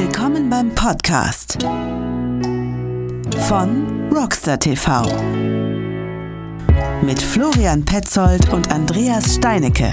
Willkommen 0.00 0.48
beim 0.48 0.72
Podcast 0.76 1.60
von 3.48 4.08
Rockstar 4.14 4.60
TV 4.60 5.02
mit 7.02 7.20
Florian 7.20 7.84
Petzold 7.84 8.52
und 8.52 8.70
Andreas 8.70 9.34
Steinecke. 9.34 9.92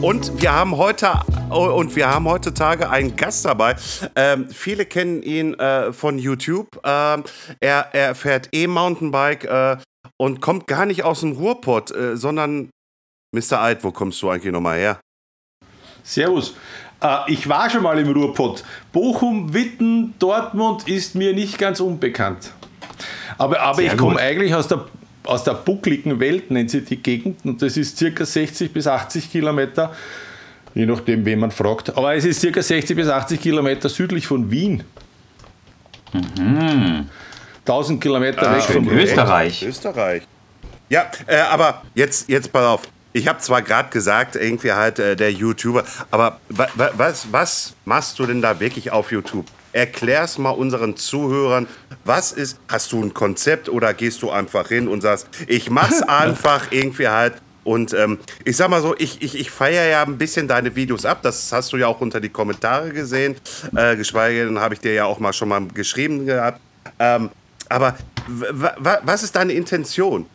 Und 0.00 0.40
wir 0.40 0.50
haben 0.50 0.78
heute 0.78 1.20
und 1.50 1.94
wir 1.94 2.08
haben 2.08 2.26
heutzutage 2.26 2.88
einen 2.88 3.14
Gast 3.14 3.44
dabei. 3.44 3.76
Ähm, 4.16 4.48
viele 4.48 4.86
kennen 4.86 5.22
ihn 5.22 5.52
äh, 5.52 5.92
von 5.92 6.18
YouTube. 6.18 6.80
Ähm, 6.82 7.24
er, 7.60 7.90
er 7.92 8.14
fährt 8.14 8.48
E-Mountainbike 8.52 9.44
äh, 9.44 9.76
und 10.16 10.40
kommt 10.40 10.66
gar 10.66 10.86
nicht 10.86 11.02
aus 11.04 11.20
dem 11.20 11.32
Ruhrpott, 11.32 11.90
äh, 11.90 12.16
sondern 12.16 12.70
Mr. 13.32 13.60
Eid, 13.60 13.84
wo 13.84 13.92
kommst 13.92 14.22
du 14.22 14.30
eigentlich 14.30 14.50
nochmal 14.50 14.78
her? 14.78 14.98
Servus. 16.02 16.54
Äh, 17.02 17.32
ich 17.32 17.48
war 17.48 17.70
schon 17.70 17.82
mal 17.82 17.98
im 17.98 18.10
Ruhrpott. 18.10 18.64
Bochum, 18.92 19.52
Witten, 19.54 20.14
Dortmund 20.18 20.88
ist 20.88 21.14
mir 21.14 21.32
nicht 21.32 21.58
ganz 21.58 21.80
unbekannt. 21.80 22.52
Aber, 23.38 23.60
aber 23.60 23.82
ich 23.82 23.96
komme 23.96 24.20
eigentlich 24.20 24.54
aus 24.54 24.68
der, 24.68 24.84
aus 25.24 25.44
der 25.44 25.54
buckligen 25.54 26.20
Welt, 26.20 26.50
nennt 26.50 26.70
sie 26.70 26.82
die 26.82 26.96
Gegend, 26.96 27.38
und 27.44 27.62
das 27.62 27.76
ist 27.76 27.96
circa 27.96 28.26
60 28.26 28.72
bis 28.72 28.86
80 28.86 29.30
Kilometer, 29.30 29.94
je 30.74 30.84
nachdem, 30.84 31.24
wen 31.24 31.38
man 31.38 31.50
fragt. 31.50 31.96
Aber 31.96 32.14
es 32.14 32.24
ist 32.24 32.40
circa 32.40 32.60
60 32.60 32.96
bis 32.96 33.08
80 33.08 33.40
Kilometer 33.40 33.88
südlich 33.88 34.26
von 34.26 34.50
Wien. 34.50 34.84
Mhm. 36.12 37.08
1000 37.60 38.00
Kilometer 38.00 38.50
ah, 38.50 38.56
weg 38.56 38.62
von 38.62 38.88
Österreich. 38.88 39.62
Österreich. 39.62 40.22
Ja, 40.88 41.10
äh, 41.26 41.36
aber 41.36 41.82
jetzt, 41.94 42.28
jetzt 42.28 42.52
pass 42.52 42.64
auf. 42.64 42.82
Ich 43.12 43.26
habe 43.26 43.38
zwar 43.40 43.62
gerade 43.62 43.90
gesagt, 43.90 44.36
irgendwie 44.36 44.72
halt 44.72 44.98
äh, 44.98 45.16
der 45.16 45.32
YouTuber, 45.32 45.84
aber 46.10 46.40
wa 46.48 46.68
wa 46.74 46.90
was, 46.96 47.32
was 47.32 47.74
machst 47.84 48.18
du 48.18 48.26
denn 48.26 48.40
da 48.40 48.60
wirklich 48.60 48.92
auf 48.92 49.10
YouTube? 49.10 49.46
Erklär's 49.72 50.38
mal 50.38 50.50
unseren 50.50 50.96
Zuhörern, 50.96 51.66
was 52.04 52.32
ist, 52.32 52.58
hast 52.68 52.92
du 52.92 53.02
ein 53.02 53.14
Konzept 53.14 53.68
oder 53.68 53.94
gehst 53.94 54.22
du 54.22 54.30
einfach 54.30 54.68
hin 54.68 54.88
und 54.88 55.00
sagst, 55.00 55.28
ich 55.46 55.70
mach's 55.70 56.02
einfach 56.08 56.70
irgendwie 56.70 57.08
halt 57.08 57.34
und 57.62 57.92
ähm, 57.92 58.18
ich 58.44 58.56
sag 58.56 58.70
mal 58.70 58.80
so, 58.80 58.94
ich, 58.98 59.20
ich, 59.22 59.38
ich 59.38 59.50
feiere 59.50 59.86
ja 59.86 60.02
ein 60.02 60.18
bisschen 60.18 60.48
deine 60.48 60.74
Videos 60.76 61.04
ab. 61.04 61.20
Das 61.22 61.52
hast 61.52 61.72
du 61.72 61.76
ja 61.76 61.88
auch 61.88 62.00
unter 62.00 62.20
die 62.20 62.30
Kommentare 62.30 62.90
gesehen. 62.90 63.36
Äh, 63.76 63.96
geschweige 63.96 64.46
denn, 64.46 64.58
habe 64.58 64.74
ich 64.74 64.80
dir 64.80 64.94
ja 64.94 65.04
auch 65.04 65.18
mal 65.18 65.32
schon 65.32 65.50
mal 65.50 65.66
geschrieben 65.68 66.26
gehabt. 66.26 66.60
Ähm, 66.98 67.30
aber 67.68 67.96
was 68.78 69.22
ist 69.22 69.36
deine 69.36 69.52
Intention? 69.52 70.26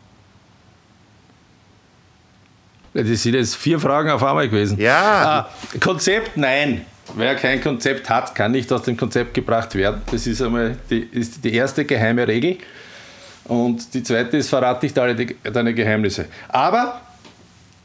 Das 3.03 3.23
sind 3.23 3.33
jetzt 3.35 3.57
vier 3.57 3.77
Fragen 3.77 4.09
auf 4.09 4.23
einmal 4.23 4.47
gewesen. 4.47 4.79
Ja. 4.79 5.49
Ah, 5.49 5.79
Konzept, 5.81 6.37
nein. 6.37 6.85
Wer 7.13 7.35
kein 7.35 7.61
Konzept 7.61 8.09
hat, 8.09 8.33
kann 8.33 8.53
nicht 8.53 8.71
aus 8.71 8.83
dem 8.83 8.95
Konzept 8.95 9.33
gebracht 9.33 9.75
werden. 9.75 10.01
Das 10.11 10.25
ist 10.25 10.41
einmal 10.41 10.77
die, 10.89 11.01
ist 11.11 11.43
die 11.43 11.53
erste 11.53 11.83
geheime 11.83 12.25
Regel. 12.25 12.57
Und 13.43 13.93
die 13.93 14.01
zweite 14.01 14.37
ist, 14.37 14.49
verrate 14.49 14.85
nicht 14.85 14.97
alle 14.97 15.13
deine 15.43 15.73
Geheimnisse. 15.73 16.25
Aber 16.47 17.01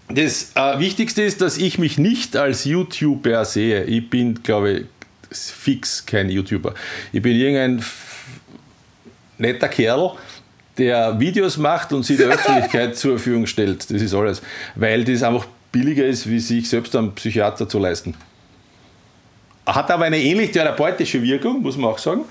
das 0.08 0.52
äh, 0.54 0.78
Wichtigste 0.78 1.22
ist, 1.22 1.40
dass 1.40 1.58
ich 1.58 1.78
mich 1.78 1.98
nicht 1.98 2.36
als 2.36 2.64
YouTuber 2.64 3.44
sehe. 3.44 3.84
Ich 3.84 4.08
bin, 4.08 4.42
glaube 4.42 4.70
ich, 4.72 4.86
fix 5.32 6.06
kein 6.06 6.30
YouTuber. 6.30 6.74
Ich 7.12 7.20
bin 7.20 7.36
irgendein 7.36 7.84
netter 9.38 9.68
Kerl, 9.68 10.12
der 10.78 11.18
Videos 11.18 11.56
macht 11.56 11.92
und 11.92 12.04
sie 12.04 12.16
der 12.16 12.28
Öffentlichkeit 12.28 12.96
zur 12.98 13.12
Verfügung 13.12 13.46
stellt. 13.46 13.90
Das 13.90 14.02
ist 14.02 14.14
alles. 14.14 14.42
Weil 14.74 15.04
das 15.04 15.22
einfach 15.22 15.46
billiger 15.72 16.04
ist, 16.04 16.28
wie 16.28 16.40
sich 16.40 16.68
selbst 16.68 16.94
am 16.96 17.14
Psychiater 17.14 17.68
zu 17.68 17.78
leisten. 17.78 18.14
Hat 19.66 19.90
aber 19.90 20.04
eine 20.04 20.18
ähnlich 20.18 20.50
therapeutische 20.50 21.22
Wirkung, 21.22 21.62
muss 21.62 21.76
man 21.76 21.90
auch 21.90 21.98
sagen. 21.98 22.24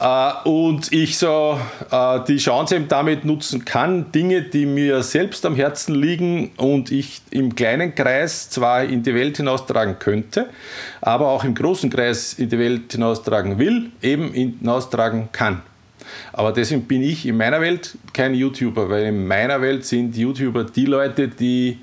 Äh, 0.00 0.48
und 0.48 0.92
ich 0.92 1.18
so 1.18 1.60
äh, 1.90 2.20
die 2.26 2.38
Chance 2.38 2.76
eben 2.76 2.88
damit 2.88 3.24
nutzen 3.24 3.64
kann, 3.64 4.10
Dinge, 4.12 4.42
die 4.42 4.64
mir 4.64 5.02
selbst 5.02 5.44
am 5.44 5.54
Herzen 5.54 5.94
liegen 5.94 6.52
und 6.56 6.90
ich 6.90 7.20
im 7.30 7.54
kleinen 7.54 7.94
Kreis 7.94 8.48
zwar 8.48 8.84
in 8.84 9.02
die 9.02 9.14
Welt 9.14 9.36
hinaustragen 9.36 9.98
könnte, 9.98 10.48
aber 11.02 11.28
auch 11.28 11.44
im 11.44 11.54
großen 11.54 11.90
Kreis 11.90 12.32
in 12.32 12.48
die 12.48 12.58
Welt 12.58 12.92
hinaustragen 12.92 13.58
will, 13.58 13.90
eben 14.00 14.32
hinaustragen 14.32 15.28
kann. 15.32 15.62
Aber 16.32 16.52
deswegen 16.52 16.82
bin 16.82 17.02
ich 17.02 17.26
in 17.26 17.36
meiner 17.36 17.60
Welt 17.60 17.96
kein 18.12 18.34
YouTuber, 18.34 18.88
weil 18.88 19.06
in 19.06 19.26
meiner 19.26 19.60
Welt 19.60 19.84
sind 19.84 20.16
YouTuber 20.16 20.64
die 20.64 20.86
Leute, 20.86 21.28
die 21.28 21.78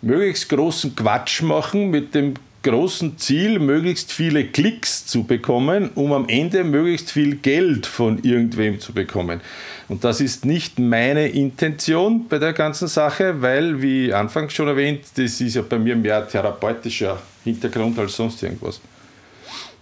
möglichst 0.00 0.48
großen 0.48 0.94
Quatsch 0.96 1.42
machen 1.42 1.90
mit 1.90 2.14
dem 2.14 2.34
großen 2.62 3.18
Ziel, 3.18 3.58
möglichst 3.58 4.12
viele 4.12 4.44
Klicks 4.44 5.06
zu 5.06 5.24
bekommen, 5.24 5.90
um 5.94 6.12
am 6.12 6.28
Ende 6.28 6.64
möglichst 6.64 7.10
viel 7.10 7.36
Geld 7.36 7.86
von 7.86 8.22
irgendwem 8.22 8.80
zu 8.80 8.92
bekommen. 8.92 9.40
Und 9.88 10.04
das 10.04 10.20
ist 10.20 10.44
nicht 10.44 10.78
meine 10.78 11.28
Intention 11.28 12.28
bei 12.28 12.38
der 12.38 12.52
ganzen 12.52 12.88
Sache, 12.88 13.42
weil, 13.42 13.82
wie 13.82 14.12
anfangs 14.12 14.52
schon 14.54 14.68
erwähnt, 14.68 15.00
das 15.16 15.40
ist 15.40 15.54
ja 15.54 15.62
bei 15.62 15.78
mir 15.78 15.96
mehr 15.96 16.26
therapeutischer 16.26 17.20
Hintergrund 17.44 17.98
als 17.98 18.16
sonst 18.16 18.42
irgendwas. 18.42 18.80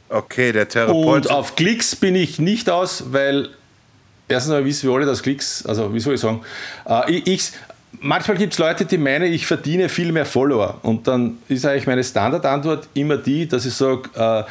Okay, 0.09 0.51
der 0.51 0.69
Therapeut. 0.69 1.27
Und 1.27 1.31
auf 1.31 1.55
Klicks 1.55 1.95
bin 1.95 2.17
ich 2.17 2.41
nicht 2.41 2.69
aus, 2.69 3.13
weil 3.13 3.51
erstens 4.31 4.53
mal 4.53 4.65
wissen 4.65 4.89
wir 4.89 4.97
alle, 4.97 5.07
dass 5.07 5.23
Klicks, 5.23 5.65
also 5.67 5.93
wie 5.93 6.01
soll 6.01 6.15
ich 6.15 6.21
sagen, 6.21 6.41
äh, 6.89 7.13
ich, 7.13 7.27
ich, 7.27 7.53
manchmal 8.01 8.37
gibt 8.37 8.53
es 8.53 8.59
Leute, 8.59 8.85
die 8.85 8.99
meinen, 8.99 9.33
ich 9.33 9.47
verdiene 9.47 9.89
viel 9.89 10.13
mehr 10.13 10.27
Follower. 10.27 10.79
Und 10.83 11.07
dann 11.07 11.39
ist 11.49 11.67
eigentlich 11.67 11.87
meine 11.87 12.05
Standardantwort 12.05 12.89
immer 12.95 13.17
die, 13.17 13.47
dass 13.47 13.67
ich 13.67 13.75
sage, 13.75 14.09
äh, 14.15 14.45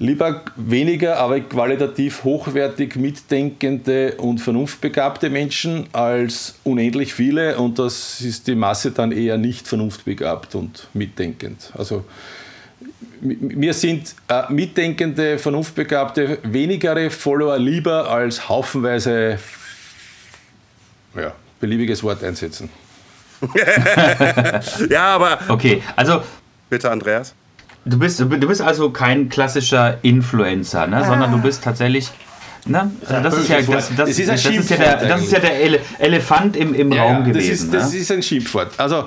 lieber 0.00 0.42
weniger, 0.56 1.18
aber 1.18 1.40
qualitativ 1.40 2.22
hochwertig 2.24 2.96
mitdenkende 2.96 4.14
und 4.18 4.38
vernunftbegabte 4.38 5.28
Menschen 5.28 5.88
als 5.92 6.54
unendlich 6.64 7.14
viele. 7.14 7.58
Und 7.58 7.78
das 7.78 8.20
ist 8.20 8.46
die 8.46 8.54
Masse 8.54 8.92
dann 8.92 9.12
eher 9.12 9.38
nicht 9.38 9.66
vernunftbegabt 9.66 10.54
und 10.54 10.88
mitdenkend. 10.94 11.72
Also 11.76 12.04
mir 13.20 13.74
sind 13.74 14.14
äh, 14.28 14.42
mitdenkende, 14.52 15.38
vernunftbegabte, 15.38 16.38
wenigere 16.42 17.10
Follower 17.10 17.58
lieber 17.58 18.10
als 18.10 18.48
haufenweise, 18.48 19.38
ja, 21.14 21.32
beliebiges 21.60 22.02
Wort 22.02 22.22
einsetzen. 22.22 22.70
ja, 24.90 25.14
aber. 25.14 25.38
Okay, 25.48 25.82
also. 25.96 26.22
Bitte, 26.70 26.90
Andreas. 26.90 27.34
Du 27.84 27.98
bist, 27.98 28.20
du 28.20 28.26
bist 28.26 28.60
also 28.60 28.90
kein 28.90 29.28
klassischer 29.28 29.98
Influencer, 30.02 30.86
ne? 30.86 30.98
Ah. 30.98 31.04
sondern 31.04 31.32
du 31.32 31.40
bist 31.40 31.62
tatsächlich. 31.64 32.10
Ne? 32.66 32.90
Also 33.06 33.22
das, 33.22 33.38
ist 33.38 33.48
ja, 33.48 33.62
das, 33.62 33.66
das, 33.66 33.96
das, 33.96 34.08
ist, 34.18 34.28
das 34.28 34.44
ist 34.44 34.70
ja 34.70 34.76
der, 34.76 35.08
das 35.08 35.22
ist 35.22 35.32
ja 35.32 35.38
der 35.38 35.58
Ele 35.58 35.80
Elefant 35.98 36.56
im, 36.56 36.74
im 36.74 36.92
ja, 36.92 37.04
Raum 37.04 37.24
gewesen. 37.24 37.50
Ist, 37.50 37.72
das 37.72 37.92
ne? 37.92 37.98
ist 37.98 38.10
ein 38.10 38.22
Schimpfwort. 38.22 38.72
Also 38.76 39.06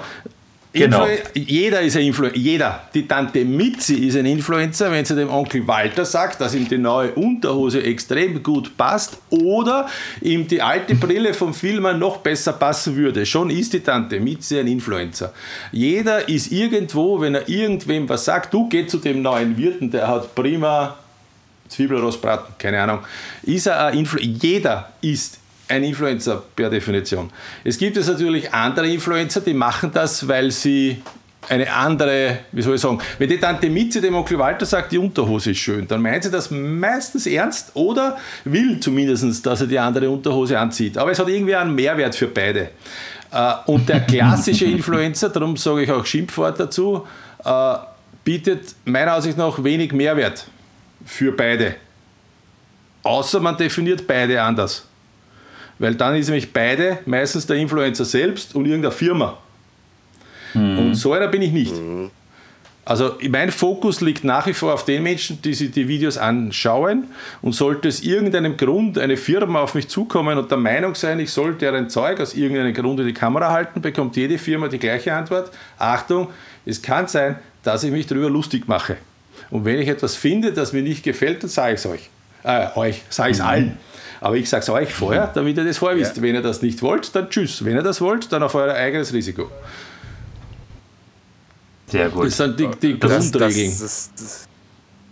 Genau. 0.73 1.05
jeder 1.33 1.81
ist 1.81 1.97
ein 1.97 2.03
Influencer. 2.03 2.37
Jeder. 2.37 2.83
Die 2.93 3.05
Tante 3.05 3.43
Mitzi 3.43 3.95
ist 3.95 4.15
ein 4.15 4.25
Influencer, 4.25 4.89
wenn 4.91 5.03
sie 5.03 5.15
dem 5.15 5.29
Onkel 5.29 5.67
Walter 5.67 6.05
sagt, 6.05 6.39
dass 6.39 6.55
ihm 6.55 6.67
die 6.67 6.77
neue 6.77 7.11
Unterhose 7.11 7.83
extrem 7.83 8.41
gut 8.41 8.77
passt 8.77 9.17
oder 9.29 9.87
ihm 10.21 10.47
die 10.47 10.61
alte 10.61 10.95
Brille 10.95 11.33
vom 11.33 11.53
Filmer 11.53 11.93
noch 11.93 12.17
besser 12.17 12.53
passen 12.53 12.95
würde. 12.95 13.25
Schon 13.25 13.49
ist 13.49 13.73
die 13.73 13.81
Tante 13.81 14.21
Mitzi 14.21 14.59
ein 14.59 14.67
Influencer. 14.67 15.33
Jeder 15.73 16.29
ist 16.29 16.51
irgendwo, 16.51 17.19
wenn 17.19 17.35
er 17.35 17.49
irgendwem 17.49 18.07
was 18.07 18.23
sagt, 18.23 18.53
du 18.53 18.69
geh 18.69 18.87
zu 18.87 18.97
dem 18.97 19.21
neuen 19.21 19.57
Wirten, 19.57 19.91
der 19.91 20.07
hat 20.07 20.33
prima 20.35 20.95
Zwiebelrostbraten, 21.67 22.55
keine 22.57 22.81
Ahnung. 22.81 22.99
Ist 23.43 23.67
er 23.67 23.87
ein 23.87 23.97
Influencer? 23.97 24.29
Jeder 24.41 24.91
ist 25.01 25.40
ein 25.71 25.83
Influencer 25.83 26.43
per 26.55 26.69
Definition. 26.69 27.31
Es 27.63 27.77
gibt 27.77 27.97
es 27.97 28.07
natürlich 28.07 28.53
andere 28.53 28.87
Influencer, 28.87 29.41
die 29.41 29.53
machen 29.53 29.91
das, 29.93 30.27
weil 30.27 30.51
sie 30.51 31.01
eine 31.49 31.71
andere, 31.73 32.39
wie 32.51 32.61
soll 32.61 32.75
ich 32.75 32.81
sagen, 32.81 32.99
wenn 33.17 33.29
die 33.29 33.39
Tante 33.39 33.69
Mitzi 33.69 33.99
dem 33.99 34.13
Onkel 34.13 34.37
Walter 34.37 34.65
sagt, 34.65 34.91
die 34.91 34.97
Unterhose 34.97 35.51
ist 35.51 35.57
schön, 35.57 35.87
dann 35.87 36.01
meint 36.01 36.23
sie 36.23 36.29
das 36.29 36.51
meistens 36.51 37.25
ernst 37.25 37.71
oder 37.73 38.17
will 38.43 38.79
zumindest, 38.79 39.45
dass 39.45 39.61
er 39.61 39.67
die 39.67 39.79
andere 39.79 40.09
Unterhose 40.09 40.59
anzieht. 40.59 40.97
Aber 40.97 41.11
es 41.11 41.19
hat 41.19 41.27
irgendwie 41.27 41.55
einen 41.55 41.73
Mehrwert 41.73 42.15
für 42.15 42.27
beide. 42.27 42.69
Äh, 43.31 43.53
und 43.65 43.89
der 43.89 44.01
klassische 44.01 44.65
Influencer, 44.77 45.29
darum 45.29 45.57
sage 45.57 45.83
ich 45.83 45.91
auch 45.91 46.05
Schimpfwort 46.05 46.59
dazu, 46.59 47.07
äh, 47.43 47.75
bietet 48.23 48.75
meiner 48.85 49.13
Ansicht 49.13 49.37
nach 49.37 49.63
wenig 49.63 49.93
Mehrwert 49.93 50.45
für 51.05 51.31
beide. 51.31 51.75
Außer 53.03 53.39
man 53.39 53.57
definiert 53.57 54.05
beide 54.05 54.41
anders. 54.43 54.85
Weil 55.81 55.95
dann 55.95 56.15
ist 56.15 56.27
nämlich 56.27 56.53
beide 56.53 56.99
meistens 57.07 57.47
der 57.47 57.55
Influencer 57.55 58.05
selbst 58.05 58.53
und 58.53 58.67
irgendeine 58.67 58.93
Firma. 58.93 59.39
Mhm. 60.53 60.77
Und 60.77 60.93
so 60.93 61.13
einer 61.13 61.27
bin 61.27 61.41
ich 61.41 61.51
nicht. 61.51 61.75
Mhm. 61.75 62.11
Also 62.85 63.17
mein 63.27 63.51
Fokus 63.51 63.99
liegt 63.99 64.23
nach 64.23 64.45
wie 64.45 64.53
vor 64.53 64.75
auf 64.75 64.85
den 64.85 65.01
Menschen, 65.01 65.41
die 65.41 65.55
sich 65.55 65.71
die 65.71 65.87
Videos 65.87 66.19
anschauen 66.19 67.05
und 67.41 67.53
sollte 67.53 67.87
es 67.87 68.03
irgendeinem 68.03 68.57
Grund 68.57 68.99
eine 68.99 69.17
Firma 69.17 69.61
auf 69.61 69.73
mich 69.73 69.87
zukommen 69.87 70.37
und 70.37 70.51
der 70.51 70.59
Meinung 70.59 70.93
sein, 70.93 71.19
ich 71.19 71.31
soll 71.31 71.55
deren 71.55 71.89
Zeug 71.89 72.19
aus 72.19 72.35
irgendeinem 72.35 72.75
Grund 72.75 72.99
in 72.99 73.07
die 73.07 73.13
Kamera 73.13 73.51
halten, 73.51 73.81
bekommt 73.81 74.15
jede 74.17 74.37
Firma 74.37 74.67
die 74.67 74.79
gleiche 74.79 75.13
Antwort. 75.15 75.49
Achtung, 75.79 76.27
es 76.63 76.79
kann 76.83 77.07
sein, 77.07 77.37
dass 77.63 77.83
ich 77.83 77.91
mich 77.91 78.05
darüber 78.05 78.29
lustig 78.29 78.67
mache. 78.67 78.97
Und 79.49 79.65
wenn 79.65 79.79
ich 79.79 79.87
etwas 79.87 80.15
finde, 80.15 80.53
das 80.53 80.73
mir 80.73 80.83
nicht 80.83 81.03
gefällt, 81.03 81.41
dann 81.41 81.49
sage 81.49 81.73
ich 81.73 81.79
es 81.79 81.85
euch. 81.87 82.09
Äh, 82.43 82.67
euch, 82.75 83.01
sage 83.09 83.31
ich 83.31 83.37
es 83.37 83.43
mhm. 83.43 83.49
allen. 83.49 83.77
Aber 84.21 84.37
ich 84.37 84.47
sage 84.47 84.61
es 84.61 84.69
euch 84.69 84.93
vorher, 84.93 85.27
mhm. 85.27 85.31
damit 85.33 85.57
ihr 85.57 85.65
das 85.65 85.79
vorher 85.79 85.97
wisst. 85.97 86.15
Ja. 86.15 86.21
Wenn 86.23 86.35
ihr 86.35 86.43
das 86.43 86.61
nicht 86.61 86.81
wollt, 86.83 87.13
dann 87.15 87.29
tschüss. 87.29 87.65
Wenn 87.65 87.75
ihr 87.75 87.81
das 87.81 87.99
wollt, 87.99 88.31
dann 88.31 88.43
auf 88.43 88.53
euer 88.53 88.73
eigenes 88.73 89.11
Risiko. 89.11 89.49
Sehr 91.87 92.09
gut. 92.09 92.27
Das 92.27 92.37
sind 92.37 92.59
die, 92.59 92.69
die 92.81 92.99
das, 92.99 93.31
Grundregeln. 93.31 93.71
Das, 93.71 94.11
das, 94.15 94.47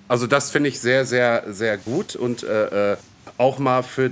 also 0.07 0.27
das 0.27 0.51
finde 0.51 0.69
ich 0.69 0.79
sehr, 0.79 1.05
sehr, 1.05 1.43
sehr 1.49 1.77
gut 1.77 2.15
und 2.15 2.43
äh, 2.43 2.93
äh, 2.93 2.97
auch 3.37 3.57
mal 3.57 3.81
für 3.81 4.11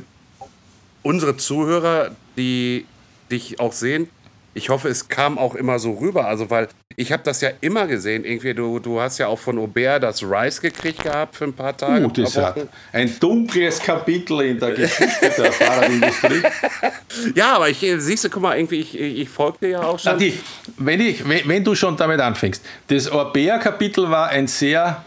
unsere 1.03 1.38
Zuhörer, 1.38 2.11
die 2.35 2.85
dich 3.31 3.59
auch 3.59 3.73
sehen, 3.73 4.09
ich 4.57 4.69
hoffe, 4.69 4.89
es 4.89 5.07
kam 5.07 5.38
auch 5.38 5.54
immer 5.54 5.77
so 5.77 5.94
rüber. 5.94 6.25
Also, 6.25 6.50
weil 6.50 6.68
ich 6.95 7.12
habe 7.12 7.21
das 7.24 7.42
ja 7.42 7.51
immer 7.62 7.86
gesehen. 7.86 8.25
Irgendwie, 8.25 8.56
du, 8.56 8.80
du 8.80 9.00
hast 9.00 9.19
ja 9.19 9.27
auch 9.27 9.38
von 9.38 9.59
Aubert 9.59 10.01
das 10.01 10.24
Rice 10.24 10.59
gekriegt 10.59 11.04
gehabt 11.04 11.36
für 11.36 11.45
ein 11.45 11.54
paar 11.54 11.77
Tage. 11.77 12.06
Uh, 12.06 12.09
das 12.09 12.36
hat 12.36 12.68
ein 12.92 13.19
dunkles 13.19 13.80
Kapitel 13.80 14.42
in 14.42 14.59
der 14.59 14.71
Geschichte 14.71 15.31
der 15.38 15.51
Fahrradindustrie. 15.51 16.42
ja, 17.36 17.56
aber 17.56 17.69
ich, 17.69 17.86
siehst 17.98 18.25
du, 18.25 18.30
guck 18.30 18.42
mal, 18.42 18.57
irgendwie, 18.57 18.80
ich, 18.80 19.00
ich 19.00 19.30
folge 19.30 19.59
dir 19.62 19.69
ja 19.69 19.83
auch 19.83 20.00
schon. 20.00 20.18
Die, 20.18 20.33
wenn, 20.77 21.00
ich, 21.00 21.27
wenn, 21.27 21.48
wenn 21.48 21.63
du 21.63 21.75
schon 21.75 21.95
damit 21.95 22.19
anfängst, 22.19 22.65
das 22.88 23.12
Aubert-Kapitel 23.12 24.09
war 24.09 24.30
ein 24.30 24.48
sehr 24.48 25.04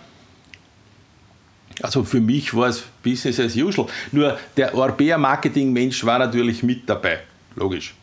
also 1.82 2.04
für 2.04 2.20
mich 2.20 2.54
war 2.54 2.68
es 2.68 2.84
Business 3.02 3.40
as 3.40 3.56
usual. 3.56 3.88
Nur 4.12 4.38
der 4.54 4.74
Orbea-Marketing-Mensch 4.74 6.04
war 6.04 6.18
natürlich 6.18 6.62
mit 6.62 6.86
dabei. 6.86 7.20
Logisch. 7.56 7.94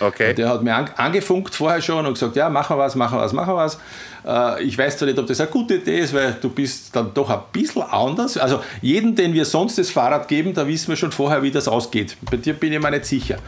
Okay. 0.00 0.34
der 0.34 0.48
hat 0.48 0.62
mir 0.62 0.74
angefunkt 0.98 1.54
vorher 1.54 1.82
schon 1.82 2.06
und 2.06 2.14
gesagt, 2.14 2.36
ja, 2.36 2.48
machen 2.48 2.76
wir 2.76 2.80
was, 2.80 2.94
machen 2.94 3.18
wir 3.18 3.22
was, 3.22 3.32
machen 3.32 3.54
wir 3.54 3.56
was. 3.56 3.78
Äh, 4.26 4.64
ich 4.64 4.76
weiß 4.76 4.98
zwar 4.98 5.06
nicht, 5.06 5.18
ob 5.18 5.26
das 5.26 5.40
eine 5.40 5.50
gute 5.50 5.76
Idee 5.76 6.00
ist, 6.00 6.14
weil 6.14 6.36
du 6.40 6.50
bist 6.50 6.94
dann 6.94 7.12
doch 7.14 7.30
ein 7.30 7.40
bisschen 7.52 7.82
anders. 7.82 8.36
Also 8.36 8.60
jeden, 8.82 9.14
den 9.14 9.32
wir 9.32 9.44
sonst 9.44 9.78
das 9.78 9.90
Fahrrad 9.90 10.28
geben, 10.28 10.54
da 10.54 10.66
wissen 10.66 10.88
wir 10.88 10.96
schon 10.96 11.12
vorher, 11.12 11.42
wie 11.42 11.50
das 11.50 11.68
ausgeht. 11.68 12.16
Bei 12.30 12.36
dir 12.36 12.54
bin 12.54 12.72
ich 12.72 12.80
mir 12.80 12.90
nicht 12.90 13.06
sicher. 13.06 13.38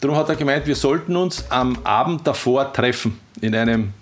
Darum 0.00 0.16
hat 0.16 0.28
er 0.28 0.36
gemeint, 0.36 0.66
wir 0.66 0.76
sollten 0.76 1.14
uns 1.16 1.44
am 1.50 1.78
Abend 1.84 2.26
davor 2.26 2.72
treffen 2.72 3.20
in 3.40 3.54
einem 3.54 3.92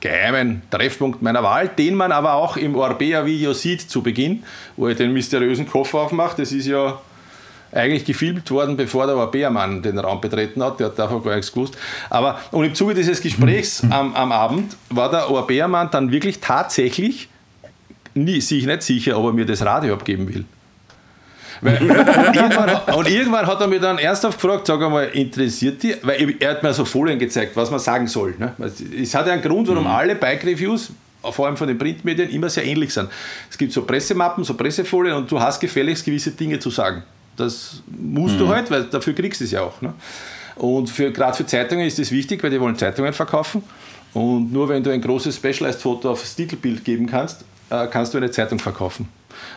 geheimen 0.00 0.62
Treffpunkt 0.70 1.22
meiner 1.22 1.42
Wahl, 1.42 1.68
den 1.68 1.94
man 1.94 2.12
aber 2.12 2.34
auch 2.34 2.58
im 2.58 2.76
Orbea-Video 2.76 3.54
sieht 3.54 3.80
zu 3.80 4.02
Beginn, 4.02 4.42
wo 4.76 4.86
er 4.86 4.94
den 4.94 5.14
mysteriösen 5.14 5.66
Koffer 5.66 6.00
aufmacht. 6.00 6.38
Das 6.38 6.52
ist 6.52 6.66
ja 6.66 7.00
eigentlich 7.74 8.04
gefilmt 8.04 8.50
worden, 8.50 8.76
bevor 8.76 9.06
der 9.06 9.26
Bärmann 9.26 9.82
den 9.82 9.98
Raum 9.98 10.20
betreten 10.20 10.62
hat. 10.62 10.80
Der 10.80 10.86
hat 10.86 10.98
davon 10.98 11.22
gar 11.22 11.36
nichts 11.36 11.52
gewusst. 11.52 11.76
Aber 12.08 12.38
und 12.50 12.64
im 12.64 12.74
Zuge 12.74 12.94
dieses 12.94 13.20
Gesprächs 13.20 13.82
mhm. 13.82 13.92
am, 13.92 14.14
am 14.14 14.32
Abend 14.32 14.76
war 14.90 15.10
der 15.10 15.26
Bärmann 15.42 15.90
dann 15.90 16.10
wirklich 16.10 16.40
tatsächlich 16.40 17.28
nie, 18.14 18.40
sich 18.40 18.66
nicht 18.66 18.82
sicher, 18.82 19.18
ob 19.18 19.26
er 19.26 19.32
mir 19.32 19.46
das 19.46 19.64
Radio 19.64 19.94
abgeben 19.94 20.32
will. 20.32 20.44
Weil, 21.60 21.78
und, 21.82 21.90
irgendwann, 22.36 22.94
und, 22.94 23.08
irgendwann, 23.08 23.46
hat 23.46 23.60
er 23.60 23.66
mir 23.66 23.80
dann 23.80 23.98
ernsthaft 23.98 24.40
gefragt, 24.40 24.66
sag 24.66 24.82
einmal, 24.82 25.06
interessiert 25.06 25.82
die? 25.82 25.94
Weil 26.02 26.34
er 26.38 26.50
hat 26.50 26.62
mir 26.62 26.74
so 26.74 26.84
Folien 26.84 27.18
gezeigt, 27.18 27.56
was 27.56 27.70
man 27.70 27.80
sagen 27.80 28.06
soll. 28.06 28.34
Ne? 28.38 28.52
Es 29.00 29.14
hat 29.14 29.26
ja 29.26 29.32
einen 29.32 29.42
Grund, 29.42 29.68
warum 29.68 29.84
mhm. 29.84 29.90
alle 29.90 30.14
Bike-Reviews, 30.14 30.92
vor 31.22 31.46
allem 31.46 31.56
von 31.56 31.68
den 31.68 31.78
Printmedien, 31.78 32.28
immer 32.30 32.50
sehr 32.50 32.64
ähnlich 32.64 32.92
sind. 32.92 33.08
Es 33.50 33.56
gibt 33.56 33.72
so 33.72 33.82
Pressemappen, 33.82 34.44
so 34.44 34.54
Pressefolien 34.54 35.16
und 35.16 35.30
du 35.30 35.40
hast 35.40 35.58
gefälligst 35.60 36.04
gewisse 36.04 36.32
Dinge 36.32 36.58
zu 36.58 36.70
sagen. 36.70 37.02
Das 37.36 37.82
musst 37.86 38.34
mhm. 38.34 38.38
du 38.38 38.48
halt, 38.48 38.70
weil 38.70 38.84
dafür 38.84 39.14
kriegst 39.14 39.40
du 39.40 39.44
es 39.44 39.50
ja 39.50 39.62
auch. 39.62 39.80
Ne? 39.80 39.92
Und 40.56 40.88
für, 40.88 41.10
gerade 41.10 41.36
für 41.36 41.46
Zeitungen 41.46 41.86
ist 41.86 41.98
das 41.98 42.10
wichtig, 42.10 42.42
weil 42.42 42.50
die 42.50 42.60
wollen 42.60 42.76
Zeitungen 42.76 43.12
verkaufen. 43.12 43.62
Und 44.12 44.52
nur 44.52 44.68
wenn 44.68 44.82
du 44.82 44.90
ein 44.90 45.00
großes 45.00 45.36
Specialized-Foto 45.36 46.12
aufs 46.12 46.36
Titelbild 46.36 46.84
geben 46.84 47.06
kannst, 47.06 47.44
äh, 47.70 47.86
kannst 47.88 48.14
du 48.14 48.18
eine 48.18 48.30
Zeitung 48.30 48.58
verkaufen. 48.60 49.08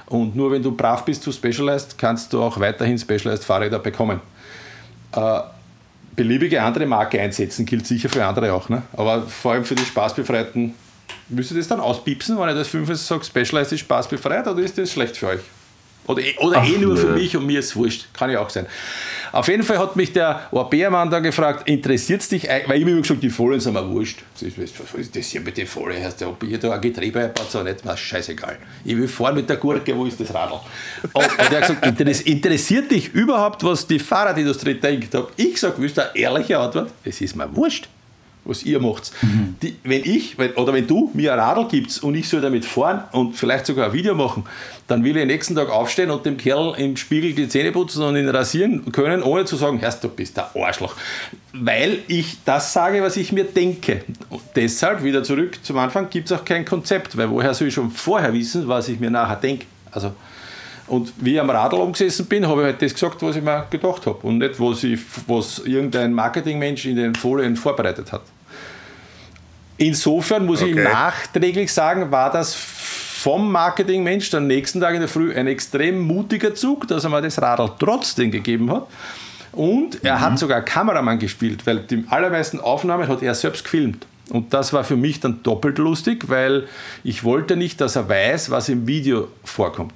Und 0.07 0.35
nur 0.35 0.51
wenn 0.51 0.63
du 0.63 0.71
brav 0.71 1.05
bist 1.05 1.21
zu 1.21 1.31
Specialized, 1.31 1.97
kannst 1.97 2.33
du 2.33 2.41
auch 2.41 2.59
weiterhin 2.59 2.97
Specialized-Fahrräder 2.97 3.77
bekommen. 3.77 4.19
Äh, 5.11 5.39
beliebige 6.15 6.63
andere 6.63 6.87
Marke 6.87 7.21
einsetzen 7.21 7.65
gilt 7.65 7.85
sicher 7.85 8.09
für 8.09 8.25
andere 8.25 8.51
auch. 8.51 8.69
Ne? 8.69 8.81
Aber 8.93 9.21
vor 9.21 9.53
allem 9.53 9.63
für 9.63 9.75
die 9.75 9.85
Spaßbefreiten, 9.85 10.73
müsst 11.29 11.51
ihr 11.51 11.57
das 11.57 11.67
dann 11.67 11.79
auspiepsen, 11.79 12.39
wenn 12.39 12.49
ich 12.49 12.55
das 12.55 12.67
5 12.69 12.95
sage, 12.95 13.23
Specialized 13.23 13.73
ist 13.73 13.81
spaßbefreit 13.81 14.47
oder 14.47 14.61
ist 14.61 14.77
das 14.77 14.91
schlecht 14.91 15.15
für 15.15 15.27
euch? 15.27 15.41
Oder, 16.07 16.21
eh, 16.21 16.37
oder 16.39 16.59
Ach, 16.59 16.67
eh 16.67 16.77
nur 16.77 16.95
für 16.97 17.07
mich 17.07 17.35
und 17.35 17.45
mir 17.45 17.59
ist 17.59 17.67
es 17.67 17.75
wurscht. 17.75 18.07
Kann 18.13 18.31
ja 18.31 18.39
auch 18.39 18.49
sein. 18.49 18.65
Auf 19.33 19.47
jeden 19.49 19.63
Fall 19.63 19.77
hat 19.77 19.95
mich 19.95 20.13
der 20.13 20.47
Ohrbeermann 20.51 21.09
da 21.09 21.19
gefragt, 21.19 21.67
interessiert 21.67 22.21
es 22.21 22.29
dich, 22.29 22.47
weil 22.65 22.79
ich 22.79 22.85
mir 22.85 22.91
immer 22.91 23.01
gesagt 23.01 23.21
die 23.21 23.29
Folien 23.29 23.59
sind 23.59 23.73
mir 23.73 23.87
wurscht. 23.89 24.23
Was 24.33 24.99
ist 24.99 25.15
das 25.15 25.25
hier 25.27 25.41
mit 25.41 25.57
den 25.57 25.67
Folien? 25.67 26.03
Heißt 26.03 26.21
der, 26.21 26.29
ob 26.29 26.41
ich 26.43 26.57
da 26.57 26.71
ein 26.71 26.81
Getriebe 26.81 27.19
einbaut, 27.19 27.51
so 27.51 27.61
nicht, 27.61 27.85
was 27.85 27.99
scheißegal. 27.99 28.57
Ich 28.85 28.97
will 28.97 29.07
fahren 29.07 29.35
mit 29.35 29.49
der 29.49 29.57
Gurke, 29.57 29.95
wo 29.95 30.05
ist 30.05 30.19
das 30.19 30.33
Radl? 30.33 30.59
Und, 31.13 31.15
und 31.15 31.51
er 31.51 31.61
hat 31.61 31.67
gesagt, 31.67 32.27
interessiert 32.27 32.89
dich 32.89 33.13
überhaupt, 33.13 33.63
was 33.63 33.85
die 33.85 33.99
Fahrradindustrie 33.99 34.75
denkt? 34.75 35.13
Hab 35.13 35.31
ich 35.35 35.53
gesagt, 35.53 35.79
willst 35.79 35.97
du 35.97 36.01
eine 36.01 36.17
ehrliche 36.17 36.57
Antwort? 36.57 36.91
Es 37.03 37.19
ist 37.19 37.35
mir 37.35 37.53
wurscht 37.53 37.89
was 38.47 38.63
ihr 38.63 38.79
macht. 38.79 39.11
Mhm. 39.21 39.55
Die, 39.61 39.75
wenn 39.83 40.03
ich 40.03 40.37
wenn, 40.37 40.51
oder 40.53 40.73
wenn 40.73 40.87
du 40.87 41.11
mir 41.13 41.33
ein 41.33 41.39
Radl 41.39 41.67
gibst 41.67 42.03
und 42.03 42.15
ich 42.15 42.27
soll 42.27 42.41
damit 42.41 42.65
fahren 42.65 43.03
und 43.11 43.35
vielleicht 43.35 43.65
sogar 43.65 43.87
ein 43.87 43.93
Video 43.93 44.15
machen, 44.15 44.45
dann 44.87 45.03
will 45.03 45.15
ich 45.15 45.21
am 45.21 45.27
nächsten 45.27 45.55
Tag 45.55 45.69
aufstehen 45.69 46.09
und 46.09 46.25
dem 46.25 46.37
Kerl 46.37 46.73
im 46.77 46.95
Spiegel 46.95 47.33
die 47.33 47.49
Zähne 47.49 47.71
putzen 47.71 48.03
und 48.03 48.15
ihn 48.15 48.29
rasieren 48.29 48.91
können, 48.91 49.21
ohne 49.21 49.45
zu 49.45 49.55
sagen, 49.57 49.79
Herr, 49.79 49.91
du 49.91 50.09
bist 50.09 50.37
der 50.37 50.49
Arschloch. 50.55 50.95
Weil 51.53 51.99
ich 52.07 52.37
das 52.45 52.73
sage, 52.73 53.01
was 53.01 53.17
ich 53.17 53.31
mir 53.31 53.43
denke. 53.43 54.03
Und 54.29 54.41
deshalb, 54.55 55.03
wieder 55.03 55.23
zurück 55.23 55.59
zum 55.61 55.77
Anfang, 55.77 56.09
gibt 56.09 56.31
es 56.31 56.37
auch 56.37 56.45
kein 56.45 56.63
Konzept, 56.63 57.17
weil 57.17 57.29
woher 57.29 57.53
soll 57.53 57.67
ich 57.67 57.73
schon 57.73 57.91
vorher 57.91 58.33
wissen, 58.33 58.67
was 58.67 58.87
ich 58.87 58.99
mir 58.99 59.11
nachher 59.11 59.35
denke? 59.35 59.65
Also, 59.91 60.13
und 60.87 61.11
wie 61.17 61.33
ich 61.33 61.41
am 61.41 61.49
Radl 61.49 61.75
umgesessen 61.75 62.25
bin, 62.27 62.47
habe 62.47 62.61
ich 62.61 62.65
halt 62.65 62.81
das 62.81 62.93
gesagt, 62.93 63.21
was 63.21 63.35
ich 63.35 63.43
mir 63.43 63.67
gedacht 63.69 64.05
habe 64.05 64.19
und 64.25 64.37
nicht, 64.37 64.59
was, 64.59 64.83
ich, 64.83 64.99
was 65.27 65.59
irgendein 65.59 66.13
Marketingmensch 66.13 66.85
in 66.85 66.95
den 66.95 67.13
Folien 67.13 67.57
vorbereitet 67.57 68.11
hat. 68.13 68.21
Insofern 69.77 70.45
muss 70.45 70.61
okay. 70.61 70.71
ich 70.71 70.75
nachträglich 70.75 71.71
sagen, 71.71 72.11
war 72.11 72.31
das 72.31 72.55
vom 72.55 73.51
Marketingmensch 73.51 74.33
am 74.33 74.47
nächsten 74.47 74.79
Tag 74.79 74.93
in 74.93 74.99
der 74.99 75.09
Früh 75.09 75.33
ein 75.33 75.47
extrem 75.47 75.99
mutiger 75.99 76.55
Zug, 76.55 76.87
dass 76.87 77.03
er 77.03 77.09
mir 77.09 77.21
das 77.21 77.41
Radl 77.41 77.69
trotzdem 77.79 78.31
gegeben 78.31 78.71
hat. 78.71 78.87
Und 79.51 80.03
er 80.03 80.17
mhm. 80.17 80.21
hat 80.21 80.39
sogar 80.39 80.61
Kameramann 80.61 81.19
gespielt, 81.19 81.65
weil 81.65 81.79
die 81.79 82.05
allermeisten 82.09 82.59
Aufnahmen 82.59 83.07
hat 83.07 83.23
er 83.23 83.33
selbst 83.35 83.63
gefilmt. 83.63 84.05
Und 84.29 84.53
das 84.53 84.73
war 84.73 84.83
für 84.83 84.97
mich 84.97 85.19
dann 85.19 85.41
doppelt 85.43 85.77
lustig, 85.77 86.29
weil 86.29 86.67
ich 87.03 87.23
wollte 87.23 87.55
nicht, 87.55 87.79
dass 87.81 87.95
er 87.95 88.09
weiß, 88.09 88.51
was 88.51 88.69
im 88.69 88.85
Video 88.87 89.29
vorkommt. 89.43 89.93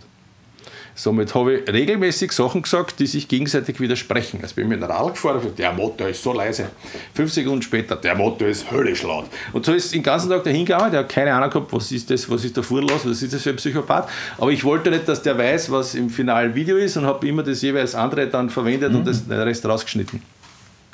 Somit 0.95 1.33
habe 1.33 1.55
ich 1.55 1.71
regelmäßig 1.71 2.31
Sachen 2.31 2.61
gesagt, 2.61 2.99
die 2.99 3.07
sich 3.07 3.27
gegenseitig 3.27 3.79
widersprechen. 3.79 4.39
Also 4.41 4.55
bin 4.55 4.65
ich 4.65 4.69
mit 4.69 4.83
einem 4.83 4.91
Radl 4.91 5.11
gefahren 5.11 5.39
und 5.39 5.57
der 5.57 5.71
Motor 5.71 6.09
ist 6.09 6.21
so 6.21 6.33
leise. 6.33 6.69
Fünf 7.13 7.31
Sekunden 7.31 7.61
später, 7.61 7.95
der 7.95 8.15
Motor 8.15 8.47
ist 8.47 8.69
höllisch 8.71 9.03
laut. 9.03 9.25
Und 9.53 9.65
so 9.65 9.73
ist 9.73 9.93
den 9.93 10.03
ganzen 10.03 10.29
Tag 10.29 10.43
der 10.43 10.53
hingegangen, 10.53 10.91
der 10.91 11.01
hat 11.01 11.09
keine 11.09 11.33
Ahnung 11.33 11.49
gehabt, 11.49 11.71
was 11.71 11.91
ist 11.91 12.09
das, 12.09 12.29
was 12.29 12.43
ist 12.43 12.57
da 12.57 12.61
vorher 12.61 12.87
los, 12.87 13.05
was 13.05 13.21
ist 13.21 13.33
das 13.33 13.41
für 13.41 13.51
ein 13.51 13.55
Psychopath. 13.55 14.09
Aber 14.37 14.51
ich 14.51 14.63
wollte 14.63 14.89
nicht, 14.89 15.07
dass 15.07 15.21
der 15.21 15.37
weiß, 15.37 15.71
was 15.71 15.95
im 15.95 16.09
finalen 16.09 16.53
Video 16.53 16.77
ist 16.77 16.97
und 16.97 17.05
habe 17.05 17.27
immer 17.27 17.43
das 17.43 17.61
jeweils 17.61 17.95
andere 17.95 18.27
dann 18.27 18.49
verwendet 18.49 18.91
mhm. 18.91 18.99
und 18.99 19.07
das, 19.07 19.27
den 19.27 19.39
Rest 19.39 19.65
rausgeschnitten. 19.65 20.21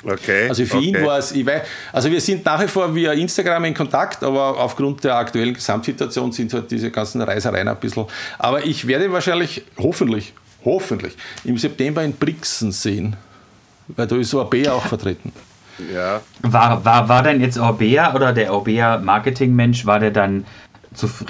Okay. 0.04 0.48
Also 0.48 0.64
für 0.64 0.76
okay. 0.76 0.86
ihn 0.86 1.04
war 1.04 1.18
es, 1.18 1.32
ich 1.32 1.44
weiß, 1.44 1.62
also 1.92 2.10
wir 2.10 2.20
sind 2.20 2.44
nach 2.44 2.62
wie 2.62 2.68
vor 2.68 2.94
via 2.94 3.12
Instagram 3.12 3.64
in 3.64 3.74
Kontakt, 3.74 4.22
aber 4.22 4.56
aufgrund 4.58 5.02
der 5.02 5.16
aktuellen 5.16 5.54
Gesamtsituation 5.54 6.30
sind 6.30 6.52
halt 6.52 6.70
diese 6.70 6.90
ganzen 6.90 7.20
Reisereien 7.20 7.66
ein 7.66 7.76
bisschen. 7.76 8.06
Aber 8.38 8.64
ich 8.64 8.86
werde 8.86 9.10
wahrscheinlich, 9.10 9.62
hoffentlich, 9.76 10.32
hoffentlich, 10.64 11.16
im 11.44 11.58
September 11.58 12.02
in 12.04 12.12
Brixen 12.12 12.70
sehen, 12.70 13.16
weil 13.88 14.06
da 14.06 14.16
ist 14.16 14.32
ORB 14.34 14.68
auch 14.68 14.86
vertreten. 14.86 15.32
Ja. 15.92 16.20
War, 16.42 16.84
war, 16.84 17.08
war 17.08 17.22
denn 17.22 17.40
jetzt 17.40 17.58
Orbea 17.58 18.14
oder 18.14 18.32
der 18.32 18.52
Orbea 18.52 18.98
Marketingmensch, 18.98 19.86
war 19.86 20.00
der 20.00 20.10
dann 20.10 20.44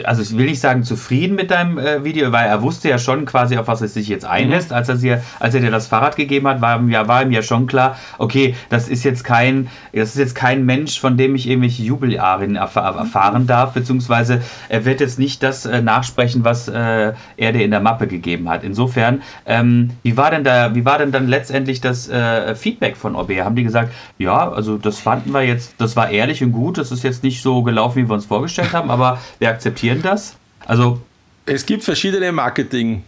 also 0.04 0.22
ich 0.22 0.36
will 0.36 0.46
nicht 0.46 0.60
sagen 0.60 0.82
zufrieden 0.84 1.36
mit 1.36 1.50
deinem 1.50 1.78
äh, 1.78 2.04
Video, 2.04 2.32
weil 2.32 2.48
er 2.48 2.62
wusste 2.62 2.88
ja 2.88 2.98
schon 2.98 3.24
quasi, 3.26 3.56
auf 3.56 3.68
was 3.68 3.82
er 3.82 3.88
sich 3.88 4.08
jetzt 4.08 4.24
einlässt. 4.24 4.70
Mhm. 4.70 4.76
Als, 4.76 4.88
er 4.88 4.96
dir, 4.96 5.22
als 5.40 5.54
er 5.54 5.60
dir 5.60 5.70
das 5.70 5.86
Fahrrad 5.86 6.16
gegeben 6.16 6.48
hat, 6.48 6.60
war, 6.60 6.82
ja, 6.88 7.08
war 7.08 7.22
ihm 7.22 7.32
ja 7.32 7.42
schon 7.42 7.66
klar, 7.66 7.96
okay, 8.18 8.54
das 8.68 8.88
ist 8.88 9.04
jetzt 9.04 9.24
kein, 9.24 9.68
das 9.92 10.10
ist 10.10 10.18
jetzt 10.18 10.34
kein 10.34 10.64
Mensch, 10.64 11.00
von 11.00 11.16
dem 11.16 11.34
ich 11.34 11.48
irgendwelche 11.48 11.82
Jubelarien 11.82 12.56
erfahren 12.56 13.46
darf, 13.46 13.72
beziehungsweise 13.72 14.42
er 14.68 14.84
wird 14.84 15.00
jetzt 15.00 15.18
nicht 15.18 15.42
das 15.42 15.66
äh, 15.66 15.82
nachsprechen, 15.82 16.44
was 16.44 16.68
äh, 16.68 17.12
er 17.36 17.52
dir 17.52 17.64
in 17.64 17.70
der 17.70 17.80
Mappe 17.80 18.06
gegeben 18.06 18.48
hat. 18.48 18.64
Insofern, 18.64 19.22
ähm, 19.46 19.90
wie 20.02 20.16
war 20.16 20.30
denn 20.30 20.44
da, 20.44 20.74
wie 20.74 20.84
war 20.84 20.98
denn 20.98 21.12
dann 21.12 21.28
letztendlich 21.28 21.80
das 21.80 22.08
äh, 22.08 22.54
Feedback 22.54 22.96
von 22.96 23.14
Orbea? 23.14 23.44
Haben 23.44 23.56
die 23.56 23.64
gesagt, 23.64 23.92
ja, 24.18 24.50
also 24.50 24.78
das 24.78 24.98
fanden 24.98 25.32
wir 25.32 25.42
jetzt, 25.42 25.74
das 25.78 25.96
war 25.96 26.10
ehrlich 26.10 26.42
und 26.42 26.52
gut, 26.52 26.78
das 26.78 26.92
ist 26.92 27.02
jetzt 27.02 27.22
nicht 27.22 27.42
so 27.42 27.62
gelaufen, 27.62 28.02
wie 28.02 28.08
wir 28.08 28.14
uns 28.14 28.26
vorgestellt 28.26 28.72
haben, 28.72 28.90
aber 28.90 29.18
wir 29.38 29.48
akzeptieren 29.58 30.02
das? 30.02 30.36
Also. 30.66 31.00
Es 31.46 31.64
gibt 31.64 31.84
verschiedene 31.84 32.32
Marketing- 32.32 33.02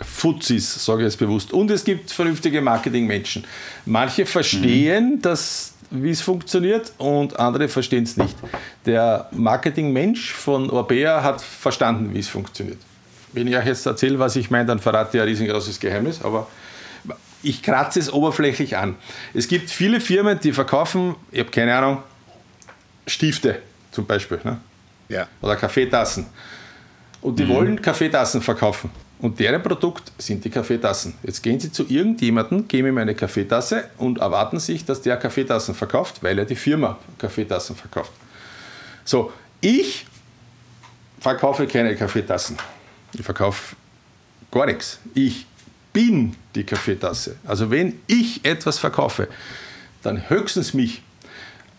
Fuzis, 0.00 0.84
sage 0.84 1.02
ich 1.02 1.06
jetzt 1.06 1.18
bewusst. 1.18 1.52
Und 1.52 1.70
es 1.70 1.82
gibt 1.82 2.10
vernünftige 2.10 2.60
Marketingmenschen. 2.60 3.44
Manche 3.84 4.26
verstehen, 4.26 5.16
mhm. 5.16 5.22
dass 5.22 5.74
wie 5.90 6.10
es 6.10 6.20
funktioniert 6.20 6.92
und 6.98 7.38
andere 7.38 7.68
verstehen 7.68 8.04
es 8.04 8.16
nicht. 8.16 8.36
Der 8.84 9.28
Marketingmensch 9.32 10.32
von 10.32 10.68
Orbea 10.70 11.22
hat 11.22 11.40
verstanden, 11.40 12.14
wie 12.14 12.18
es 12.18 12.28
funktioniert. 12.28 12.78
Wenn 13.32 13.46
ich 13.46 13.56
euch 13.56 13.66
jetzt 13.66 13.86
erzähle, 13.86 14.18
was 14.18 14.36
ich 14.36 14.50
meine, 14.50 14.66
dann 14.66 14.78
verrate 14.78 15.16
ich 15.16 15.22
ein 15.22 15.28
riesengroßes 15.28 15.80
Geheimnis, 15.80 16.20
aber 16.22 16.46
ich 17.42 17.62
kratze 17.62 18.00
es 18.00 18.12
oberflächlich 18.12 18.76
an. 18.76 18.96
Es 19.32 19.48
gibt 19.48 19.70
viele 19.70 20.00
Firmen, 20.00 20.38
die 20.40 20.52
verkaufen, 20.52 21.14
ich 21.32 21.40
habe 21.40 21.50
keine 21.50 21.74
Ahnung, 21.74 22.02
Stifte 23.06 23.60
zum 23.90 24.06
Beispiel 24.06 24.40
ne? 24.44 24.58
Ja. 25.08 25.26
oder 25.40 25.56
Kaffeetassen. 25.56 26.26
Und 27.20 27.38
die 27.38 27.44
mhm. 27.44 27.48
wollen 27.48 27.82
Kaffeetassen 27.82 28.42
verkaufen. 28.42 28.90
Und 29.20 29.40
deren 29.40 29.62
Produkt 29.62 30.12
sind 30.18 30.44
die 30.44 30.50
Kaffeetassen. 30.50 31.14
Jetzt 31.24 31.42
gehen 31.42 31.58
Sie 31.58 31.72
zu 31.72 31.84
irgendjemandem, 31.88 32.68
geben 32.68 32.88
ihm 32.88 32.98
eine 32.98 33.14
Kaffeetasse 33.16 33.90
und 33.98 34.18
erwarten 34.18 34.60
sich, 34.60 34.84
dass 34.84 35.02
der 35.02 35.16
Kaffeetassen 35.16 35.74
verkauft, 35.74 36.22
weil 36.22 36.38
er 36.38 36.44
die 36.44 36.54
Firma 36.54 36.98
Kaffeetassen 37.18 37.74
verkauft. 37.74 38.12
So, 39.04 39.32
ich 39.60 40.06
verkaufe 41.18 41.66
keine 41.66 41.96
Kaffeetassen. 41.96 42.56
Ich 43.12 43.22
verkaufe 43.22 43.74
gar 44.52 44.66
nichts. 44.66 45.00
Ich 45.14 45.46
bin 45.92 46.36
die 46.54 46.62
Kaffeetasse. 46.62 47.36
Also 47.44 47.70
wenn 47.70 48.00
ich 48.06 48.44
etwas 48.44 48.78
verkaufe, 48.78 49.28
dann 50.02 50.30
höchstens 50.30 50.74
mich. 50.74 51.02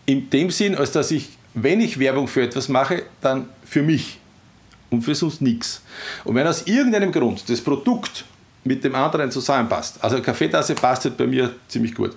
In 0.04 0.28
dem 0.28 0.50
Sinn, 0.50 0.74
als 0.74 0.92
dass 0.92 1.10
ich, 1.10 1.30
wenn 1.54 1.80
ich 1.80 1.98
Werbung 1.98 2.28
für 2.28 2.42
etwas 2.42 2.68
mache, 2.68 3.04
dann 3.20 3.48
für 3.64 3.82
mich 3.82 4.18
und 4.90 5.02
für 5.02 5.14
sonst 5.14 5.40
nichts. 5.40 5.82
Und 6.24 6.34
wenn 6.34 6.46
aus 6.46 6.62
irgendeinem 6.66 7.12
Grund 7.12 7.48
das 7.48 7.60
Produkt 7.60 8.24
mit 8.64 8.84
dem 8.84 8.94
anderen 8.94 9.30
zusammenpasst, 9.30 10.02
also 10.02 10.20
Kaffeetasse 10.20 10.74
passt 10.74 11.04
halt 11.04 11.16
bei 11.16 11.26
mir 11.26 11.54
ziemlich 11.68 11.94
gut, 11.94 12.14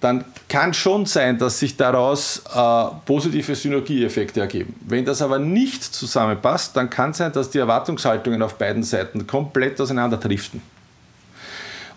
dann 0.00 0.24
kann 0.48 0.74
schon 0.74 1.06
sein, 1.06 1.38
dass 1.38 1.58
sich 1.58 1.78
daraus 1.78 2.42
äh, 2.54 2.84
positive 3.06 3.54
Synergieeffekte 3.54 4.40
ergeben. 4.40 4.74
Wenn 4.86 5.04
das 5.04 5.22
aber 5.22 5.38
nicht 5.38 5.82
zusammenpasst, 5.82 6.76
dann 6.76 6.90
kann 6.90 7.14
sein, 7.14 7.32
dass 7.32 7.48
die 7.48 7.58
Erwartungshaltungen 7.58 8.42
auf 8.42 8.56
beiden 8.56 8.82
Seiten 8.82 9.26
komplett 9.26 9.80
auseinanderdriften. 9.80 10.60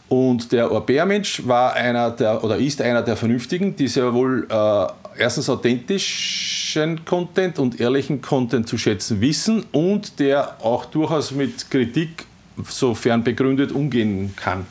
Und 0.08 0.54
der 0.54 0.72
Orbea-Mensch 0.72 1.46
war 1.46 1.74
einer 1.74 2.12
der, 2.12 2.42
oder 2.46 2.56
ist 2.56 2.82
einer 2.82 3.02
der 3.02 3.18
Vernünftigen, 3.18 3.76
die 3.76 3.90
sehr 3.90 4.14
wohl 4.14 4.48
äh, 4.50 4.88
erstens 5.18 5.50
authentischen 5.50 7.04
Content 7.06 7.60
und 7.60 7.80
ehrlichen 7.80 8.22
Content 8.22 8.68
zu 8.68 8.78
schätzen 8.78 9.22
wissen 9.22 9.66
und 9.72 10.20
der 10.20 10.64
auch 10.64 10.86
durchaus 10.86 11.32
mit 11.32 11.70
Kritik, 11.70 12.26
sofern 12.68 13.24
begründet, 13.24 13.72
umgehen 13.72 14.34
kann. 14.36 14.66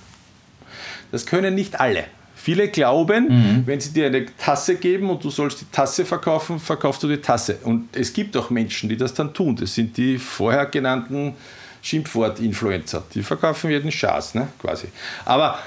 Das 1.12 1.26
können 1.26 1.55
nicht 1.55 1.79
alle. 1.81 2.05
Viele 2.35 2.69
glauben, 2.69 3.29
mhm. 3.29 3.62
wenn 3.67 3.81
sie 3.81 3.93
dir 3.93 4.07
eine 4.07 4.26
Tasse 4.37 4.76
geben 4.76 5.11
und 5.11 5.25
du 5.25 5.31
sollst 5.31 5.62
die 5.62 5.71
Tasse 5.73 6.05
verkaufen, 6.05 6.61
verkaufst 6.61 7.03
du 7.03 7.09
die 7.09 7.17
Tasse. 7.17 7.59
Und 7.65 7.88
es 7.97 8.12
gibt 8.12 8.37
auch 8.37 8.50
Menschen, 8.50 8.88
die 8.88 8.97
das 8.97 9.15
dann 9.15 9.35
tun. 9.35 9.57
Das 9.57 9.75
sind 9.75 9.97
die 9.97 10.19
vorher 10.19 10.67
genannten 10.67 11.35
Schimpfwort-Influencer. 11.83 13.05
Die 13.15 13.23
verkaufen 13.23 13.71
jeden 13.71 13.91
Schatz, 13.91 14.35
ne? 14.35 14.49
quasi. 14.61 14.88
Aber 15.25 15.59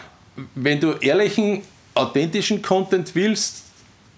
wenn 0.56 0.80
du 0.80 0.94
ehrlichen, 0.94 1.64
authentischen 1.96 2.62
Content 2.62 3.14
willst, 3.14 3.64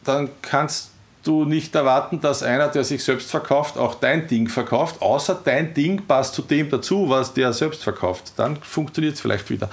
dann 0.04 0.30
kannst 0.42 0.92
du 1.24 1.46
nicht 1.46 1.76
erwarten, 1.76 2.20
dass 2.20 2.44
einer, 2.44 2.68
der 2.68 2.84
sich 2.84 3.04
selbst 3.04 3.30
verkauft, 3.30 3.78
auch 3.78 3.96
dein 3.96 4.28
Ding 4.28 4.48
verkauft, 4.48 5.02
außer 5.02 5.40
dein 5.44 5.74
Ding 5.74 6.02
passt 6.08 6.34
zu 6.34 6.42
dem 6.42 6.70
dazu, 6.70 7.10
was 7.10 7.34
der 7.34 7.54
selbst 7.54 7.84
verkauft. 7.84 8.34
Dann 8.38 8.58
funktioniert 8.58 9.16
es 9.16 9.22
vielleicht 9.22 9.50
wieder. 9.50 9.70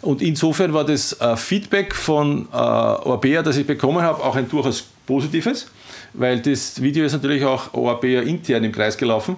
Und 0.00 0.22
insofern 0.22 0.72
war 0.72 0.84
das 0.84 1.20
äh, 1.20 1.36
Feedback 1.36 1.94
von 1.94 2.48
äh, 2.52 2.56
Orbea, 2.56 3.42
das 3.42 3.56
ich 3.56 3.66
bekommen 3.66 4.02
habe, 4.02 4.22
auch 4.22 4.36
ein 4.36 4.48
durchaus 4.48 4.84
positives, 5.06 5.70
weil 6.14 6.40
das 6.40 6.80
Video 6.80 7.04
ist 7.04 7.12
natürlich 7.12 7.44
auch 7.44 7.74
Orbea 7.74 8.22
intern 8.22 8.64
im 8.64 8.72
Kreis 8.72 8.96
gelaufen. 8.96 9.36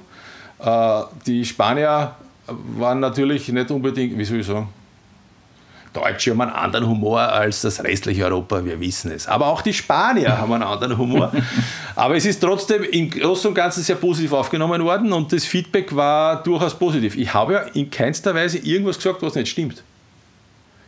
Äh, 0.58 1.02
die 1.26 1.44
Spanier 1.44 2.14
waren 2.76 3.00
natürlich 3.00 3.48
nicht 3.48 3.70
unbedingt, 3.70 4.16
wie 4.16 4.24
soll 4.24 4.40
ich 4.40 4.46
sagen, 4.46 4.68
Deutsche 5.92 6.30
haben 6.30 6.40
einen 6.40 6.52
anderen 6.52 6.88
Humor 6.88 7.20
als 7.20 7.62
das 7.62 7.82
restliche 7.82 8.24
Europa, 8.24 8.64
wir 8.64 8.78
wissen 8.78 9.10
es. 9.10 9.26
Aber 9.26 9.46
auch 9.46 9.62
die 9.62 9.72
Spanier 9.72 10.38
haben 10.38 10.52
einen 10.52 10.62
anderen 10.62 10.96
Humor. 10.96 11.32
Aber 11.96 12.16
es 12.16 12.24
ist 12.24 12.40
trotzdem 12.40 12.84
im 12.84 13.10
Großen 13.10 13.48
und 13.48 13.54
Ganzen 13.54 13.82
sehr 13.82 13.96
positiv 13.96 14.32
aufgenommen 14.32 14.82
worden 14.84 15.12
und 15.12 15.32
das 15.32 15.44
Feedback 15.44 15.94
war 15.94 16.42
durchaus 16.42 16.78
positiv. 16.78 17.16
Ich 17.16 17.34
habe 17.34 17.52
ja 17.54 17.58
in 17.74 17.90
keinster 17.90 18.34
Weise 18.34 18.58
irgendwas 18.58 18.96
gesagt, 18.96 19.22
was 19.22 19.34
nicht 19.34 19.48
stimmt. 19.48 19.82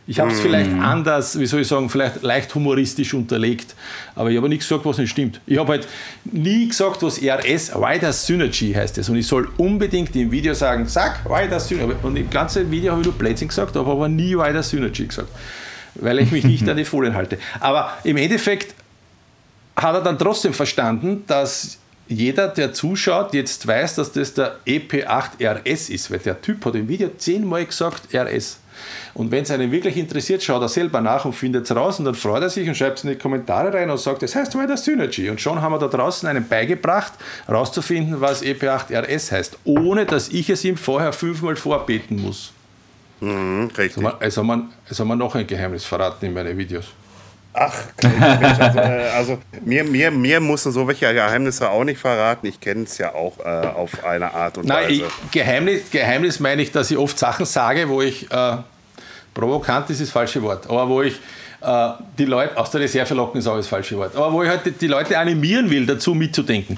Ich 0.05 0.19
habe 0.19 0.31
es 0.31 0.39
mm. 0.39 0.41
vielleicht 0.41 0.71
anders, 0.73 1.39
wie 1.39 1.45
soll 1.45 1.61
ich 1.61 1.67
sagen, 1.67 1.89
vielleicht 1.89 2.23
leicht 2.23 2.53
humoristisch 2.53 3.13
unterlegt, 3.13 3.73
aber 4.15 4.29
ich 4.29 4.37
habe 4.37 4.49
nichts 4.49 4.67
gesagt, 4.67 4.85
was 4.85 4.97
nicht 4.97 5.11
stimmt. 5.11 5.39
Ich 5.45 5.57
habe 5.57 5.71
halt 5.71 5.87
nie 6.25 6.67
gesagt, 6.67 7.01
was 7.03 7.21
RS, 7.21 7.73
Wider 7.73 8.11
Synergy 8.11 8.73
heißt 8.73 8.97
es. 8.97 9.07
Und 9.09 9.15
ich 9.15 9.27
soll 9.27 9.49
unbedingt 9.57 10.15
im 10.15 10.31
Video 10.31 10.53
sagen, 10.53 10.87
sag 10.87 11.23
Wider 11.25 11.59
Synergy. 11.59 11.95
Und 12.03 12.17
im 12.17 12.29
ganzen 12.29 12.69
Video 12.69 12.91
habe 12.91 13.01
ich 13.01 13.07
nur 13.07 13.15
Blödsinn 13.15 13.47
gesagt, 13.47 13.75
habe 13.75 13.89
aber 13.89 14.09
nie 14.09 14.35
Wider 14.35 14.63
Synergy 14.63 15.07
gesagt, 15.07 15.29
weil 15.95 16.19
ich 16.19 16.31
mich 16.31 16.43
nicht 16.43 16.67
an 16.67 16.77
die 16.77 16.85
Folien 16.85 17.15
halte. 17.15 17.37
Aber 17.61 17.97
im 18.03 18.17
Endeffekt 18.17 18.75
hat 19.75 19.95
er 19.95 20.01
dann 20.01 20.19
trotzdem 20.19 20.53
verstanden, 20.53 21.23
dass 21.27 21.77
jeder, 22.07 22.49
der 22.49 22.73
zuschaut, 22.73 23.33
jetzt 23.33 23.65
weiß, 23.65 23.95
dass 23.95 24.11
das 24.11 24.33
der 24.33 24.59
EP8 24.67 25.41
RS 25.41 25.89
ist, 25.89 26.11
weil 26.11 26.19
der 26.19 26.41
Typ 26.41 26.65
hat 26.65 26.75
im 26.75 26.87
Video 26.87 27.09
zehnmal 27.17 27.65
gesagt 27.65 28.13
RS. 28.13 28.59
Und 29.13 29.31
wenn 29.31 29.43
es 29.43 29.51
einen 29.51 29.71
wirklich 29.71 29.97
interessiert, 29.97 30.43
schaut 30.43 30.61
er 30.61 30.69
selber 30.69 31.01
nach 31.01 31.25
und 31.25 31.33
findet 31.33 31.65
es 31.65 31.75
raus 31.75 31.99
und 31.99 32.05
dann 32.05 32.15
freut 32.15 32.41
er 32.41 32.49
sich 32.49 32.67
und 32.67 32.75
schreibt 32.75 32.99
es 32.99 33.03
in 33.03 33.11
die 33.11 33.17
Kommentare 33.17 33.73
rein 33.73 33.89
und 33.89 33.99
sagt, 33.99 34.21
das 34.21 34.35
heißt 34.35 34.57
weiter 34.57 34.77
Synergy. 34.77 35.29
Und 35.29 35.39
schon 35.41 35.61
haben 35.61 35.71
wir 35.71 35.79
da 35.79 35.87
draußen 35.87 36.27
einen 36.27 36.47
beigebracht, 36.47 37.13
herauszufinden, 37.45 38.21
was 38.21 38.43
EP8RS 38.43 39.31
heißt, 39.31 39.57
ohne 39.63 40.05
dass 40.05 40.29
ich 40.29 40.49
es 40.49 40.63
ihm 40.63 40.77
vorher 40.77 41.13
fünfmal 41.13 41.55
vorbeten 41.55 42.21
muss. 42.21 42.51
Mhm, 43.19 43.71
richtig. 43.77 44.03
Also, 44.19 44.41
haben 44.41 44.47
wir, 44.47 44.69
also 44.89 45.05
wir 45.05 45.15
noch 45.15 45.35
ein 45.35 45.47
Geheimnis 45.47 45.85
verraten 45.85 46.25
in 46.25 46.33
meinen 46.33 46.57
Videos. 46.57 46.85
Ach, 47.53 47.73
also, 48.01 48.79
äh, 48.79 49.09
also, 49.15 49.37
mir, 49.63 49.83
mir, 49.83 50.09
mir 50.09 50.39
musst 50.39 50.65
du 50.65 50.71
so 50.71 50.87
welche 50.87 51.13
Geheimnisse 51.13 51.69
auch 51.69 51.83
nicht 51.83 51.99
verraten. 51.99 52.47
Ich 52.47 52.59
kenne 52.59 52.83
es 52.83 52.97
ja 52.97 53.13
auch 53.13 53.37
äh, 53.39 53.43
auf 53.43 54.03
eine 54.03 54.33
Art 54.33 54.57
und 54.57 54.65
Nein, 54.65 54.85
Weise. 54.85 55.03
Ich, 55.03 55.31
Geheimnis, 55.31 55.91
Geheimnis 55.91 56.39
meine 56.39 56.63
ich, 56.63 56.71
dass 56.71 56.89
ich 56.89 56.97
oft 56.97 57.17
Sachen 57.17 57.45
sage, 57.45 57.89
wo 57.89 58.01
ich 58.01 58.31
äh, 58.31 58.57
provokant 59.33 59.89
ist 59.89 60.01
das 60.01 60.09
falsche 60.09 60.41
Wort, 60.41 60.69
aber 60.69 60.87
wo 60.87 61.01
ich 61.01 61.19
äh, 61.61 61.89
die 62.17 62.25
Leute, 62.25 62.57
aus 62.57 62.71
der 62.71 62.81
Reserve 62.81 63.13
locken 63.13 63.39
ist 63.39 63.47
auch 63.47 63.55
das 63.55 63.67
falsche 63.67 63.97
Wort, 63.97 64.15
aber 64.15 64.31
wo 64.31 64.43
ich 64.43 64.49
halt 64.49 64.81
die 64.81 64.87
Leute 64.87 65.17
animieren 65.17 65.69
will, 65.69 65.85
dazu 65.85 66.13
mitzudenken. 66.13 66.77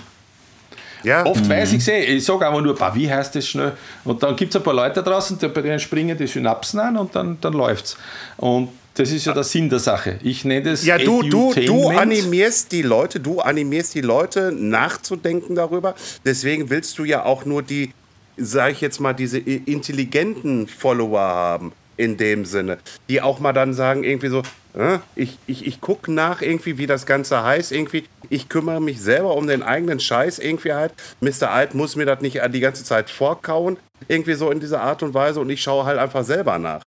Ja. 1.04 1.26
Oft 1.26 1.44
mhm. 1.44 1.50
weiß 1.50 1.74
ich 1.74 1.80
es 1.80 1.88
eh, 1.88 2.04
ich 2.16 2.26
sage 2.26 2.48
einfach 2.48 2.62
nur, 2.62 2.78
wie 2.96 3.12
heißt 3.12 3.36
das 3.36 3.48
schnell? 3.48 3.74
Und 4.04 4.24
dann 4.24 4.36
gibt 4.36 4.54
es 4.54 4.60
ein 4.60 4.64
paar 4.64 4.74
Leute 4.74 4.96
da 4.96 5.02
draußen, 5.04 5.38
die, 5.38 5.48
bei 5.48 5.62
denen 5.62 5.80
springen 5.80 6.18
die 6.18 6.26
Synapsen 6.26 6.80
an 6.80 6.98
und 6.98 7.16
dann, 7.16 7.38
dann 7.40 7.54
läuft 7.54 7.86
es. 7.86 7.98
Und 8.38 8.70
das 8.96 9.12
ist 9.12 9.26
ja 9.26 9.34
der 9.34 9.44
Sinn 9.44 9.70
der 9.70 9.80
Sache. 9.80 10.18
Ich 10.24 10.46
nenne 10.46 10.72
es 10.72 10.86
Ja, 10.86 10.98
du, 10.98 11.22
du, 11.22 11.54
du 11.54 11.90
animierst 11.90 12.72
die 12.72 12.82
Leute, 12.82 13.20
du 13.20 13.40
animierst 13.40 13.94
die 13.94 14.02
Leute 14.02 14.52
nachzudenken 14.52 15.54
darüber. 15.54 15.96
Deswegen 16.24 16.70
willst 16.70 16.98
du 16.98 17.04
ja 17.04 17.24
auch 17.24 17.46
nur 17.46 17.62
die, 17.62 17.92
sage 18.38 18.72
ich 18.72 18.82
jetzt 18.82 19.00
mal, 19.00 19.14
diese 19.14 19.38
intelligenten 19.38 20.68
Follower 20.68 21.20
haben 21.20 21.74
in 21.98 22.18
dem 22.18 22.46
Sinne. 22.46 22.78
Die 23.10 23.22
auch 23.22 23.40
mal 23.40 23.54
dann 23.54 23.74
sagen, 23.74 24.04
irgendwie 24.04 24.28
so, 24.28 24.44
äh, 24.76 25.00
ich, 25.16 25.38
ich, 25.48 25.66
ich 25.66 25.82
gucke 25.82 26.12
nach 26.12 26.42
irgendwie, 26.42 26.78
wie 26.78 26.88
das 26.88 27.06
Ganze 27.06 27.44
heißt, 27.44 27.72
irgendwie, 27.72 28.06
ich 28.30 28.50
kümmere 28.50 28.82
mich 28.82 29.02
selber 29.02 29.36
um 29.36 29.48
den 29.48 29.64
eigenen 29.64 30.00
Scheiß 30.00 30.40
irgendwie 30.40 30.74
halt. 30.74 30.94
Mr. 31.22 31.52
Alt 31.52 31.74
muss 31.74 31.96
mir 31.96 32.06
das 32.06 32.22
nicht 32.22 32.40
die 32.50 32.60
ganze 32.60 32.84
Zeit 32.84 33.10
vorkauen, 33.10 33.78
irgendwie 34.08 34.34
so 34.34 34.52
in 34.52 34.60
dieser 34.60 34.82
Art 34.82 35.04
und 35.04 35.14
Weise 35.14 35.40
und 35.40 35.50
ich 35.50 35.62
schaue 35.62 35.86
halt 35.86 35.98
einfach 35.98 36.24
selber 36.24 36.58
nach. 36.60 36.82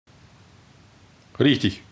Richtig. 1.38 1.82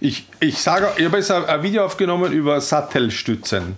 Ich, 0.00 0.26
ich 0.40 0.58
sage, 0.58 0.88
ich 0.96 1.04
habe 1.04 1.18
jetzt 1.18 1.30
ein 1.30 1.62
Video 1.62 1.84
aufgenommen 1.84 2.32
über 2.32 2.60
Sattelstützen. 2.60 3.76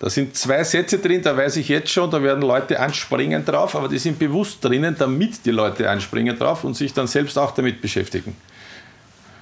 Da 0.00 0.08
sind 0.08 0.34
zwei 0.34 0.64
Sätze 0.64 0.98
drin, 0.98 1.20
da 1.20 1.36
weiß 1.36 1.56
ich 1.56 1.68
jetzt 1.68 1.90
schon, 1.90 2.10
da 2.10 2.22
werden 2.22 2.42
Leute 2.42 2.80
anspringen 2.80 3.44
drauf, 3.44 3.76
aber 3.76 3.86
die 3.86 3.98
sind 3.98 4.18
bewusst 4.18 4.64
drinnen, 4.64 4.96
damit 4.98 5.44
die 5.44 5.50
Leute 5.50 5.90
anspringen 5.90 6.38
drauf 6.38 6.64
und 6.64 6.74
sich 6.74 6.94
dann 6.94 7.06
selbst 7.06 7.38
auch 7.38 7.50
damit 7.50 7.82
beschäftigen. 7.82 8.34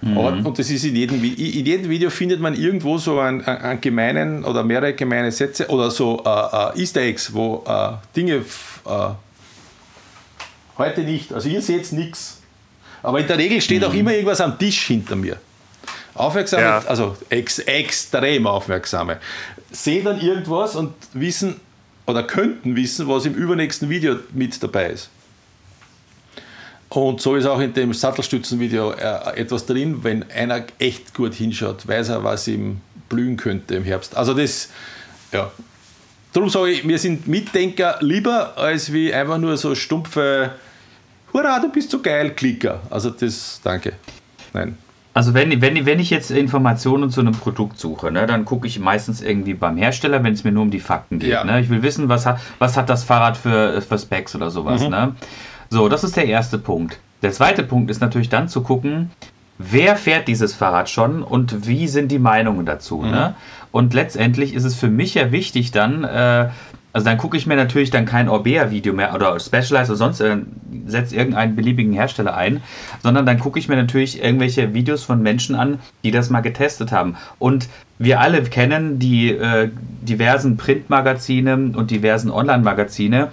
Mhm. 0.01 0.17
Und 0.17 0.59
das 0.59 0.69
ist 0.69 0.85
in 0.85 0.97
jedem, 0.97 1.23
in 1.23 1.65
jedem 1.65 1.89
Video 1.89 2.11
findet 2.11 2.41
man 2.41 2.55
irgendwo 2.55 2.99
so 2.99 3.21
einen, 3.21 3.45
einen 3.45 3.81
gemeinen 3.81 4.45
oder 4.45 4.65
mehrere 4.65 4.95
gemeine 4.95 5.31
Sätze 5.31 5.69
oder 5.69 5.93
so 5.93 6.25
äh, 6.27 6.29
äh, 6.29 6.83
Easter 6.83 7.03
Eggs, 7.03 7.33
wo 7.33 7.65
äh, 7.65 7.93
Dinge 8.17 8.35
äh, 8.35 9.09
heute 10.77 11.03
nicht, 11.03 11.33
also 11.33 11.49
ihr 11.49 11.63
seht 11.63 11.93
nichts. 11.93 12.41
Aber 13.01 13.21
in 13.21 13.29
der 13.29 13.39
Regel 13.39 13.61
steht 13.61 13.83
mhm. 13.83 13.89
auch 13.89 13.95
immer 13.95 14.13
irgendwas 14.13 14.41
am 14.41 14.59
Tisch 14.59 14.87
hinter 14.87 15.15
mir. 15.15 15.37
Aufmerksame, 16.15 16.63
ja. 16.63 16.79
also 16.87 17.17
ex, 17.29 17.61
extrem 17.61 18.47
aufmerksame, 18.49 19.19
sehen 19.71 20.05
dann 20.05 20.21
irgendwas 20.21 20.77
und 20.77 20.95
wissen 21.13 21.61
oder 22.07 22.23
könnten 22.23 22.77
wissen, 22.77 23.09
was 23.09 23.27
im 23.27 23.35
übernächsten 23.35 23.91
Video 23.91 24.17
mit 24.33 24.63
dabei 24.63 24.91
ist. 24.91 25.11
Und 26.89 27.21
so 27.21 27.37
ist 27.37 27.45
auch 27.45 27.61
in 27.61 27.75
dem 27.75 27.93
Sattelstützenvideo 27.93 28.93
äh, 28.93 29.37
etwas 29.37 29.67
drin, 29.67 30.03
wenn 30.05 30.31
einer 30.31 30.65
echt 30.79 31.13
gut 31.13 31.35
hinschaut, 31.35 31.87
weiß 31.87 32.09
er, 32.09 32.25
was 32.25 32.49
ihm 32.49 32.81
blühen 33.11 33.37
könnte 33.37 33.75
im 33.75 33.85
Herbst. 33.85 34.17
Also 34.17 34.33
das, 34.33 34.71
ja. 35.33 35.51
Darum 36.33 36.49
sage 36.49 36.71
ich, 36.71 36.89
wir 36.89 36.99
sind 36.99 37.27
Mitdenker 37.27 37.99
lieber 38.01 38.57
als 38.57 38.93
wie 38.93 39.13
einfach 39.13 39.39
nur 39.39 39.57
so 39.57 39.75
stumpfe 39.75 40.53
Hurra, 41.33 41.59
du 41.61 41.71
bist 41.71 41.91
so 41.91 42.01
geil, 42.01 42.35
Klicker. 42.35 42.81
Also 42.89 43.11
das, 43.11 43.61
danke. 43.63 43.93
Nein. 44.53 44.79
Also 45.19 45.35
wenn, 45.35 45.61
wenn, 45.61 45.85
wenn 45.85 45.99
ich 45.99 46.11
jetzt 46.11 46.31
Informationen 46.31 47.11
zu 47.11 47.21
einem 47.21 47.33
Produkt 47.33 47.77
suche, 47.77 48.13
ne, 48.13 48.29
dann 48.29 48.45
gucke 48.45 48.69
ich 48.69 48.79
meistens 48.79 49.21
irgendwie 49.21 49.55
beim 49.55 49.77
Hersteller, 49.77 50.23
wenn 50.23 50.33
es 50.33 50.45
mir 50.45 50.53
nur 50.53 50.63
um 50.63 50.71
die 50.71 50.79
Fakten 50.79 51.19
geht. 51.19 51.31
Ja. 51.31 51.43
Ne? 51.43 51.61
Ich 51.61 51.71
will 51.71 51.83
wissen, 51.83 52.09
was 52.09 52.25
hat, 52.25 52.39
was 52.61 52.77
hat 52.77 52.89
das 52.89 53.03
Fahrrad 53.03 53.37
für, 53.37 53.83
für 53.83 53.99
Specs 53.99 54.37
oder 54.37 54.53
sowas. 54.53 54.85
Mhm. 54.85 54.91
Ne? 54.91 55.13
So, 55.71 55.89
das 55.89 56.05
ist 56.05 56.17
der 56.17 56.27
erste 56.27 56.57
Punkt. 56.57 57.01
Der 57.23 57.33
zweite 57.33 57.65
Punkt 57.65 57.91
ist 57.91 58.01
natürlich 58.01 58.29
dann 58.29 58.49
zu 58.49 58.63
gucken, 58.63 59.11
wer 59.59 59.97
fährt 59.97 60.29
dieses 60.29 60.55
Fahrrad 60.55 60.89
schon 60.89 61.25
und 61.25 61.67
wie 61.67 61.89
sind 61.89 62.13
die 62.13 62.21
Meinungen 62.21 62.65
dazu. 62.65 62.99
Mhm. 62.99 63.11
Ne? 63.11 63.35
Und 63.73 63.95
letztendlich 63.95 64.55
ist 64.55 64.63
es 64.63 64.77
für 64.77 64.89
mich 64.89 65.15
ja 65.15 65.33
wichtig 65.33 65.73
dann, 65.73 66.05
äh, 66.05 66.51
also 66.93 67.05
dann 67.05 67.19
gucke 67.19 67.37
ich 67.37 67.47
mir 67.47 67.57
natürlich 67.57 67.91
dann 67.91 68.07
kein 68.07 68.29
Orbea-Video 68.29 68.93
mehr 68.93 69.15
oder 69.15 69.39
Specialized 69.39 69.91
oder 69.91 69.97
sonst, 69.97 70.21
äh, 70.21 70.39
setze 70.87 71.17
irgendeinen 71.17 71.55
beliebigen 71.55 71.93
Hersteller 71.93 72.37
ein, 72.37 72.63
sondern 73.03 73.27
dann 73.27 73.39
gucke 73.39 73.59
ich 73.59 73.69
mir 73.69 73.77
natürlich 73.77 74.23
irgendwelche 74.23 74.73
Videos 74.75 75.05
von 75.05 75.23
Menschen 75.23 75.55
an, 75.55 75.79
die 76.03 76.11
das 76.11 76.31
mal 76.31 76.41
getestet 76.41 76.91
haben. 76.91 77.17
Und 77.39 77.69
wir 77.99 78.21
alle 78.21 78.43
kennen 78.43 78.99
die 78.99 79.31
äh, 79.31 79.71
diversen 80.03 80.57
Printmagazine 80.57 81.73
und 81.75 81.91
diversen 81.91 82.31
Online-Magazine, 82.31 83.33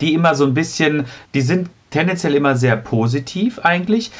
die 0.00 0.14
immer 0.14 0.34
so 0.34 0.44
ein 0.44 0.54
bisschen, 0.54 1.04
die 1.34 1.42
sind 1.42 1.68
tendenziell 1.94 2.34
immer 2.34 2.56
sehr 2.56 2.76
positiv 2.76 3.60
eigentlich, 3.60 4.10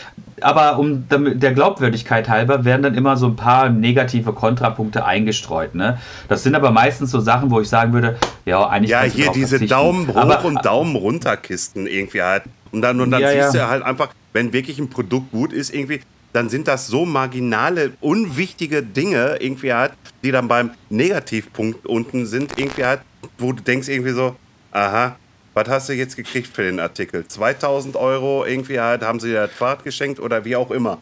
aber 0.40 0.78
um 0.78 1.08
der 1.08 1.52
Glaubwürdigkeit 1.52 2.28
halber 2.28 2.64
werden 2.64 2.82
dann 2.82 2.94
immer 2.94 3.16
so 3.16 3.26
ein 3.26 3.34
paar 3.34 3.68
negative 3.68 4.32
Kontrapunkte 4.32 5.04
eingestreut. 5.04 5.74
Ne? 5.74 5.98
Das 6.28 6.44
sind 6.44 6.54
aber 6.54 6.70
meistens 6.70 7.10
so 7.10 7.18
Sachen, 7.18 7.50
wo 7.50 7.60
ich 7.60 7.68
sagen 7.68 7.92
würde, 7.92 8.16
ja, 8.44 8.64
eigentlich. 8.68 8.90
Ja, 8.90 9.02
hier 9.02 9.32
diese 9.32 9.58
Daumen 9.58 10.06
hoch 10.06 10.16
aber, 10.16 10.44
und 10.44 10.64
Daumen 10.64 10.94
runter 10.94 11.36
Kisten 11.36 11.88
irgendwie 11.88 12.22
halt. 12.22 12.44
Und 12.70 12.82
dann, 12.82 13.00
und 13.00 13.10
dann 13.10 13.20
ja, 13.20 13.30
siehst 13.30 13.54
ja. 13.54 13.66
du 13.66 13.70
halt 13.70 13.82
einfach, 13.82 14.10
wenn 14.32 14.52
wirklich 14.52 14.78
ein 14.78 14.88
Produkt 14.88 15.32
gut 15.32 15.52
ist, 15.52 15.74
irgendwie, 15.74 16.00
dann 16.32 16.48
sind 16.48 16.68
das 16.68 16.86
so 16.86 17.04
marginale, 17.04 17.92
unwichtige 18.00 18.84
Dinge 18.84 19.36
irgendwie 19.40 19.72
halt, 19.72 19.92
die 20.22 20.30
dann 20.30 20.46
beim 20.46 20.70
Negativpunkt 20.90 21.86
unten 21.86 22.26
sind, 22.26 22.56
irgendwie 22.56 22.84
halt, 22.84 23.00
wo 23.38 23.52
du 23.52 23.62
denkst 23.64 23.88
irgendwie 23.88 24.12
so, 24.12 24.36
aha, 24.70 25.16
was 25.54 25.68
hast 25.68 25.88
du 25.88 25.92
jetzt 25.92 26.16
gekriegt 26.16 26.54
für 26.54 26.62
den 26.62 26.80
Artikel? 26.80 27.26
2000 27.26 27.96
Euro 27.96 28.44
irgendwie 28.44 28.80
halt, 28.80 29.02
haben 29.02 29.20
sie 29.20 29.28
dir 29.28 29.42
das 29.46 29.52
Fahrrad 29.52 29.84
geschenkt 29.84 30.20
oder 30.20 30.44
wie 30.44 30.56
auch 30.56 30.70
immer. 30.70 30.98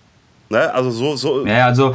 Ne? 0.51 0.73
Also 0.73 0.91
so, 0.91 1.17
so. 1.17 1.47
Ja, 1.47 1.67
also 1.67 1.95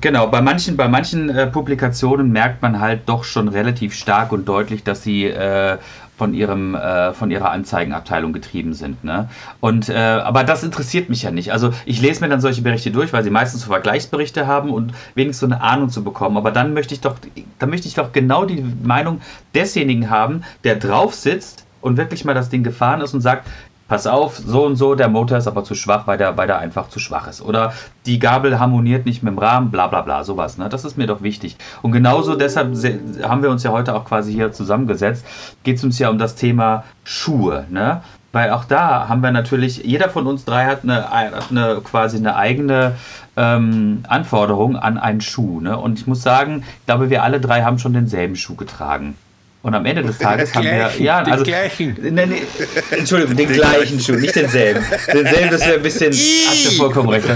Genau, 0.00 0.26
bei 0.26 0.40
manchen, 0.40 0.76
bei 0.76 0.88
manchen 0.88 1.28
äh, 1.28 1.46
Publikationen 1.46 2.32
merkt 2.32 2.62
man 2.62 2.80
halt 2.80 3.02
doch 3.06 3.24
schon 3.24 3.48
relativ 3.48 3.94
stark 3.94 4.32
und 4.32 4.48
deutlich, 4.48 4.84
dass 4.84 5.02
sie 5.02 5.26
äh, 5.26 5.76
von, 6.16 6.34
ihrem, 6.34 6.74
äh, 6.74 7.12
von 7.12 7.30
ihrer 7.30 7.50
Anzeigenabteilung 7.50 8.32
getrieben 8.32 8.74
sind. 8.74 9.02
Ne? 9.02 9.28
Und, 9.60 9.88
äh, 9.88 9.94
aber 9.94 10.44
das 10.44 10.62
interessiert 10.62 11.08
mich 11.08 11.22
ja 11.22 11.30
nicht. 11.30 11.52
Also 11.52 11.72
ich 11.84 12.00
lese 12.00 12.20
mir 12.20 12.28
dann 12.28 12.40
solche 12.40 12.62
Berichte 12.62 12.90
durch, 12.90 13.12
weil 13.12 13.24
sie 13.24 13.30
meistens 13.30 13.62
so 13.62 13.68
Vergleichsberichte 13.68 14.46
haben 14.46 14.70
und 14.70 14.92
wenigstens 15.14 15.48
so 15.48 15.54
eine 15.54 15.62
Ahnung 15.62 15.88
zu 15.88 16.04
bekommen. 16.04 16.36
Aber 16.36 16.50
dann 16.50 16.74
möchte 16.74 16.94
ich 16.94 17.00
doch, 17.00 17.16
dann 17.58 17.70
möchte 17.70 17.88
ich 17.88 17.94
doch 17.94 18.12
genau 18.12 18.44
die 18.44 18.64
Meinung 18.82 19.20
desjenigen 19.54 20.10
haben, 20.10 20.42
der 20.64 20.76
drauf 20.76 21.14
sitzt 21.14 21.64
und 21.80 21.96
wirklich 21.96 22.24
mal 22.24 22.34
das 22.34 22.50
Ding 22.50 22.62
gefahren 22.62 23.00
ist 23.00 23.14
und 23.14 23.20
sagt, 23.20 23.48
pass 23.92 24.06
auf, 24.06 24.38
so 24.38 24.64
und 24.64 24.76
so, 24.76 24.94
der 24.94 25.10
Motor 25.10 25.36
ist 25.36 25.46
aber 25.46 25.64
zu 25.64 25.74
schwach, 25.74 26.06
weil 26.06 26.16
der, 26.16 26.38
weil 26.38 26.46
der 26.46 26.58
einfach 26.58 26.88
zu 26.88 26.98
schwach 26.98 27.28
ist. 27.28 27.42
Oder 27.42 27.74
die 28.06 28.18
Gabel 28.18 28.58
harmoniert 28.58 29.04
nicht 29.04 29.22
mit 29.22 29.34
dem 29.34 29.38
Rahmen, 29.38 29.70
bla 29.70 29.86
bla 29.86 30.00
bla, 30.00 30.24
sowas. 30.24 30.56
Ne? 30.56 30.70
Das 30.70 30.86
ist 30.86 30.96
mir 30.96 31.06
doch 31.06 31.20
wichtig. 31.20 31.58
Und 31.82 31.92
genauso 31.92 32.34
deshalb 32.34 32.74
haben 33.22 33.42
wir 33.42 33.50
uns 33.50 33.64
ja 33.64 33.70
heute 33.70 33.94
auch 33.94 34.06
quasi 34.06 34.32
hier 34.32 34.50
zusammengesetzt, 34.50 35.26
geht 35.62 35.76
es 35.76 35.84
uns 35.84 35.98
ja 35.98 36.08
um 36.08 36.16
das 36.16 36.36
Thema 36.36 36.84
Schuhe. 37.04 37.66
Ne? 37.68 38.00
Weil 38.32 38.52
auch 38.52 38.64
da 38.64 39.10
haben 39.10 39.22
wir 39.22 39.30
natürlich, 39.30 39.84
jeder 39.84 40.08
von 40.08 40.26
uns 40.26 40.46
drei 40.46 40.64
hat 40.64 40.84
eine, 40.84 41.12
eine 41.12 41.82
quasi 41.84 42.16
eine 42.16 42.36
eigene 42.36 42.94
ähm, 43.36 44.04
Anforderung 44.08 44.76
an 44.76 44.96
einen 44.96 45.20
Schuh. 45.20 45.60
Ne? 45.60 45.76
Und 45.76 45.98
ich 45.98 46.06
muss 46.06 46.22
sagen, 46.22 46.64
ich 46.80 46.86
glaube, 46.86 47.10
wir 47.10 47.22
alle 47.22 47.40
drei 47.40 47.62
haben 47.62 47.78
schon 47.78 47.92
denselben 47.92 48.36
Schuh 48.36 48.56
getragen. 48.56 49.18
Und 49.62 49.74
am 49.74 49.86
Ende 49.86 50.02
des 50.02 50.18
Tages 50.18 50.54
haben 50.54 50.64
wir. 50.64 50.90
Ja, 50.98 51.22
den 51.22 51.32
also. 51.32 51.44
Gleichen. 51.44 51.96
Nee, 52.02 52.26
nee, 52.26 52.42
Entschuldigung, 52.90 53.36
den, 53.36 53.46
den 53.46 53.56
gleichen 53.56 54.00
Schuh, 54.00 54.14
nicht 54.14 54.34
denselben. 54.34 54.84
Denselben, 55.12 55.50
das 55.50 55.60
wäre 55.60 55.76
ein 55.76 55.82
bisschen. 55.82 56.12
Hast 56.12 56.66
du 56.66 56.70
vollkommen 56.72 57.08
recht. 57.10 57.28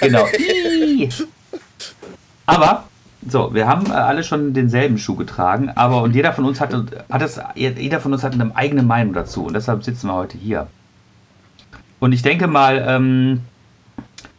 Genau. 0.00 0.26
Aber, 2.46 2.84
so, 3.28 3.54
wir 3.54 3.68
haben 3.68 3.86
äh, 3.86 3.94
alle 3.94 4.24
schon 4.24 4.52
denselben 4.52 4.98
Schuh 4.98 5.14
getragen, 5.14 5.70
aber 5.76 6.02
und 6.02 6.16
jeder 6.16 6.32
von 6.32 6.44
uns 6.44 6.60
hatte, 6.60 6.86
hat 7.08 7.22
es, 7.22 7.40
jeder 7.54 8.00
von 8.00 8.12
uns 8.12 8.24
hat 8.24 8.32
eine 8.32 8.50
eigene 8.56 8.82
Meinung 8.82 9.14
dazu. 9.14 9.44
Und 9.44 9.54
deshalb 9.54 9.84
sitzen 9.84 10.08
wir 10.08 10.14
heute 10.14 10.38
hier. 10.38 10.66
Und 12.00 12.12
ich 12.12 12.22
denke 12.22 12.48
mal, 12.48 12.84
ähm, 12.84 13.42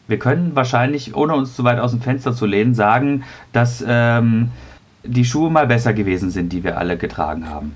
wir 0.10 0.20
können 0.20 0.54
wahrscheinlich, 0.54 1.16
ohne 1.16 1.36
uns 1.36 1.56
zu 1.56 1.64
weit 1.64 1.80
aus 1.80 1.92
dem 1.92 2.02
Fenster 2.02 2.34
zu 2.34 2.46
lehnen, 2.46 2.76
sagen, 2.76 3.24
dass. 3.54 3.82
Ähm, 3.88 4.52
die 5.04 5.26
Schuhe 5.26 5.50
mal 5.50 5.68
besser 5.68 5.94
gewesen 5.94 6.32
sind, 6.32 6.50
die 6.50 6.64
wir 6.64 6.78
alle 6.78 6.98
getragen 6.98 7.50
haben. 7.50 7.76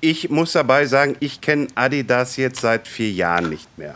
Ich 0.00 0.28
muss 0.30 0.52
dabei 0.52 0.86
sagen, 0.86 1.16
ich 1.20 1.40
kenne 1.40 1.68
Adidas 1.74 2.36
jetzt 2.36 2.60
seit 2.60 2.86
vier 2.86 3.10
Jahren 3.10 3.48
nicht 3.48 3.78
mehr. 3.78 3.94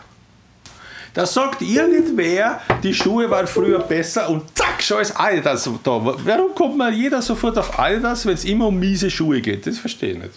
Da 1.13 1.25
sagt 1.25 1.61
irgendwer, 1.61 2.61
die 2.83 2.93
Schuhe 2.93 3.29
waren 3.29 3.47
früher 3.47 3.79
besser 3.79 4.29
und 4.29 4.43
zack, 4.57 4.81
schon 4.81 5.01
ist 5.01 5.19
Adidas 5.19 5.69
da. 5.83 5.91
Warum 5.91 6.55
kommt 6.55 6.77
mal 6.77 6.93
jeder 6.93 7.21
sofort 7.21 7.57
auf 7.57 7.77
Adidas, 7.79 8.25
wenn 8.25 8.35
es 8.35 8.45
immer 8.45 8.67
um 8.67 8.79
miese 8.79 9.09
Schuhe 9.09 9.41
geht? 9.41 9.65
Das 9.65 9.77
verstehe 9.79 10.13
ich 10.13 10.17
nicht. 10.19 10.31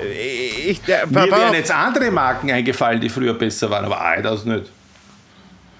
Äh, 0.00 0.70
ich, 0.70 0.82
der, 0.82 1.06
Mir 1.06 1.30
wären 1.30 1.54
jetzt 1.54 1.70
andere 1.70 2.10
Marken 2.10 2.50
eingefallen, 2.50 3.00
die 3.00 3.08
früher 3.08 3.34
besser 3.34 3.70
waren, 3.70 3.84
aber 3.84 4.00
Adidas 4.00 4.44
nicht. 4.44 4.70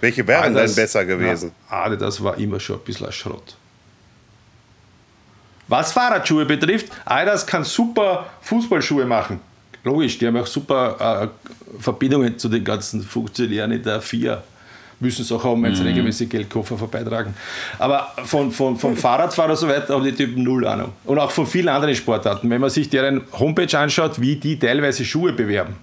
Welche 0.01 0.27
wären 0.27 0.45
Adidas, 0.45 0.75
denn 0.75 0.85
besser 0.85 1.05
gewesen? 1.05 1.53
Ja, 1.71 1.85
Adidas 1.85 2.23
war 2.23 2.39
immer 2.39 2.61
schon 2.61 2.77
ein 2.77 2.85
bisschen 2.85 3.11
Schrott. 3.13 3.57
Was 5.69 5.93
Fahrradschuhe 5.93 6.45
betrifft, 6.45 6.89
Adidas 7.05 7.47
kann 7.47 7.65
super 7.65 8.27
Fußballschuhe 8.43 9.07
machen. 9.07 9.41
Logisch, 9.83 10.19
die 10.19 10.27
haben 10.27 10.37
auch 10.37 10.47
super 10.47 11.31
äh, 11.31 11.81
Verbindungen 11.81 12.39
zu 12.39 12.49
den 12.49 12.65
ganzen 12.65 13.03
Funktionären 13.03 13.71
in 13.73 13.83
der 13.83 14.01
FIA. 14.01 14.43
Müssen 15.01 15.23
es 15.23 15.33
auch 15.33 15.45
haben, 15.45 15.63
wenn 15.63 15.75
sie 15.75 15.83
mhm. 15.83 15.89
regelmäßig 15.89 16.31
Geldkoffer 16.31 16.79
vorbeitragen. 16.79 17.35
Aber 17.79 18.13
von, 18.25 18.51
von, 18.51 18.79
vom 18.79 18.97
Fahrradfahrer 18.97 19.57
so 19.57 19.69
weiter 19.69 19.95
haben 19.95 20.05
die 20.05 20.13
Typen 20.13 20.43
null 20.43 20.67
Ahnung. 20.67 20.93
Und 21.05 21.19
auch 21.19 21.31
von 21.31 21.47
vielen 21.47 21.69
anderen 21.69 21.95
Sportarten. 21.95 22.49
Wenn 22.49 22.61
man 22.61 22.71
sich 22.71 22.89
deren 22.89 23.23
Homepage 23.39 23.79
anschaut, 23.79 24.21
wie 24.21 24.37
die 24.37 24.59
teilweise 24.59 25.05
Schuhe 25.05 25.33
bewerben, 25.33 25.75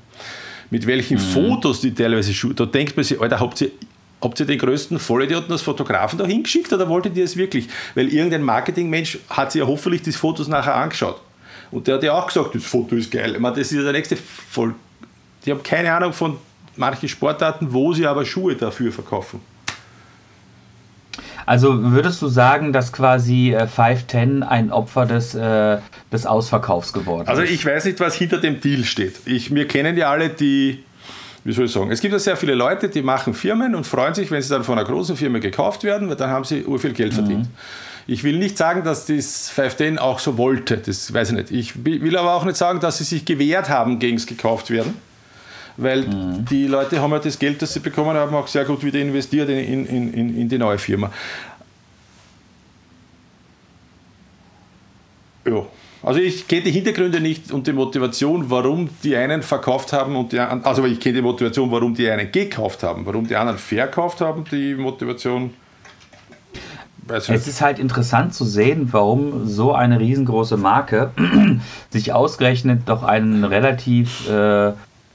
mit 0.72 0.88
welchen 0.88 1.18
mhm. 1.18 1.22
Fotos 1.22 1.82
die 1.82 1.94
teilweise 1.94 2.34
Schuhe, 2.34 2.54
da 2.54 2.66
denkt 2.66 2.96
man 2.96 3.04
sich, 3.04 3.22
Alter, 3.22 3.40
habt 3.40 3.62
ihr 3.62 3.72
Habt 4.22 4.40
ihr 4.40 4.46
den 4.46 4.60
größten 4.60 5.00
Vollidioten 5.00 5.52
als 5.52 5.64
Fotografen 5.64 6.20
da 6.20 6.26
hingeschickt 6.26 6.72
oder 6.72 6.88
wolltet 6.88 7.18
ihr 7.18 7.24
es 7.24 7.38
wirklich? 7.38 7.68
Weil 7.96 8.08
irgendein 8.10 8.44
Marketingmensch 8.44 9.20
hat 9.30 9.52
sich 9.52 9.62
ja 9.62 9.68
hoffentlich 9.68 10.04
die 10.04 10.12
Fotos 10.12 10.48
nachher 10.48 10.76
angeschaut. 10.76 11.20
Und 11.72 11.88
der 11.88 11.96
hat 11.96 12.04
ja 12.04 12.14
auch 12.14 12.28
gesagt, 12.28 12.54
das 12.54 12.64
Foto 12.64 12.96
ist 12.96 13.12
geil. 13.12 13.34
Ich 13.34 13.40
meine, 13.40 13.56
das 13.56 13.72
ist 13.72 13.78
ja 13.78 13.84
der 13.84 13.94
nächste 13.94 14.16
Voll. 14.18 14.76
Die 15.46 15.52
haben 15.52 15.64
keine 15.64 15.92
Ahnung 15.94 16.14
von 16.14 16.38
manchen 16.76 17.10
Sportarten, 17.10 17.74
wo 17.74 17.94
sie 17.94 18.06
aber 18.06 18.26
Schuhe 18.26 18.56
dafür 18.56 18.92
verkaufen. 18.92 19.42
Also 21.46 21.92
würdest 21.92 22.22
du 22.22 22.28
sagen, 22.28 22.72
dass 22.72 22.94
quasi 22.94 23.56
510 23.58 24.42
äh, 24.42 24.46
ein 24.46 24.72
Opfer 24.72 25.06
des, 25.06 25.34
äh, 25.34 25.80
des 26.12 26.26
Ausverkaufs 26.26 26.94
geworden 26.94 27.28
also 27.28 27.42
ist? 27.42 27.50
Also 27.50 27.54
ich 27.54 27.66
weiß 27.66 27.86
nicht, 27.86 28.00
was 28.00 28.16
hinter 28.16 28.38
dem 28.38 28.62
Deal 28.62 28.84
steht. 28.84 29.16
Ich, 29.26 29.54
wir 29.54 29.68
kennen 29.68 29.98
ja 29.98 30.12
alle 30.12 30.30
die 30.30 30.84
wie 31.44 31.54
soll 31.54 31.66
ich 31.66 31.72
sagen, 31.72 31.92
es 31.92 32.02
gibt 32.02 32.14
ja 32.14 32.20
sehr 32.20 32.38
viele 32.38 32.54
Leute, 32.54 32.90
die 32.90 33.02
machen 33.02 33.34
Firmen 33.34 33.74
und 33.74 33.86
freuen 33.86 34.14
sich, 34.14 34.30
wenn 34.30 34.42
sie 34.42 34.50
dann 34.50 34.64
von 34.64 34.78
einer 34.78 34.88
großen 34.88 35.16
Firma 35.16 35.40
gekauft 35.40 35.84
werden, 35.84 36.10
weil 36.10 36.16
dann 36.16 36.30
haben 36.30 36.44
sie 36.44 36.64
viel 36.78 36.94
Geld 36.94 37.14
verdient. 37.14 37.46
Mhm. 37.46 37.54
Ich 38.08 38.24
will 38.24 38.38
nicht 38.38 38.58
sagen, 38.58 38.84
dass 38.84 39.06
das 39.06 39.50
510 39.50 40.00
auch 40.00 40.20
so 40.20 40.38
wollte, 40.38 40.78
das 40.78 41.14
weiß 41.14 41.30
ich 41.30 41.36
nicht. 41.36 41.52
Ich 41.52 41.86
will 41.86 42.18
aber 42.18 42.34
auch 42.34 42.46
nicht 42.46 42.58
sagen, 42.58 42.80
dass 42.80 42.98
sie 42.98 43.04
sich 43.04 43.26
gewehrt 43.26 43.70
haben 43.70 44.00
gegen 44.00 44.18
es 44.18 44.26
gekauft 44.26 44.70
werden, 44.70 44.96
weil 45.78 46.04
mhm. 46.04 46.46
die 46.46 46.68
Leute 46.68 47.02
haben 47.02 47.12
ja 47.12 47.20
das 47.20 47.40
Geld, 47.40 47.62
das 47.62 47.74
sie 47.74 47.80
bekommen 47.80 48.16
haben, 48.16 48.36
auch 48.36 48.48
sehr 48.48 48.66
gut 48.66 48.84
wieder 48.84 49.00
investiert 49.00 49.50
in, 49.50 49.86
in, 49.86 50.14
in, 50.14 50.38
in 50.42 50.50
die 50.50 50.58
neue 50.58 50.78
Firma. 50.78 51.12
Ja. 55.48 55.66
Also 56.04 56.20
ich 56.20 56.48
kenne 56.48 56.64
die 56.64 56.72
Hintergründe 56.72 57.20
nicht 57.20 57.52
und 57.52 57.68
die 57.68 57.74
Motivation, 57.74 58.50
warum 58.50 58.90
die 59.04 59.16
einen 59.16 59.44
verkauft 59.44 59.94
haben 59.94 60.16
und 60.16 60.32
die 60.32 60.40
anderen, 60.40 60.66
also 60.66 60.84
ich 60.86 61.00
kenne 61.00 61.18
die 61.18 61.22
Motivation, 61.22 61.70
warum 61.72 61.94
die 61.94 62.10
einen 62.10 62.32
gekauft 62.32 62.82
haben, 62.82 63.06
warum 63.06 63.28
die 63.28 63.36
anderen 63.36 63.60
verkauft 63.60 64.22
haben, 64.22 64.44
die 64.52 64.74
Motivation. 64.74 65.54
Weiß 67.06 67.30
es 67.30 67.48
ist 67.48 67.62
halt 67.62 67.78
interessant 67.78 68.34
zu 68.34 68.46
sehen, 68.46 68.90
warum 68.92 69.48
so 69.48 69.74
eine 69.74 70.00
riesengroße 70.00 70.58
Marke 70.58 71.12
sich 71.90 72.14
ausgerechnet 72.14 72.82
doch 72.88 73.04
einen 73.04 73.44
relativ 73.44 74.28
äh, 74.30 74.74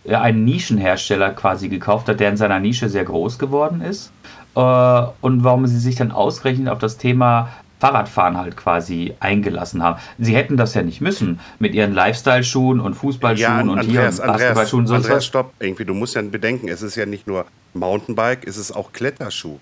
einen 0.09 0.44
Nischenhersteller 0.44 1.31
quasi 1.31 1.68
gekauft 1.68 2.09
hat, 2.09 2.20
der 2.20 2.29
in 2.29 2.37
seiner 2.37 2.61
Nische 2.61 2.88
sehr 2.88 3.05
groß 3.05 3.38
geworden 3.38 3.81
ist. 3.81 4.12
Äh, 4.55 4.61
und 4.61 5.42
warum 5.42 5.66
sie 5.66 5.79
sich 5.79 5.96
dann 5.96 6.12
ausgerechnet 6.12 6.68
auf 6.68 6.79
das 6.79 6.96
Thema 6.96 7.49
Fahrradfahren 7.78 8.36
halt 8.36 8.56
quasi 8.56 9.14
eingelassen 9.20 9.82
haben. 9.82 10.00
Sie 10.18 10.34
hätten 10.34 10.56
das 10.56 10.74
ja 10.74 10.82
nicht 10.82 11.00
müssen 11.00 11.40
mit 11.58 11.74
ihren 11.74 11.92
Lifestyle-Schuhen 11.92 12.80
und 12.80 12.94
Fußballschuhen 12.94 13.66
ja, 13.66 13.72
und 13.72 13.80
hier 13.80 14.02
und 14.02 14.16
Basketballschuhen. 14.16 14.86
Andreas, 14.86 15.04
Andreas, 15.04 15.26
stopp, 15.26 15.52
irgendwie, 15.58 15.84
du 15.84 15.94
musst 15.94 16.14
ja 16.14 16.22
bedenken, 16.22 16.68
es 16.68 16.82
ist 16.82 16.96
ja 16.96 17.06
nicht 17.06 17.26
nur 17.26 17.46
Mountainbike, 17.74 18.46
es 18.46 18.56
ist 18.56 18.72
auch 18.72 18.92
Kletterschuh. 18.92 19.58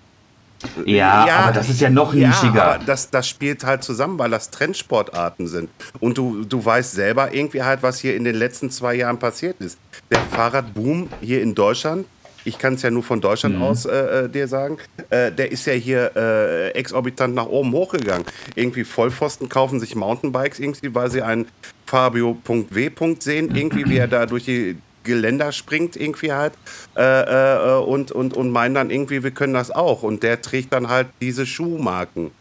Ja, 0.85 1.27
ja, 1.27 1.35
aber 1.39 1.51
das 1.51 1.69
ist 1.69 1.81
ja 1.81 1.89
noch 1.89 2.13
nischiger. 2.13 2.55
Ja, 2.55 2.73
aber 2.75 2.85
das, 2.85 3.09
das 3.09 3.27
spielt 3.27 3.63
halt 3.65 3.83
zusammen, 3.83 4.17
weil 4.17 4.31
das 4.31 4.49
Trendsportarten 4.49 5.47
sind. 5.47 5.69
Und 5.99 6.17
du, 6.17 6.43
du 6.43 6.63
weißt 6.63 6.93
selber 6.93 7.33
irgendwie 7.33 7.61
halt, 7.61 7.83
was 7.83 7.99
hier 7.99 8.15
in 8.15 8.23
den 8.23 8.35
letzten 8.35 8.69
zwei 8.71 8.95
Jahren 8.95 9.19
passiert 9.19 9.59
ist. 9.59 9.77
Der 10.09 10.21
Fahrradboom 10.21 11.09
hier 11.21 11.41
in 11.41 11.55
Deutschland 11.55 12.05
ich 12.45 12.57
kann 12.57 12.75
es 12.75 12.83
ja 12.83 12.91
nur 12.91 13.03
von 13.03 13.19
Deutschland 13.19 13.55
mhm. 13.55 13.63
aus 13.63 13.85
äh, 13.85 14.25
äh, 14.25 14.29
dir 14.29 14.47
sagen, 14.47 14.77
äh, 15.09 15.31
der 15.31 15.51
ist 15.51 15.65
ja 15.65 15.73
hier 15.73 16.11
äh, 16.15 16.69
exorbitant 16.71 17.35
nach 17.35 17.47
oben 17.47 17.71
hochgegangen. 17.73 18.25
Irgendwie 18.55 18.83
Vollpfosten 18.83 19.49
kaufen 19.49 19.79
sich 19.79 19.95
Mountainbikes 19.95 20.59
irgendwie, 20.59 20.93
weil 20.93 21.09
sie 21.09 21.21
einen 21.21 21.47
Fabio.w. 21.87 22.91
sehen, 23.19 23.55
irgendwie 23.55 23.85
wie 23.89 23.97
er 23.97 24.07
da 24.07 24.25
durch 24.25 24.45
die 24.45 24.77
Geländer 25.03 25.51
springt 25.51 25.95
irgendwie 25.95 26.31
halt 26.31 26.53
äh, 26.95 27.01
äh, 27.01 27.77
und, 27.77 28.11
und, 28.11 28.33
und 28.33 28.49
meinen 28.51 28.73
dann 28.73 28.89
irgendwie, 28.89 29.23
wir 29.23 29.31
können 29.31 29.53
das 29.53 29.71
auch. 29.71 30.03
Und 30.03 30.23
der 30.23 30.41
trägt 30.41 30.73
dann 30.73 30.89
halt 30.89 31.07
diese 31.21 31.45
Schuhmarken. 31.45 32.31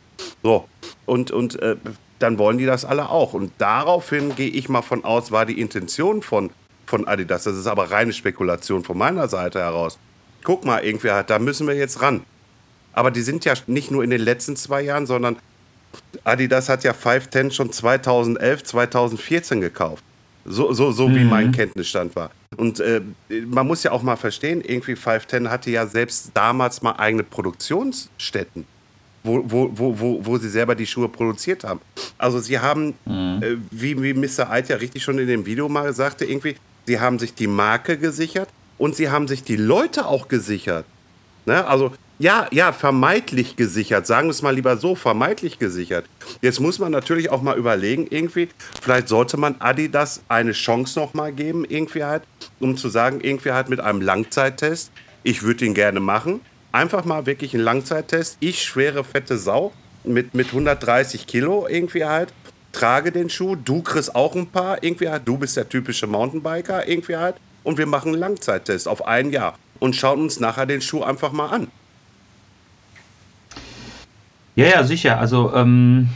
So, 0.42 0.68
und, 1.06 1.30
und 1.30 1.58
dann 2.18 2.38
wollen 2.38 2.58
die 2.58 2.66
das 2.66 2.84
alle 2.84 3.10
auch. 3.10 3.34
Und 3.34 3.52
daraufhin 3.58 4.34
gehe 4.36 4.48
ich 4.48 4.68
mal 4.68 4.82
von 4.82 5.04
aus, 5.04 5.32
war 5.32 5.46
die 5.46 5.60
Intention 5.60 6.22
von 6.22 6.50
von 6.86 7.06
Adidas. 7.06 7.44
Das 7.44 7.56
ist 7.56 7.66
aber 7.66 7.90
reine 7.90 8.12
Spekulation 8.12 8.84
von 8.84 8.98
meiner 8.98 9.28
Seite 9.28 9.60
heraus. 9.60 9.98
Guck 10.42 10.64
mal, 10.64 10.84
irgendwer 10.84 11.16
hat, 11.16 11.30
da 11.30 11.38
müssen 11.38 11.66
wir 11.66 11.74
jetzt 11.74 12.02
ran. 12.02 12.22
Aber 12.92 13.10
die 13.10 13.22
sind 13.22 13.44
ja 13.44 13.54
nicht 13.66 13.90
nur 13.90 14.04
in 14.04 14.10
den 14.10 14.20
letzten 14.20 14.56
zwei 14.56 14.82
Jahren, 14.82 15.06
sondern 15.06 15.36
Adidas 16.22 16.68
hat 16.68 16.84
ja 16.84 16.92
510 16.92 17.50
schon 17.50 17.72
2011, 17.72 18.64
2014 18.64 19.60
gekauft. 19.60 20.04
So, 20.44 20.72
so, 20.72 20.92
so 20.92 21.08
mhm. 21.08 21.14
wie 21.16 21.24
mein 21.24 21.52
Kenntnisstand 21.52 22.14
war. 22.16 22.30
Und 22.56 22.78
äh, 22.80 23.00
man 23.46 23.66
muss 23.66 23.82
ja 23.82 23.92
auch 23.92 24.02
mal 24.02 24.16
verstehen, 24.16 24.60
irgendwie 24.60 24.94
510 24.94 25.50
hatte 25.50 25.70
ja 25.70 25.86
selbst 25.86 26.30
damals 26.34 26.82
mal 26.82 26.92
eigene 26.92 27.24
Produktionsstätten, 27.24 28.66
wo, 29.22 29.42
wo, 29.44 29.70
wo, 29.74 29.98
wo, 29.98 30.26
wo 30.26 30.38
sie 30.38 30.50
selber 30.50 30.74
die 30.74 30.86
Schuhe 30.86 31.08
produziert 31.08 31.64
haben. 31.64 31.80
Also 32.18 32.40
sie 32.40 32.58
haben, 32.58 32.94
mhm. 33.06 33.42
äh, 33.42 33.56
wie, 33.70 34.00
wie 34.02 34.12
Mr. 34.12 34.50
Eid 34.50 34.68
ja 34.68 34.76
richtig 34.76 35.02
schon 35.02 35.18
in 35.18 35.26
dem 35.26 35.46
Video 35.46 35.68
mal 35.68 35.92
sagte, 35.94 36.26
irgendwie, 36.26 36.56
sie 36.86 37.00
haben 37.00 37.18
sich 37.18 37.34
die 37.34 37.46
Marke 37.46 37.98
gesichert 37.98 38.48
und 38.78 38.96
sie 38.96 39.10
haben 39.10 39.28
sich 39.28 39.42
die 39.42 39.56
Leute 39.56 40.06
auch 40.06 40.28
gesichert. 40.28 40.84
Ne? 41.46 41.66
Also 41.66 41.92
ja, 42.18 42.46
ja, 42.52 42.72
vermeintlich 42.72 43.56
gesichert. 43.56 44.06
Sagen 44.06 44.28
wir 44.28 44.30
es 44.30 44.42
mal 44.42 44.54
lieber 44.54 44.76
so, 44.76 44.94
vermeintlich 44.94 45.58
gesichert. 45.58 46.04
Jetzt 46.42 46.60
muss 46.60 46.78
man 46.78 46.92
natürlich 46.92 47.30
auch 47.30 47.42
mal 47.42 47.58
überlegen, 47.58 48.06
irgendwie, 48.08 48.48
vielleicht 48.80 49.08
sollte 49.08 49.36
man 49.36 49.56
Adidas 49.58 50.22
eine 50.28 50.52
Chance 50.52 50.98
noch 50.98 51.12
mal 51.14 51.32
geben, 51.32 51.64
irgendwie 51.68 52.04
halt, 52.04 52.22
um 52.60 52.76
zu 52.76 52.88
sagen, 52.88 53.20
irgendwie 53.20 53.50
halt 53.50 53.68
mit 53.68 53.80
einem 53.80 54.00
Langzeittest, 54.00 54.92
ich 55.24 55.42
würde 55.42 55.64
ihn 55.64 55.74
gerne 55.74 55.98
machen. 55.98 56.40
Einfach 56.70 57.04
mal 57.04 57.26
wirklich 57.26 57.54
einen 57.54 57.64
Langzeittest. 57.64 58.36
Ich, 58.40 58.62
schwere, 58.62 59.02
fette 59.02 59.36
Sau, 59.36 59.72
mit, 60.04 60.34
mit 60.34 60.48
130 60.48 61.26
Kilo 61.26 61.66
irgendwie 61.68 62.04
halt, 62.04 62.32
trage 62.74 63.12
den 63.12 63.30
Schuh, 63.30 63.56
du 63.56 63.82
kriegst 63.82 64.14
auch 64.14 64.34
ein 64.34 64.48
paar, 64.48 64.82
irgendwie 64.82 65.08
halt, 65.08 65.26
du 65.26 65.38
bist 65.38 65.56
der 65.56 65.68
typische 65.68 66.06
Mountainbiker, 66.06 66.86
irgendwie 66.86 67.16
halt, 67.16 67.36
und 67.62 67.78
wir 67.78 67.86
machen 67.86 68.12
einen 68.12 68.20
Langzeittest 68.20 68.86
auf 68.86 69.06
ein 69.06 69.30
Jahr 69.30 69.58
und 69.80 69.96
schauen 69.96 70.20
uns 70.20 70.40
nachher 70.40 70.66
den 70.66 70.82
Schuh 70.82 71.02
einfach 71.02 71.32
mal 71.32 71.48
an. 71.48 71.68
Ja, 74.56 74.66
ja, 74.66 74.84
sicher. 74.84 75.18
Also, 75.18 75.52
ähm, 75.54 76.08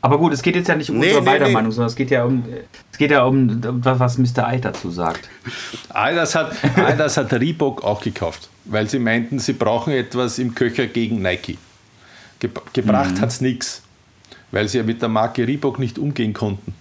aber 0.00 0.18
gut, 0.18 0.32
es 0.32 0.42
geht 0.42 0.54
jetzt 0.54 0.68
ja 0.68 0.76
nicht 0.76 0.90
um 0.90 0.98
nee, 0.98 1.06
unsere 1.06 1.22
nee, 1.22 1.26
beider 1.26 1.46
nee. 1.48 1.52
Meinung, 1.52 1.72
sondern 1.72 1.88
es 1.88 1.96
geht 1.96 2.10
ja 2.10 2.24
um, 2.24 2.44
es 2.92 2.98
geht 2.98 3.10
ja 3.10 3.24
um, 3.24 3.60
was 3.82 4.18
Mr. 4.18 4.46
Eid 4.46 4.64
dazu 4.64 4.90
sagt. 4.90 5.28
All 5.88 6.16
hat, 6.16 6.52
all 6.76 6.98
hat 6.98 7.32
Reebok 7.32 7.82
auch 7.82 8.00
gekauft, 8.00 8.48
weil 8.64 8.88
sie 8.88 8.98
meinten, 8.98 9.38
sie 9.38 9.54
brauchen 9.54 9.92
etwas 9.92 10.38
im 10.38 10.54
Köcher 10.54 10.86
gegen 10.86 11.20
Nike. 11.20 11.58
gebracht 12.38 13.16
mhm. 13.16 13.20
hat 13.20 13.30
es 13.30 13.40
nichts 13.40 13.82
weil 14.50 14.68
sie 14.68 14.78
ja 14.78 14.84
mit 14.84 15.02
der 15.02 15.08
Marke 15.08 15.46
Reebok 15.46 15.78
nicht 15.78 15.98
umgehen 15.98 16.32
konnten. 16.32 16.74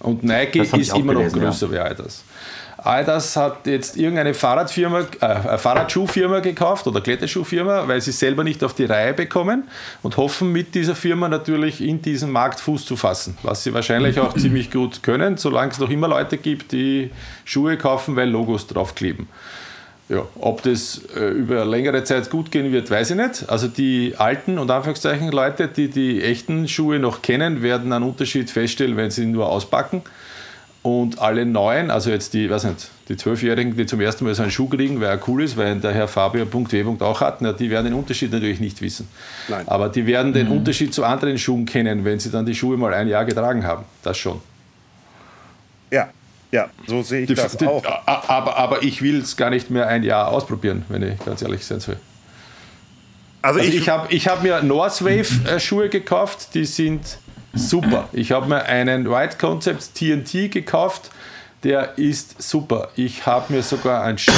Und 0.00 0.22
Nike 0.22 0.60
ist 0.60 0.94
immer 0.94 1.14
gelesen, 1.14 1.38
noch 1.38 1.46
größer 1.46 1.66
ja. 1.66 1.72
wie 1.72 1.78
Adidas. 1.78 2.24
Adidas 2.78 3.34
hat 3.36 3.66
jetzt 3.66 3.96
irgendeine 3.96 4.34
Fahrradfirma, 4.34 5.06
äh, 5.20 5.58
Fahrradschuhfirma 5.58 6.40
gekauft 6.40 6.86
oder 6.86 7.00
Kletterschuhfirma, 7.00 7.88
weil 7.88 8.00
sie 8.00 8.12
selber 8.12 8.44
nicht 8.44 8.62
auf 8.62 8.74
die 8.74 8.84
Reihe 8.84 9.14
bekommen 9.14 9.64
und 10.02 10.16
hoffen 10.16 10.52
mit 10.52 10.74
dieser 10.74 10.94
Firma 10.94 11.28
natürlich 11.28 11.80
in 11.80 12.02
diesen 12.02 12.30
Markt 12.30 12.60
Fuß 12.60 12.84
zu 12.84 12.96
fassen, 12.96 13.36
was 13.42 13.64
sie 13.64 13.74
wahrscheinlich 13.74 14.20
auch 14.20 14.34
ziemlich 14.38 14.70
gut 14.70 15.02
können, 15.02 15.36
solange 15.36 15.72
es 15.72 15.78
noch 15.78 15.90
immer 15.90 16.06
Leute 16.06 16.36
gibt, 16.36 16.72
die 16.72 17.10
Schuhe 17.44 17.76
kaufen, 17.76 18.14
weil 18.14 18.30
Logos 18.30 18.66
draufkleben. 18.66 19.26
Ja, 20.08 20.24
ob 20.38 20.62
das 20.62 21.00
äh, 21.16 21.30
über 21.30 21.64
längere 21.64 22.04
Zeit 22.04 22.30
gut 22.30 22.52
gehen 22.52 22.70
wird, 22.70 22.90
weiß 22.90 23.10
ich 23.10 23.16
nicht. 23.16 23.48
Also 23.48 23.66
die 23.66 24.14
alten 24.16 24.58
und 24.58 24.70
Anführungszeichen 24.70 25.32
Leute, 25.32 25.66
die 25.66 25.88
die 25.88 26.22
echten 26.22 26.68
Schuhe 26.68 27.00
noch 27.00 27.22
kennen, 27.22 27.60
werden 27.60 27.92
einen 27.92 28.04
Unterschied 28.04 28.48
feststellen, 28.50 28.96
wenn 28.96 29.10
sie 29.10 29.24
ihn 29.24 29.32
nur 29.32 29.48
auspacken. 29.48 30.02
Und 30.82 31.18
alle 31.18 31.44
neuen, 31.44 31.90
also 31.90 32.10
jetzt 32.10 32.34
die, 32.34 32.48
weiß 32.48 32.62
nicht, 32.62 32.88
die 33.08 33.16
Zwölfjährigen, 33.16 33.76
die 33.76 33.86
zum 33.86 34.00
ersten 34.00 34.24
Mal 34.24 34.36
so 34.36 34.42
einen 34.42 34.52
Schuh 34.52 34.68
kriegen, 34.68 35.00
weil 35.00 35.08
er 35.08 35.20
cool 35.26 35.42
ist, 35.42 35.56
weil 35.56 35.74
der 35.80 35.92
Herr 35.92 36.06
Fabio.w. 36.06 37.02
auch 37.02 37.20
hat, 37.20 37.42
na, 37.42 37.52
die 37.52 37.68
werden 37.70 37.86
den 37.86 37.94
Unterschied 37.94 38.30
natürlich 38.30 38.60
nicht 38.60 38.80
wissen. 38.80 39.08
Nein. 39.48 39.66
Aber 39.66 39.88
die 39.88 40.06
werden 40.06 40.32
den 40.32 40.46
mhm. 40.46 40.58
Unterschied 40.58 40.94
zu 40.94 41.02
anderen 41.02 41.36
Schuhen 41.38 41.66
kennen, 41.66 42.04
wenn 42.04 42.20
sie 42.20 42.30
dann 42.30 42.46
die 42.46 42.54
Schuhe 42.54 42.76
mal 42.76 42.94
ein 42.94 43.08
Jahr 43.08 43.24
getragen 43.24 43.66
haben. 43.66 43.84
Das 44.04 44.16
schon. 44.16 44.40
Ja, 45.90 46.10
ja, 46.56 46.70
so 46.86 47.02
sehe 47.02 47.20
ich 47.20 47.26
die, 47.26 47.34
das 47.34 47.58
die, 47.58 47.66
auch. 47.66 47.84
Aber, 48.06 48.56
aber 48.56 48.82
ich 48.82 49.02
will 49.02 49.20
es 49.20 49.36
gar 49.36 49.50
nicht 49.50 49.70
mehr 49.70 49.88
ein 49.88 50.02
Jahr 50.02 50.28
ausprobieren, 50.28 50.86
wenn 50.88 51.02
ich 51.02 51.22
ganz 51.22 51.42
ehrlich 51.42 51.66
sein 51.66 51.80
soll. 51.80 51.98
Also, 53.42 53.60
also 53.60 53.70
ich, 53.70 53.76
ich 53.82 53.88
habe 53.90 54.12
ich 54.12 54.26
hab 54.26 54.42
mir 54.42 54.62
Northwave-Schuhe 54.62 55.90
gekauft, 55.90 56.54
die 56.54 56.64
sind 56.64 57.18
super. 57.52 58.08
Ich 58.14 58.32
habe 58.32 58.48
mir 58.48 58.64
einen 58.64 59.10
White 59.10 59.36
Concepts 59.38 59.92
TNT 59.92 60.50
gekauft, 60.50 61.10
der 61.62 61.98
ist 61.98 62.40
super. 62.42 62.88
Ich 62.96 63.26
habe 63.26 63.52
mir 63.52 63.62
sogar 63.62 64.02
einen 64.02 64.16
Schuh 64.16 64.32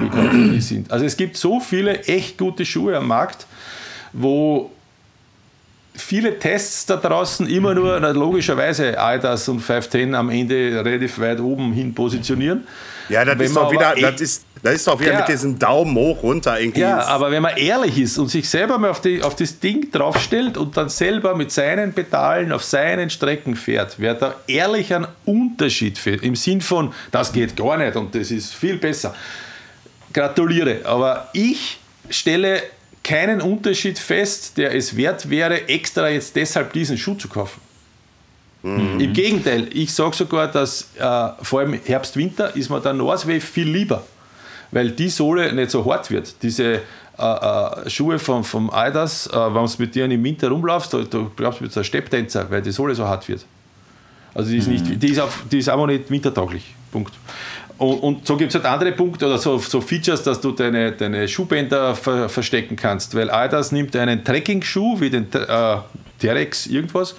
gekauft, 0.00 0.32
die 0.32 0.60
sind. 0.60 0.90
Also 0.90 1.04
es 1.04 1.16
gibt 1.16 1.36
so 1.36 1.60
viele 1.60 2.02
echt 2.02 2.36
gute 2.36 2.66
Schuhe 2.66 2.96
am 2.96 3.06
Markt, 3.06 3.46
wo 4.12 4.72
viele 5.94 6.38
Tests 6.38 6.86
da 6.86 6.96
draußen 6.96 7.48
immer 7.48 7.74
nur 7.74 7.98
logischerweise 8.00 8.98
Adidas 8.98 9.48
und 9.48 9.60
510 9.60 10.14
am 10.14 10.30
Ende 10.30 10.82
relativ 10.84 11.18
weit 11.18 11.40
oben 11.40 11.72
hin 11.72 11.94
positionieren. 11.94 12.66
Ja, 13.08 13.24
das 13.24 13.40
ist 13.40 13.56
doch 13.56 13.72
wieder, 13.72 13.94
das 14.00 14.20
ist, 14.20 14.44
das 14.62 14.74
ist 14.74 14.86
doch 14.86 15.00
wieder 15.00 15.12
ja, 15.12 15.18
mit 15.18 15.28
diesem 15.28 15.58
Daumen 15.58 15.96
hoch 15.96 16.22
runter 16.22 16.60
irgendwie. 16.60 16.80
Ja, 16.80 17.06
aber 17.06 17.32
wenn 17.32 17.42
man 17.42 17.56
ehrlich 17.56 17.98
ist 17.98 18.18
und 18.18 18.28
sich 18.28 18.48
selber 18.48 18.78
mal 18.78 18.90
auf, 18.90 19.00
die, 19.00 19.20
auf 19.22 19.34
das 19.34 19.58
Ding 19.58 19.90
draufstellt 19.90 20.56
und 20.56 20.76
dann 20.76 20.88
selber 20.88 21.34
mit 21.34 21.50
seinen 21.50 21.92
Pedalen 21.92 22.52
auf 22.52 22.62
seinen 22.62 23.10
Strecken 23.10 23.56
fährt, 23.56 23.98
wäre 23.98 24.14
da 24.14 24.34
ehrlich 24.46 24.94
ein 24.94 25.08
Unterschied 25.24 25.98
für, 25.98 26.14
im 26.14 26.36
Sinn 26.36 26.60
von, 26.60 26.94
das 27.10 27.32
geht 27.32 27.56
gar 27.56 27.76
nicht 27.78 27.96
und 27.96 28.14
das 28.14 28.30
ist 28.30 28.54
viel 28.54 28.76
besser. 28.76 29.14
Gratuliere, 30.12 30.80
aber 30.84 31.28
ich 31.32 31.78
stelle 32.10 32.62
keinen 33.02 33.40
Unterschied 33.40 33.98
fest, 33.98 34.56
der 34.56 34.74
es 34.74 34.96
wert 34.96 35.28
wäre, 35.30 35.68
extra 35.68 36.08
jetzt 36.08 36.36
deshalb 36.36 36.72
diesen 36.72 36.98
Schuh 36.98 37.14
zu 37.14 37.28
kaufen. 37.28 37.60
Mhm. 38.62 39.00
Im 39.00 39.12
Gegenteil, 39.12 39.68
ich 39.72 39.92
sage 39.92 40.14
sogar, 40.14 40.48
dass 40.48 40.90
äh, 40.98 41.28
vor 41.42 41.60
allem 41.60 41.80
Herbst, 41.84 42.16
Winter 42.16 42.54
ist 42.54 42.68
mir 42.68 42.80
der 42.80 42.92
Northwave 42.92 43.40
viel 43.40 43.68
lieber, 43.68 44.04
weil 44.70 44.90
die 44.90 45.08
Sohle 45.08 45.52
nicht 45.52 45.70
so 45.70 45.84
hart 45.90 46.10
wird. 46.10 46.34
Diese 46.42 46.82
äh, 47.18 47.22
äh, 47.22 47.90
Schuhe 47.90 48.18
vom, 48.18 48.44
vom 48.44 48.70
Adidas, 48.70 49.26
äh, 49.26 49.32
wenn 49.32 49.64
du 49.64 49.72
mit 49.78 49.94
denen 49.94 50.12
im 50.12 50.24
Winter 50.24 50.48
rumlaufst, 50.48 50.92
du, 50.92 51.30
glaubst, 51.36 51.60
du 51.60 51.64
bist 51.64 51.78
ein 51.78 51.84
Stepptänzer, 51.84 52.50
weil 52.50 52.60
die 52.62 52.70
Sohle 52.70 52.94
so 52.94 53.06
hart 53.06 53.28
wird. 53.28 53.44
Also 54.34 54.50
die 54.50 54.58
ist, 54.58 54.68
nicht, 54.68 55.02
die 55.02 55.08
ist, 55.08 55.18
auf, 55.18 55.42
die 55.50 55.58
ist 55.58 55.68
aber 55.68 55.86
nicht 55.86 56.10
wintertauglich. 56.10 56.74
Punkt. 56.92 57.12
Und, 57.80 57.98
und 58.00 58.26
so 58.26 58.36
gibt 58.36 58.50
es 58.50 58.54
halt 58.56 58.66
andere 58.66 58.92
Punkte 58.92 59.24
oder 59.24 59.38
so, 59.38 59.56
so, 59.56 59.80
Features, 59.80 60.22
dass 60.22 60.38
du 60.38 60.52
deine, 60.52 60.92
deine 60.92 61.26
Schuhbänder 61.26 61.94
ver, 61.94 62.28
verstecken 62.28 62.76
kannst. 62.76 63.14
Weil 63.14 63.30
Adidas 63.30 63.72
nimmt 63.72 63.96
einen 63.96 64.22
Trekking-Schuh, 64.22 65.00
wie 65.00 65.08
den 65.08 65.26
äh, 65.32 65.76
Terex 66.18 66.66
irgendwas, 66.66 67.14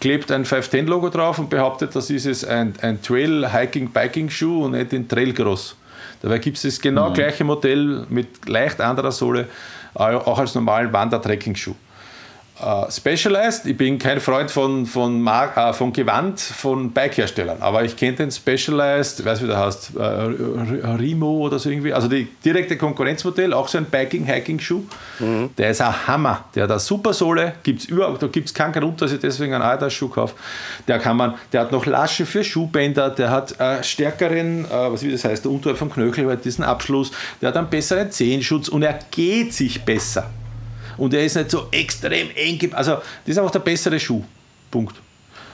klebt 0.00 0.30
ein 0.30 0.44
510-Logo 0.44 1.08
drauf 1.08 1.40
und 1.40 1.50
behauptet, 1.50 1.96
das 1.96 2.08
ist 2.10 2.24
es 2.24 2.44
ein, 2.44 2.74
ein 2.82 3.02
Trail-Hiking-Biking-Schuh 3.02 4.66
und 4.66 4.72
nicht 4.72 4.92
ein 4.92 5.08
Trail-Cross. 5.08 5.74
Dabei 6.22 6.38
gibt 6.38 6.56
es 6.56 6.62
das 6.62 6.80
genau 6.80 7.10
mhm. 7.10 7.14
gleiche 7.14 7.42
Modell 7.42 8.06
mit 8.08 8.48
leicht 8.48 8.80
anderer 8.80 9.10
Sohle, 9.10 9.48
auch 9.94 10.38
als 10.38 10.54
normalen 10.54 10.92
Wander-Trekking-Schuh. 10.92 11.74
Uh, 12.58 12.90
Specialized, 12.90 13.66
ich 13.66 13.76
bin 13.76 13.98
kein 13.98 14.18
Freund 14.18 14.50
von, 14.50 14.86
von, 14.86 15.20
Mark, 15.20 15.58
uh, 15.58 15.74
von 15.74 15.92
Gewand 15.92 16.40
von 16.40 16.90
Bike-Herstellern, 16.90 17.58
aber 17.60 17.84
ich 17.84 17.94
kenne 17.94 18.16
den 18.16 18.30
Specialized, 18.30 19.20
ich 19.20 19.26
weiß 19.26 19.42
wie 19.42 19.46
der 19.46 19.58
heißt, 19.58 19.90
uh, 19.94 20.94
Rimo 20.96 21.40
oder 21.40 21.58
so 21.58 21.68
irgendwie, 21.68 21.92
also 21.92 22.08
die 22.08 22.26
direkte 22.42 22.78
Konkurrenzmodell, 22.78 23.52
auch 23.52 23.68
so 23.68 23.76
ein 23.76 23.84
Biking-Hiking-Schuh. 23.84 24.84
Mhm. 25.18 25.50
Der 25.58 25.68
ist 25.68 25.82
ein 25.82 26.06
Hammer, 26.06 26.46
der 26.54 26.62
hat 26.62 26.70
eine 26.70 26.80
super 26.80 27.12
Sohle, 27.12 27.56
gibt's 27.62 27.84
überhaupt, 27.84 28.22
da 28.22 28.26
gibt 28.26 28.48
es 28.48 28.54
keinen 28.54 28.72
Grund, 28.72 29.02
dass 29.02 29.12
ich 29.12 29.20
deswegen 29.20 29.52
einen 29.52 29.62
Adidas-Schuh 29.62 30.08
kaufe. 30.08 30.34
Der, 30.88 30.98
kann 30.98 31.18
man, 31.18 31.34
der 31.52 31.60
hat 31.60 31.72
noch 31.72 31.84
Lasche 31.84 32.24
für 32.24 32.42
Schuhbänder, 32.42 33.10
der 33.10 33.30
hat 33.30 33.54
stärkeren, 33.84 34.64
was 34.70 35.02
wie 35.02 35.12
das 35.12 35.26
heißt, 35.26 35.44
unterhalb 35.46 35.76
vom 35.76 35.92
Knöchel, 35.92 36.26
halt 36.26 36.42
diesen 36.46 36.64
Abschluss, 36.64 37.10
der 37.42 37.50
hat 37.50 37.56
einen 37.58 37.68
besseren 37.68 38.10
Zehenschutz 38.10 38.68
und 38.68 38.82
er 38.82 38.98
geht 39.10 39.52
sich 39.52 39.84
besser 39.84 40.30
und 40.96 41.14
er 41.14 41.24
ist 41.24 41.36
nicht 41.36 41.50
so 41.50 41.68
extrem 41.70 42.30
eng. 42.34 42.72
Also, 42.72 42.92
das 42.92 43.04
ist 43.24 43.38
einfach 43.38 43.52
der 43.52 43.60
bessere 43.60 43.98
Schuh. 43.98 44.22
Punkt. 44.70 44.96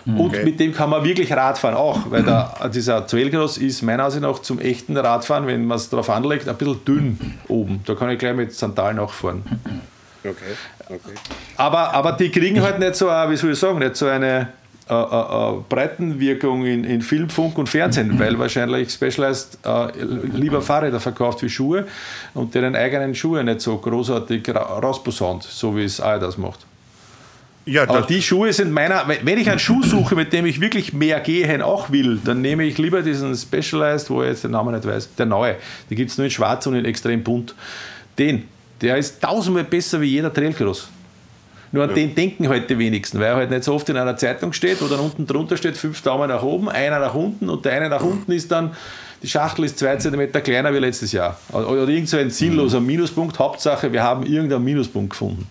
Mhm. 0.04 0.20
Und 0.20 0.26
okay. 0.26 0.44
mit 0.44 0.58
dem 0.58 0.74
kann 0.74 0.90
man 0.90 1.04
wirklich 1.04 1.32
Radfahren 1.32 1.76
auch, 1.76 2.10
weil 2.10 2.22
der, 2.22 2.54
dieser 2.74 3.06
Trailcross 3.06 3.58
ist 3.58 3.82
meiner 3.82 4.04
Ansicht 4.04 4.22
nach 4.22 4.40
zum 4.40 4.58
echten 4.58 4.96
Radfahren, 4.96 5.46
wenn 5.46 5.64
man 5.64 5.76
es 5.76 5.88
darauf 5.88 6.10
anlegt, 6.10 6.48
ein 6.48 6.56
bisschen 6.56 6.84
dünn 6.84 7.38
oben. 7.48 7.82
Da 7.86 7.94
kann 7.94 8.10
ich 8.10 8.18
gleich 8.18 8.34
mit 8.34 8.52
Sandalen 8.52 8.98
auch 8.98 9.12
fahren. 9.12 9.42
Okay. 10.24 10.34
okay. 10.88 11.14
Aber, 11.56 11.92
aber 11.94 12.12
die 12.12 12.30
kriegen 12.30 12.62
halt 12.62 12.78
nicht 12.78 12.94
so, 12.94 13.06
wie 13.06 13.36
soll 13.36 13.52
ich 13.52 13.58
sagen, 13.58 13.78
nicht 13.78 13.96
so 13.96 14.06
eine 14.06 14.48
äh, 14.92 14.94
äh, 14.94 15.56
äh, 15.56 15.60
Breitenwirkung 15.70 16.66
in, 16.66 16.84
in 16.84 17.00
Film, 17.00 17.30
Funk 17.30 17.56
und 17.56 17.68
Fernsehen, 17.68 18.18
weil 18.18 18.38
wahrscheinlich 18.38 18.90
Specialized 18.90 19.58
äh, 19.64 19.88
lieber 20.34 20.60
Fahrräder 20.60 21.00
verkauft 21.00 21.42
wie 21.42 21.48
Schuhe 21.48 21.86
und 22.34 22.54
deren 22.54 22.76
eigenen 22.76 23.14
Schuhe 23.14 23.42
nicht 23.42 23.62
so 23.62 23.78
großartig 23.78 24.46
ra 24.50 24.60
rausposaunt, 24.60 25.44
so 25.44 25.74
wie 25.74 25.84
es 25.84 25.96
das 25.96 26.36
macht. 26.36 26.60
Ja, 27.64 27.88
Aber 27.88 28.02
die 28.02 28.20
Schuhe 28.20 28.52
sind 28.52 28.72
meiner, 28.72 29.06
wenn 29.22 29.38
ich 29.38 29.48
einen 29.48 29.60
Schuh 29.60 29.82
suche, 29.82 30.14
mit 30.14 30.32
dem 30.32 30.44
ich 30.44 30.60
wirklich 30.60 30.92
mehr 30.92 31.20
gehen 31.20 31.62
auch 31.62 31.90
will, 31.90 32.20
dann 32.22 32.42
nehme 32.42 32.64
ich 32.64 32.76
lieber 32.76 33.00
diesen 33.02 33.34
Specialized, 33.34 34.10
wo 34.10 34.22
ich 34.22 34.30
jetzt 34.30 34.44
den 34.44 34.50
Namen 34.50 34.74
nicht 34.74 34.86
weiß, 34.86 35.14
der 35.14 35.26
neue. 35.26 35.56
Die 35.88 35.94
gibt 35.94 36.10
es 36.10 36.18
nur 36.18 36.26
in 36.26 36.30
schwarz 36.30 36.66
und 36.66 36.74
in 36.74 36.84
extrem 36.84 37.22
bunt. 37.22 37.54
Den, 38.18 38.48
der 38.80 38.98
ist 38.98 39.22
tausendmal 39.22 39.64
besser 39.64 40.00
wie 40.00 40.06
jeder 40.06 40.32
Trailcross. 40.32 40.90
Nur 41.72 41.84
an 41.84 41.90
ja. 41.90 41.96
den 41.96 42.14
denken 42.14 42.48
halt 42.48 42.68
die 42.68 42.78
wenigsten, 42.78 43.18
weil 43.18 43.28
er 43.28 43.36
halt 43.36 43.50
nicht 43.50 43.64
so 43.64 43.74
oft 43.74 43.88
in 43.88 43.96
einer 43.96 44.16
Zeitung 44.16 44.52
steht, 44.52 44.82
wo 44.82 44.86
dann 44.86 45.00
unten 45.00 45.26
drunter 45.26 45.56
steht, 45.56 45.76
fünf 45.76 46.02
Daumen 46.02 46.28
nach 46.28 46.42
oben, 46.42 46.68
einer 46.68 46.98
nach 46.98 47.14
unten 47.14 47.48
und 47.48 47.64
der 47.64 47.72
eine 47.72 47.88
nach 47.88 48.02
unten 48.02 48.30
ist 48.32 48.52
dann, 48.52 48.72
die 49.22 49.28
Schachtel 49.28 49.64
ist 49.64 49.78
zwei 49.78 49.96
Zentimeter 49.96 50.40
kleiner 50.40 50.74
wie 50.74 50.78
letztes 50.78 51.12
Jahr. 51.12 51.38
Oder 51.52 51.88
irgend 51.88 52.08
so 52.08 52.16
ein 52.18 52.30
sinnloser 52.30 52.80
mhm. 52.80 52.86
Minuspunkt. 52.86 53.38
Hauptsache, 53.38 53.92
wir 53.92 54.02
haben 54.02 54.26
irgendeinen 54.26 54.64
Minuspunkt 54.64 55.10
gefunden. 55.10 55.46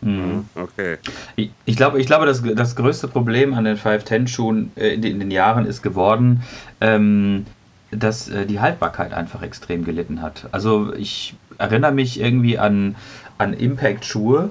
Mhm. 0.00 0.46
Okay. 0.54 0.96
Ich, 1.36 1.50
ich, 1.66 1.76
glaube, 1.76 2.00
ich 2.00 2.06
glaube 2.06 2.24
das, 2.24 2.42
das 2.42 2.76
größte 2.76 3.08
Problem 3.08 3.52
an 3.52 3.64
den 3.64 3.76
510-Schuhen 3.76 4.72
äh, 4.76 4.94
in, 4.94 5.02
in, 5.02 5.20
den 5.20 5.30
Jahren 5.30 5.66
ist 5.66 5.82
geworden, 5.82 6.42
ähm, 6.80 7.44
dass 7.90 8.28
äh, 8.28 8.46
die 8.46 8.60
Haltbarkeit 8.60 9.12
einfach 9.12 9.42
extrem 9.42 9.84
gelitten 9.84 10.22
hat. 10.22 10.48
Also 10.52 10.94
ich 10.94 11.34
erinnere 11.58 11.92
mich 11.92 12.20
irgendwie 12.20 12.58
an, 12.58 12.96
an 13.36 13.52
Impact-Schuhe, 13.52 14.50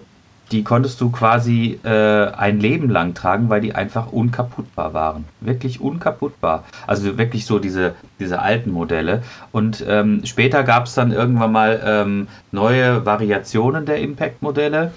die 0.52 0.64
konntest 0.64 1.00
du 1.02 1.12
quasi 1.12 1.80
äh, 1.84 1.90
ein 1.90 2.60
Leben 2.60 2.90
lang 2.90 3.14
tragen, 3.14 3.50
weil 3.50 3.62
die 3.62 3.76
einfach 3.76 4.12
unkaputtbar 4.12 4.94
waren. 4.94 5.26
Wirklich 5.42 5.80
unkaputtbar. 5.80 6.64
Also 6.88 7.18
wirklich 7.18 7.46
so 7.46 7.60
diese, 7.60 7.96
diese 8.20 8.42
alten 8.42 8.72
Modelle. 8.72 9.24
Und 9.52 9.84
ähm, 9.88 10.22
später 10.26 10.64
gab 10.64 10.86
es 10.86 10.96
dann 10.96 11.12
irgendwann 11.12 11.52
mal 11.52 11.82
ähm, 11.86 12.28
neue 12.52 13.06
Variationen 13.06 13.86
der 13.86 14.00
Impact-Modelle. 14.00 14.92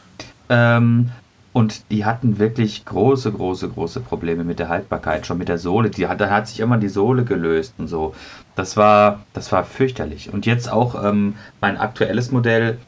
Ähm, 0.49 1.11
und 1.53 1.91
die 1.91 2.07
hatten 2.07 2.39
wirklich 2.39 2.87
große, 2.87 3.31
große, 3.31 3.69
große 3.69 4.01
Probleme 4.01 4.43
mit 4.43 4.59
der 4.59 4.71
Haltbarkeit, 4.71 5.27
schon 5.27 5.37
mit 5.37 5.49
der 5.49 5.59
Sohle. 5.59 5.91
Die, 5.91 6.03
da 6.03 6.31
hat 6.31 6.49
sich 6.49 6.61
immer 6.61 6.79
die 6.79 6.89
Sohle 6.89 7.25
gelöst 7.25 7.75
und 7.77 7.89
so. 7.89 8.15
Das 8.57 8.79
war, 8.79 9.21
das 9.35 9.53
war 9.53 9.65
fürchterlich. 9.65 10.33
Und 10.33 10.47
jetzt 10.47 10.73
auch 10.73 11.05
ähm, 11.05 11.35
mein 11.61 11.77
aktuelles 11.77 12.33
Modell 12.33 12.79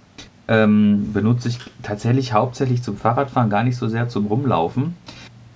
ähm, 0.48 1.12
benutze 1.12 1.48
ich 1.48 1.58
tatsächlich 1.82 2.32
hauptsächlich 2.32 2.82
zum 2.82 2.96
Fahrradfahren, 2.96 3.50
gar 3.50 3.64
nicht 3.64 3.76
so 3.76 3.88
sehr 3.88 4.08
zum 4.08 4.26
Rumlaufen. 4.26 4.96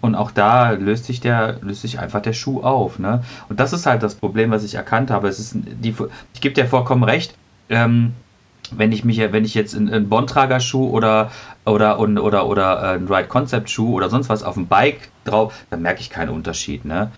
Und 0.00 0.14
auch 0.14 0.30
da 0.30 0.70
löst 0.70 1.06
sich 1.06 1.20
der, 1.20 1.58
löst 1.60 1.82
sich 1.82 1.98
einfach 1.98 2.22
der 2.22 2.32
Schuh 2.32 2.62
auf. 2.62 2.98
Ne? 2.98 3.24
Und 3.48 3.58
das 3.58 3.72
ist 3.72 3.86
halt 3.86 4.02
das 4.02 4.14
Problem, 4.14 4.50
was 4.50 4.64
ich 4.64 4.74
erkannt 4.74 5.10
habe. 5.10 5.28
Es 5.28 5.38
ist 5.38 5.54
die, 5.54 5.94
ich 6.34 6.40
gebe 6.40 6.54
dir 6.54 6.66
vollkommen 6.66 7.02
recht. 7.02 7.34
Ähm, 7.68 8.12
wenn 8.70 8.92
ich 8.92 9.04
mich, 9.04 9.18
wenn 9.18 9.44
ich 9.44 9.54
jetzt 9.54 9.74
einen 9.74 10.08
Bontrager-Schuh 10.08 10.90
oder 10.90 11.30
oder 11.64 11.98
oder 11.98 12.22
oder, 12.22 12.46
oder 12.46 12.82
äh, 12.82 12.96
einen 12.96 13.08
Ride 13.08 13.28
Concept 13.28 13.70
Schuh 13.70 13.94
oder 13.94 14.10
sonst 14.10 14.28
was 14.28 14.42
auf 14.42 14.54
dem 14.54 14.66
Bike 14.66 15.08
drauf, 15.24 15.54
dann 15.70 15.82
merke 15.82 16.00
ich 16.00 16.10
keinen 16.10 16.30
Unterschied. 16.30 16.84
Ne? 16.84 17.10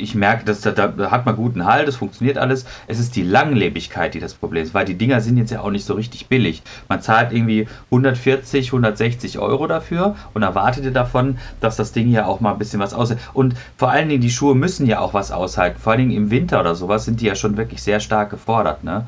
Ich 0.00 0.14
merke, 0.14 0.44
dass 0.44 0.60
da, 0.60 0.70
da, 0.70 1.10
hat 1.10 1.26
man 1.26 1.36
guten 1.36 1.64
Halt, 1.64 1.88
es 1.88 1.96
funktioniert 1.96 2.38
alles. 2.38 2.64
Es 2.86 2.98
ist 2.98 3.16
die 3.16 3.22
Langlebigkeit, 3.22 4.14
die 4.14 4.20
das 4.20 4.34
Problem 4.34 4.62
ist, 4.64 4.74
weil 4.74 4.84
die 4.84 4.96
Dinger 4.96 5.20
sind 5.20 5.36
jetzt 5.36 5.50
ja 5.50 5.60
auch 5.60 5.70
nicht 5.70 5.84
so 5.84 5.94
richtig 5.94 6.26
billig. 6.26 6.62
Man 6.88 7.02
zahlt 7.02 7.32
irgendwie 7.32 7.68
140, 7.86 8.68
160 8.68 9.38
Euro 9.38 9.66
dafür 9.66 10.16
und 10.34 10.42
erwartet 10.42 10.94
davon, 10.94 11.38
dass 11.60 11.76
das 11.76 11.92
Ding 11.92 12.10
ja 12.10 12.26
auch 12.26 12.40
mal 12.40 12.52
ein 12.52 12.58
bisschen 12.58 12.80
was 12.80 12.94
aushält. 12.94 13.20
Und 13.32 13.54
vor 13.76 13.90
allen 13.90 14.08
Dingen, 14.08 14.22
die 14.22 14.30
Schuhe 14.30 14.54
müssen 14.54 14.86
ja 14.86 15.00
auch 15.00 15.14
was 15.14 15.30
aushalten. 15.30 15.78
Vor 15.78 15.92
allen 15.92 16.08
Dingen 16.08 16.16
im 16.16 16.30
Winter 16.30 16.60
oder 16.60 16.74
sowas 16.74 17.04
sind 17.04 17.20
die 17.20 17.26
ja 17.26 17.34
schon 17.34 17.56
wirklich 17.56 17.82
sehr 17.82 18.00
stark 18.00 18.30
gefordert. 18.30 18.84
Ne? 18.84 19.06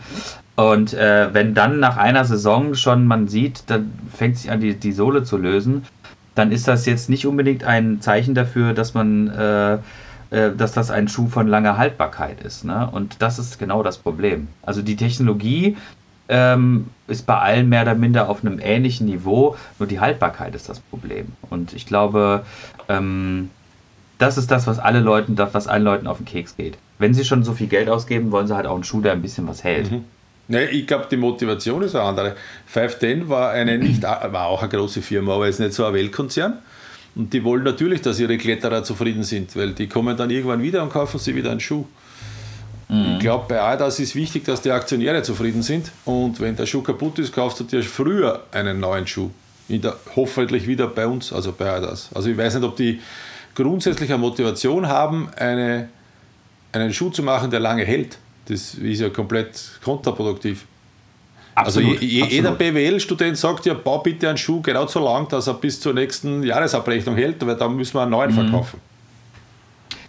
Und 0.57 0.93
äh, 0.93 1.33
wenn 1.33 1.55
dann 1.55 1.81
nach 1.81 1.97
einer 1.97 2.25
Saison 2.25 2.75
schon 2.75 3.07
man 3.07 3.29
sieht, 3.29 3.65
dann 3.69 3.93
fängt 4.15 4.37
sich 4.37 4.51
an, 4.51 4.61
die, 4.61 4.75
die 4.75 4.93
Sohle 4.93 5.25
zu 5.25 5.39
lösen, 5.39 5.85
dann 6.35 6.53
ist 6.53 6.69
das 6.69 6.87
jetzt 6.87 7.11
nicht 7.11 7.27
unbedingt 7.27 7.65
ein 7.65 8.01
Zeichen 8.01 8.35
dafür, 8.35 8.73
dass 8.73 8.95
man 8.95 9.29
äh, 9.29 9.79
dass 10.33 10.73
das 10.73 10.91
ein 10.91 11.09
Schuh 11.09 11.29
von 11.29 11.47
langer 11.47 11.77
Haltbarkeit 11.77 12.41
ist. 12.41 12.65
Ne? 12.65 12.89
Und 12.91 13.17
das 13.21 13.39
ist 13.39 13.59
genau 13.59 13.83
das 13.83 13.99
Problem. 13.99 14.49
Also 14.63 14.83
die 14.83 14.97
Technologie 14.97 15.77
ähm, 16.29 16.87
ist 17.09 17.27
bei 17.27 17.39
allen 17.39 17.69
mehr 17.69 17.83
oder 17.83 17.95
minder 17.95 18.29
auf 18.29 18.45
einem 18.45 18.59
ähnlichen 18.59 19.07
Niveau, 19.07 19.57
nur 19.79 19.87
die 19.87 20.01
Haltbarkeit 20.01 20.55
ist 20.55 20.69
das 20.69 20.81
Problem. 20.81 21.27
Und 21.51 21.75
ich 21.75 21.87
glaube, 21.87 22.45
ähm, 22.89 23.51
das 24.19 24.39
ist 24.39 24.51
das, 24.51 24.67
was 24.67 24.79
alle 24.79 25.01
Leuten, 25.01 25.37
das, 25.37 25.53
was 25.53 25.67
allen 25.67 25.83
Leuten 25.83 26.07
auf 26.07 26.17
den 26.17 26.27
Keks 26.27 26.57
geht. 26.57 26.79
Wenn 26.99 27.13
sie 27.13 27.25
schon 27.25 27.45
so 27.45 27.53
viel 27.53 27.67
Geld 27.67 27.89
ausgeben, 27.89 28.31
wollen 28.31 28.47
sie 28.47 28.55
halt 28.55 28.67
auch 28.67 28.75
einen 28.75 28.85
Schuh, 28.85 29.01
der 29.01 29.13
ein 29.13 29.23
bisschen 29.23 29.47
was 29.49 29.65
hält. 29.65 29.91
Mhm. 29.91 30.05
Nee, 30.49 30.65
ich 30.67 30.87
glaube, 30.87 31.07
die 31.11 31.17
Motivation 31.17 31.83
ist 31.83 31.95
eine 31.95 32.05
andere. 32.05 32.37
510 32.67 33.29
war, 33.29 33.51
eine 33.51 33.79
nicht, 33.79 34.03
war 34.03 34.47
auch 34.47 34.63
eine 34.63 34.71
große 34.71 35.03
Firma, 35.03 35.35
aber 35.35 35.49
ist 35.49 35.61
nicht 35.61 35.73
so 35.73 35.85
ein 35.85 35.95
Weltkonzern. 35.95 36.59
Und 37.15 37.33
die 37.33 37.45
wollen 37.45 37.63
natürlich, 37.63 38.01
dass 38.01 38.19
ihre 38.19 38.39
Kletterer 38.39 38.85
zufrieden 38.85 39.23
sind, 39.23 39.55
weil 39.55 39.73
die 39.73 39.87
kommen 39.87 40.17
dann 40.17 40.31
irgendwann 40.31 40.63
wieder 40.63 40.83
und 40.83 40.91
kaufen 40.91 41.19
sie 41.19 41.35
wieder 41.35 41.51
einen 41.51 41.61
Schuh. 41.61 41.85
Mhm. 42.89 43.15
Ich 43.15 43.19
glaube, 43.21 43.47
bei 43.49 43.61
Adidas 43.61 43.99
ist 44.01 44.15
wichtig, 44.15 44.45
dass 44.45 44.63
die 44.63 44.71
Aktionäre 44.71 45.23
zufrieden 45.23 45.63
sind. 45.63 45.91
Und 46.05 46.41
wenn 46.41 46.57
der 46.57 46.67
Schuh 46.67 46.83
kaputt 46.83 47.19
ist, 47.19 47.33
kaufst 47.33 47.61
du 47.61 47.65
dir 47.65 47.83
früher 47.83 48.45
einen 48.53 48.81
neuen 48.81 49.07
Schuh. 49.07 49.31
Der, 49.69 49.97
hoffentlich 50.17 50.67
wieder 50.67 50.87
bei 50.87 51.07
uns, 51.07 51.33
also 51.33 51.53
bei 51.53 51.71
Adidas. 51.71 52.11
Also 52.15 52.29
ich 52.29 52.37
weiß 52.37 52.57
nicht, 52.57 52.65
ob 52.65 52.77
die 52.77 53.01
grundsätzlich 53.55 54.11
eine 54.11 54.19
Motivation 54.19 54.89
haben, 54.89 55.29
eine, 55.37 55.89
einen 56.73 56.93
Schuh 56.93 57.11
zu 57.11 57.23
machen, 57.23 57.51
der 57.51 57.61
lange 57.61 57.85
hält. 57.85 58.19
Das 58.47 58.75
ist 58.75 59.01
ja 59.01 59.09
komplett 59.09 59.59
kontraproduktiv. 59.83 60.67
Absolut, 61.55 61.93
also 61.93 62.05
je, 62.05 62.25
jeder 62.25 62.53
BWL-Student 62.53 63.37
sagt 63.37 63.67
ja, 63.67 63.75
bau 63.75 63.99
bitte 63.99 64.29
einen 64.29 64.39
Schuh 64.39 64.63
genau 64.63 64.87
so 64.87 65.05
lang, 65.05 65.29
dass 65.29 65.47
er 65.47 65.55
bis 65.55 65.81
zur 65.81 65.93
nächsten 65.93 66.43
Jahresabrechnung 66.43 67.15
hält, 67.15 67.45
weil 67.47 67.57
dann 67.57 67.77
müssen 67.77 67.95
wir 67.95 68.03
einen 68.03 68.11
neuen 68.11 68.31
mhm. 68.31 68.35
verkaufen. 68.35 68.81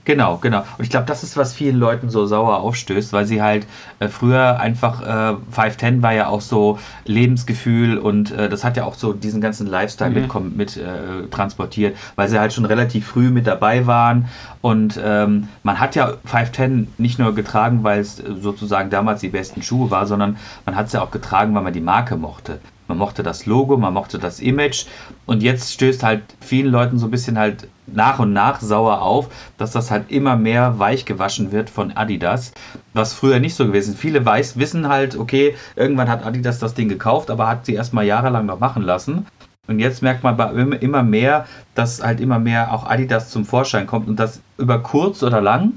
Genau, 0.05 0.37
genau. 0.37 0.65
Und 0.77 0.83
ich 0.83 0.89
glaube, 0.89 1.05
das 1.05 1.23
ist, 1.23 1.37
was 1.37 1.53
vielen 1.53 1.77
Leuten 1.77 2.09
so 2.09 2.25
sauer 2.25 2.59
aufstößt, 2.59 3.13
weil 3.13 3.25
sie 3.25 3.41
halt 3.41 3.65
äh, 3.99 4.09
früher 4.09 4.59
einfach, 4.59 5.01
äh, 5.01 5.35
510 5.51 6.01
war 6.01 6.11
ja 6.11 6.27
auch 6.27 6.41
so 6.41 6.77
Lebensgefühl 7.05 7.97
und 7.97 8.31
äh, 8.31 8.49
das 8.49 8.65
hat 8.65 8.75
ja 8.75 8.83
auch 8.83 8.95
so 8.95 9.13
diesen 9.13 9.39
ganzen 9.39 9.65
Lifestyle 9.65 10.09
mhm. 10.09 10.55
mit, 10.55 10.57
mit 10.57 10.77
äh, 10.77 11.27
transportiert, 11.31 11.95
weil 12.15 12.27
sie 12.27 12.37
halt 12.37 12.51
schon 12.51 12.65
relativ 12.65 13.07
früh 13.07 13.29
mit 13.29 13.47
dabei 13.47 13.87
waren 13.87 14.25
und 14.61 14.99
ähm, 15.01 15.47
man 15.63 15.79
hat 15.79 15.95
ja 15.95 16.13
510 16.25 16.93
nicht 16.97 17.17
nur 17.17 17.33
getragen, 17.33 17.83
weil 17.83 18.01
es 18.01 18.17
sozusagen 18.17 18.89
damals 18.89 19.21
die 19.21 19.29
besten 19.29 19.61
Schuhe 19.61 19.89
war, 19.89 20.05
sondern 20.05 20.37
man 20.65 20.75
hat 20.75 20.87
es 20.87 20.93
ja 20.93 21.01
auch 21.01 21.11
getragen, 21.11 21.55
weil 21.55 21.63
man 21.63 21.73
die 21.73 21.81
Marke 21.81 22.17
mochte. 22.17 22.59
Man 22.87 22.97
mochte 22.97 23.23
das 23.23 23.45
Logo, 23.45 23.77
man 23.77 23.93
mochte 23.93 24.19
das 24.19 24.39
Image 24.39 24.85
und 25.25 25.41
jetzt 25.41 25.73
stößt 25.73 26.03
halt 26.03 26.21
vielen 26.41 26.71
Leuten 26.71 26.99
so 26.99 27.07
ein 27.07 27.11
bisschen 27.11 27.37
halt 27.37 27.67
nach 27.87 28.19
und 28.19 28.33
nach 28.33 28.61
sauer 28.61 29.01
auf, 29.01 29.29
dass 29.57 29.71
das 29.71 29.91
halt 29.91 30.11
immer 30.11 30.35
mehr 30.35 30.79
weich 30.79 31.05
gewaschen 31.05 31.51
wird 31.51 31.69
von 31.69 31.91
Adidas, 31.91 32.53
was 32.93 33.13
früher 33.13 33.39
nicht 33.39 33.55
so 33.55 33.65
gewesen. 33.65 33.95
Viele 33.95 34.25
weiß, 34.25 34.57
wissen 34.57 34.87
halt, 34.87 35.17
okay, 35.17 35.55
irgendwann 35.75 36.09
hat 36.09 36.25
Adidas 36.25 36.59
das 36.59 36.73
Ding 36.73 36.89
gekauft, 36.89 37.29
aber 37.29 37.47
hat 37.47 37.65
sie 37.65 37.73
erstmal 37.73 38.05
jahrelang 38.05 38.45
noch 38.45 38.59
machen 38.59 38.83
lassen. 38.83 39.25
Und 39.67 39.79
jetzt 39.79 40.01
merkt 40.01 40.23
man 40.23 40.37
immer 40.73 41.03
mehr, 41.03 41.45
dass 41.73 42.03
halt 42.03 42.19
immer 42.19 42.37
mehr 42.37 42.73
auch 42.73 42.85
Adidas 42.85 43.29
zum 43.29 43.45
Vorschein 43.45 43.87
kommt 43.87 44.09
und 44.09 44.19
dass 44.19 44.41
über 44.57 44.79
kurz 44.79 45.23
oder 45.23 45.39
lang 45.39 45.73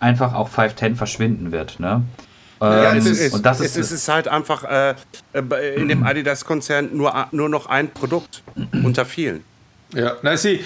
einfach 0.00 0.34
auch 0.34 0.48
510 0.48 0.96
verschwinden 0.96 1.52
wird. 1.52 1.78
Ne? 1.78 2.02
Ja, 2.60 2.92
Ähm, 2.92 2.98
es 2.98 3.06
ist, 3.06 3.34
und 3.34 3.46
das 3.46 3.60
es 3.60 3.76
ist, 3.76 3.92
ist 3.92 4.08
halt 4.08 4.28
einfach 4.28 4.64
äh, 4.64 4.94
äh, 5.32 5.74
in 5.80 5.88
dem 5.88 6.02
Adidas-Konzern 6.02 6.90
nur, 6.96 7.28
nur 7.32 7.48
noch 7.48 7.66
ein 7.66 7.90
Produkt 7.90 8.42
unter 8.84 9.04
vielen. 9.04 9.44
Ja, 9.94 10.16
na, 10.22 10.36
sie 10.36 10.60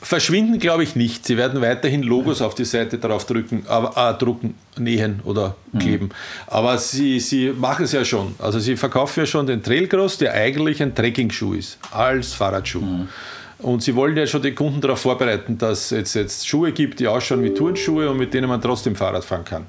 verschwinden, 0.00 0.58
glaube 0.58 0.82
ich, 0.82 0.96
nicht. 0.96 1.26
Sie 1.26 1.36
werden 1.36 1.60
weiterhin 1.60 2.02
Logos 2.02 2.42
auf 2.42 2.54
die 2.54 2.64
Seite 2.64 2.98
drauf 2.98 3.26
drücken, 3.26 3.64
äh, 3.68 4.14
drucken, 4.14 4.54
nähen 4.76 5.20
oder 5.24 5.56
kleben. 5.78 6.10
Aber 6.46 6.78
sie, 6.78 7.20
sie 7.20 7.50
machen 7.50 7.84
es 7.84 7.92
ja 7.92 8.04
schon. 8.04 8.34
Also 8.38 8.58
sie 8.58 8.76
verkaufen 8.76 9.20
ja 9.20 9.26
schon 9.26 9.46
den 9.46 9.62
Trailcross, 9.62 10.18
der 10.18 10.34
eigentlich 10.34 10.82
ein 10.82 10.94
Trekking-Schuh 10.94 11.54
ist, 11.54 11.78
als 11.92 12.32
Fahrradschuh. 12.32 12.82
Und 13.58 13.82
sie 13.82 13.94
wollen 13.94 14.16
ja 14.16 14.26
schon 14.26 14.42
die 14.42 14.52
Kunden 14.54 14.80
darauf 14.80 15.00
vorbereiten, 15.00 15.56
dass 15.56 15.92
es 15.92 16.14
jetzt 16.14 16.48
Schuhe 16.48 16.72
gibt, 16.72 16.98
die 16.98 17.06
ausschauen 17.06 17.44
wie 17.44 17.54
Turnschuhe 17.54 18.10
und 18.10 18.16
mit 18.16 18.34
denen 18.34 18.48
man 18.48 18.60
trotzdem 18.60 18.96
Fahrrad 18.96 19.24
fahren 19.24 19.44
kann. 19.44 19.66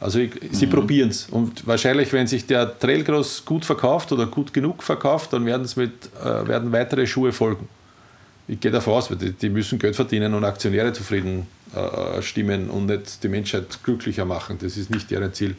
Also 0.00 0.18
ich, 0.18 0.32
sie 0.50 0.66
probieren 0.66 1.10
es. 1.10 1.26
Und 1.30 1.66
wahrscheinlich, 1.66 2.12
wenn 2.12 2.26
sich 2.26 2.46
der 2.46 2.78
Trailcross 2.78 3.44
gut 3.44 3.64
verkauft 3.64 4.12
oder 4.12 4.26
gut 4.26 4.52
genug 4.52 4.82
verkauft, 4.82 5.32
dann 5.32 5.46
werden, 5.46 5.62
es 5.62 5.76
mit, 5.76 5.92
äh, 6.22 6.46
werden 6.46 6.72
weitere 6.72 7.06
Schuhe 7.06 7.32
folgen. 7.32 7.68
Ich 8.46 8.60
gehe 8.60 8.70
davon 8.70 8.94
aus, 8.94 9.10
weil 9.10 9.16
die, 9.16 9.32
die 9.32 9.48
müssen 9.48 9.78
Geld 9.78 9.96
verdienen 9.96 10.34
und 10.34 10.44
Aktionäre 10.44 10.92
zufrieden 10.92 11.46
äh, 11.74 12.20
stimmen 12.20 12.68
und 12.68 12.86
nicht 12.86 13.22
die 13.22 13.28
Menschheit 13.28 13.78
glücklicher 13.82 14.24
machen. 14.24 14.58
Das 14.60 14.76
ist 14.76 14.90
nicht 14.90 15.10
deren 15.10 15.32
Ziel. 15.32 15.56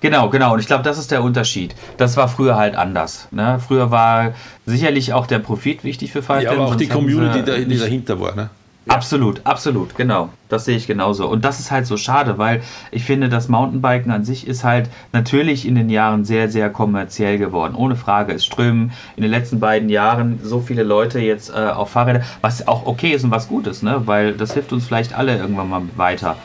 Genau, 0.00 0.28
genau. 0.28 0.52
Und 0.52 0.60
ich 0.60 0.66
glaube, 0.66 0.82
das 0.82 0.98
ist 0.98 1.10
der 1.10 1.22
Unterschied. 1.22 1.74
Das 1.96 2.16
war 2.16 2.28
früher 2.28 2.56
halt 2.56 2.74
anders. 2.74 3.28
Ne? 3.30 3.60
Früher 3.66 3.90
war 3.90 4.34
sicherlich 4.66 5.12
auch 5.12 5.26
der 5.26 5.38
Profit 5.38 5.84
wichtig 5.84 6.12
für 6.12 6.22
Five 6.22 6.42
Ja, 6.42 6.52
aber 6.52 6.66
auch 6.66 6.74
die 6.74 6.88
Community, 6.88 7.42
die, 7.64 7.78
dahinter 7.78 8.20
war. 8.20 8.34
Ne? 8.34 8.50
Absolut, 8.88 9.40
absolut, 9.44 9.94
genau. 9.94 10.30
Das 10.48 10.64
sehe 10.64 10.76
ich 10.76 10.86
genauso. 10.86 11.28
Und 11.28 11.44
das 11.44 11.60
ist 11.60 11.70
halt 11.70 11.86
so 11.86 11.96
schade, 11.96 12.36
weil 12.38 12.62
ich 12.90 13.04
finde, 13.04 13.28
das 13.28 13.48
Mountainbiken 13.48 14.10
an 14.10 14.24
sich 14.24 14.46
ist 14.46 14.64
halt 14.64 14.90
natürlich 15.12 15.66
in 15.66 15.76
den 15.76 15.88
Jahren 15.88 16.24
sehr, 16.24 16.48
sehr 16.48 16.68
kommerziell 16.68 17.38
geworden. 17.38 17.74
Ohne 17.76 17.94
Frage. 17.94 18.32
Es 18.32 18.44
strömen 18.44 18.92
in 19.16 19.22
den 19.22 19.30
letzten 19.30 19.60
beiden 19.60 19.88
Jahren 19.88 20.40
so 20.42 20.60
viele 20.60 20.82
Leute 20.82 21.20
jetzt 21.20 21.50
äh, 21.50 21.68
auf 21.68 21.90
Fahrräder, 21.90 22.22
was 22.40 22.66
auch 22.66 22.86
okay 22.86 23.12
ist 23.12 23.24
und 23.24 23.30
was 23.30 23.48
gut 23.48 23.66
ist, 23.66 23.82
ne? 23.82 24.02
weil 24.06 24.34
das 24.34 24.52
hilft 24.52 24.72
uns 24.72 24.86
vielleicht 24.86 25.14
alle 25.14 25.36
irgendwann 25.38 25.70
mal 25.70 25.82
weiter. 25.96 26.36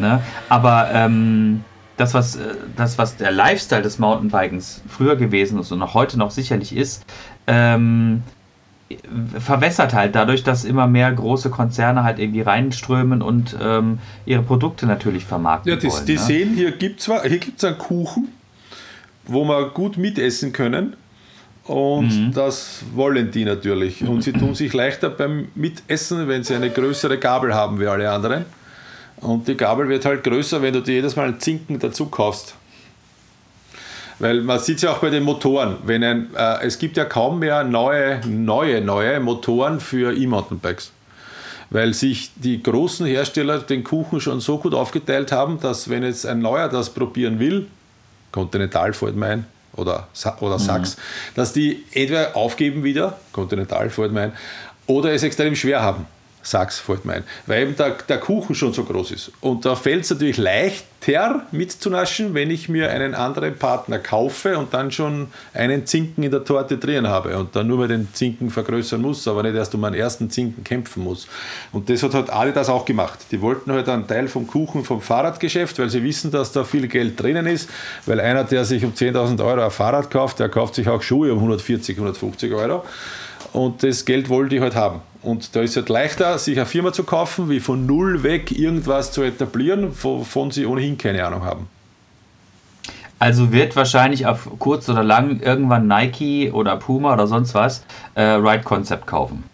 Ne? 0.00 0.20
Aber 0.48 0.90
ähm, 0.92 1.62
das, 1.96 2.12
was, 2.12 2.36
äh, 2.36 2.54
das, 2.76 2.98
was 2.98 3.16
der 3.16 3.30
Lifestyle 3.30 3.82
des 3.82 3.98
Mountainbikens 4.00 4.82
früher 4.88 5.14
gewesen 5.14 5.60
ist 5.60 5.70
und 5.70 5.80
auch 5.80 5.94
heute 5.94 6.18
noch 6.18 6.32
sicherlich 6.32 6.76
ist, 6.76 7.04
ähm, 7.46 8.22
verwässert 9.38 9.94
halt 9.94 10.14
dadurch, 10.14 10.42
dass 10.42 10.64
immer 10.64 10.86
mehr 10.86 11.10
große 11.10 11.50
Konzerne 11.50 12.04
halt 12.04 12.18
irgendwie 12.18 12.42
reinströmen 12.42 13.22
und 13.22 13.56
ähm, 13.60 13.98
ihre 14.26 14.42
Produkte 14.42 14.86
natürlich 14.86 15.24
vermarkten 15.24 15.72
Ja, 15.72 15.76
die, 15.76 15.90
wollen. 15.90 16.06
die 16.06 16.14
ne? 16.14 16.18
sehen, 16.18 16.54
hier 16.54 16.72
gibt 16.72 17.00
es 17.00 17.06
hier 17.06 17.38
gibt's 17.38 17.64
einen 17.64 17.78
Kuchen, 17.78 18.28
wo 19.26 19.44
wir 19.44 19.70
gut 19.70 19.96
mitessen 19.96 20.52
können. 20.52 20.96
Und 21.66 22.32
das 22.34 22.82
wollen 22.94 23.30
die 23.30 23.46
natürlich. 23.46 24.06
Und 24.06 24.22
sie 24.22 24.32
tun 24.32 24.54
sich 24.54 24.74
leichter 24.74 25.08
beim 25.08 25.48
Mitessen, 25.54 26.28
wenn 26.28 26.44
sie 26.44 26.54
eine 26.54 26.68
größere 26.68 27.18
Gabel 27.18 27.54
haben 27.54 27.80
wie 27.80 27.86
alle 27.86 28.10
anderen. 28.10 28.44
Und 29.16 29.48
die 29.48 29.56
Gabel 29.56 29.88
wird 29.88 30.04
halt 30.04 30.24
größer, 30.24 30.60
wenn 30.60 30.74
du 30.74 30.82
dir 30.82 30.96
jedes 30.96 31.16
Mal 31.16 31.28
einen 31.28 31.40
Zinken 31.40 31.78
dazu 31.78 32.06
kaufst. 32.06 32.54
Weil 34.18 34.42
man 34.42 34.58
sieht 34.60 34.76
es 34.76 34.82
ja 34.82 34.92
auch 34.92 34.98
bei 34.98 35.10
den 35.10 35.22
Motoren. 35.22 35.76
Wenn 35.84 36.04
ein, 36.04 36.34
äh, 36.36 36.64
es 36.64 36.78
gibt 36.78 36.96
ja 36.96 37.04
kaum 37.04 37.40
mehr 37.40 37.64
neue, 37.64 38.20
neue, 38.26 38.80
neue 38.80 39.20
Motoren 39.20 39.80
für 39.80 40.16
E-Mountainbikes. 40.16 40.92
Weil 41.70 41.94
sich 41.94 42.30
die 42.36 42.62
großen 42.62 43.06
Hersteller 43.06 43.58
den 43.58 43.82
Kuchen 43.82 44.20
schon 44.20 44.40
so 44.40 44.58
gut 44.58 44.74
aufgeteilt 44.74 45.32
haben, 45.32 45.58
dass 45.60 45.88
wenn 45.88 46.04
jetzt 46.04 46.26
ein 46.26 46.38
neuer 46.40 46.68
das 46.68 46.90
probieren 46.90 47.38
will, 47.40 47.66
Continental 48.30 48.92
fällt 48.92 49.16
mir 49.16 49.26
ein, 49.26 49.46
oder, 49.76 50.08
oder 50.40 50.58
Sachs, 50.58 50.96
dass 51.34 51.52
die 51.52 51.84
entweder 51.92 52.36
aufgeben 52.36 52.84
wieder, 52.84 53.18
Continental 53.32 53.90
fällt 53.90 54.12
mir 54.12 54.22
ein, 54.22 54.32
oder 54.86 55.12
es 55.12 55.22
extrem 55.22 55.56
schwer 55.56 55.82
haben. 55.82 56.06
Sachs 56.44 56.78
fällt 56.78 57.04
mir 57.04 57.14
ein, 57.14 57.24
weil 57.46 57.62
eben 57.62 57.76
der, 57.76 57.96
der 58.08 58.18
Kuchen 58.18 58.54
schon 58.54 58.72
so 58.72 58.84
groß 58.84 59.10
ist. 59.12 59.32
Und 59.40 59.64
da 59.64 59.74
fällt 59.74 60.04
es 60.04 60.10
natürlich 60.10 60.36
leichter 60.36 61.42
mitzunaschen, 61.52 62.34
wenn 62.34 62.50
ich 62.50 62.68
mir 62.68 62.90
einen 62.90 63.14
anderen 63.14 63.56
Partner 63.56 63.98
kaufe 63.98 64.56
und 64.58 64.72
dann 64.72 64.90
schon 64.90 65.28
einen 65.52 65.86
Zinken 65.86 66.22
in 66.22 66.30
der 66.30 66.44
Torte 66.44 66.78
drin 66.78 67.08
habe 67.08 67.36
und 67.36 67.56
dann 67.56 67.66
nur 67.66 67.78
mal 67.78 67.88
den 67.88 68.08
Zinken 68.12 68.50
vergrößern 68.50 69.00
muss, 69.00 69.26
aber 69.26 69.42
nicht 69.42 69.54
erst 69.54 69.74
um 69.74 69.84
einen 69.84 69.96
ersten 69.96 70.30
Zinken 70.30 70.64
kämpfen 70.64 71.02
muss. 71.02 71.26
Und 71.72 71.88
das 71.90 72.02
hat 72.02 72.14
halt 72.14 72.30
Adidas 72.30 72.68
auch 72.68 72.84
gemacht. 72.84 73.18
Die 73.30 73.40
wollten 73.40 73.72
halt 73.72 73.88
einen 73.88 74.06
Teil 74.06 74.28
vom 74.28 74.46
Kuchen 74.46 74.84
vom 74.84 75.00
Fahrradgeschäft, 75.00 75.78
weil 75.78 75.90
sie 75.90 76.02
wissen, 76.02 76.30
dass 76.30 76.52
da 76.52 76.64
viel 76.64 76.88
Geld 76.88 77.20
drinnen 77.20 77.46
ist, 77.46 77.68
weil 78.06 78.20
einer, 78.20 78.44
der 78.44 78.64
sich 78.64 78.84
um 78.84 78.92
10.000 78.92 79.44
Euro 79.44 79.62
ein 79.62 79.70
Fahrrad 79.70 80.10
kauft, 80.10 80.38
der 80.40 80.48
kauft 80.48 80.74
sich 80.74 80.88
auch 80.88 81.02
Schuhe 81.02 81.32
um 81.32 81.38
140, 81.38 81.96
150 81.96 82.52
Euro. 82.52 82.84
Und 83.52 83.82
das 83.82 84.04
Geld 84.04 84.28
wollen 84.28 84.48
die 84.48 84.60
halt 84.60 84.74
haben. 84.74 85.00
Und 85.24 85.56
da 85.56 85.62
ist 85.62 85.70
es 85.70 85.76
halt 85.76 85.88
leichter, 85.88 86.38
sich 86.38 86.58
eine 86.58 86.66
Firma 86.66 86.92
zu 86.92 87.04
kaufen, 87.04 87.48
wie 87.48 87.60
von 87.60 87.86
null 87.86 88.22
weg 88.22 88.52
irgendwas 88.52 89.10
zu 89.10 89.22
etablieren, 89.22 89.90
wovon 90.02 90.50
sie 90.50 90.66
ohnehin 90.66 90.98
keine 90.98 91.26
Ahnung 91.26 91.44
haben. 91.44 91.68
Also 93.18 93.52
wird 93.52 93.74
wahrscheinlich 93.74 94.26
auf 94.26 94.48
kurz 94.58 94.88
oder 94.88 95.02
lang 95.02 95.40
irgendwann 95.40 95.86
Nike 95.86 96.50
oder 96.52 96.76
Puma 96.76 97.14
oder 97.14 97.26
sonst 97.26 97.54
was 97.54 97.84
äh, 98.14 98.22
Ride 98.22 98.64
Concept 98.64 99.06
kaufen. 99.06 99.44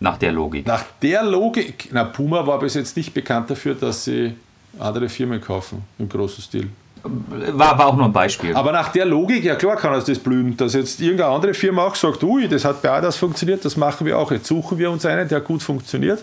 Nach 0.00 0.16
der 0.16 0.32
Logik. 0.32 0.66
Nach 0.66 0.84
der 1.02 1.22
Logik, 1.22 1.90
na, 1.92 2.04
Puma 2.04 2.46
war 2.46 2.58
bis 2.58 2.74
jetzt 2.74 2.96
nicht 2.96 3.14
bekannt 3.14 3.50
dafür, 3.50 3.74
dass 3.74 4.04
sie 4.04 4.34
andere 4.78 5.08
Firmen 5.08 5.40
kaufen 5.40 5.84
im 5.98 6.08
großen 6.08 6.42
Stil. 6.42 6.70
War, 7.02 7.78
war 7.78 7.86
auch 7.86 7.96
nur 7.96 8.06
ein 8.06 8.12
Beispiel. 8.12 8.54
Aber 8.54 8.72
nach 8.72 8.88
der 8.88 9.04
Logik, 9.04 9.44
ja 9.44 9.54
klar 9.54 9.76
kann 9.76 9.94
es 9.94 10.04
das 10.04 10.18
blühen, 10.18 10.56
dass 10.56 10.74
jetzt 10.74 11.00
irgendeine 11.00 11.34
andere 11.34 11.54
Firma 11.54 11.84
auch 11.84 11.94
sagt, 11.94 12.22
ui, 12.22 12.46
das 12.48 12.64
hat 12.64 12.82
bei 12.82 12.90
Adidas 12.90 13.16
funktioniert, 13.16 13.64
das 13.64 13.76
machen 13.76 14.06
wir 14.06 14.18
auch. 14.18 14.30
Jetzt 14.30 14.46
suchen 14.46 14.78
wir 14.78 14.90
uns 14.90 15.06
einen, 15.06 15.28
der 15.28 15.40
gut 15.40 15.62
funktioniert. 15.62 16.22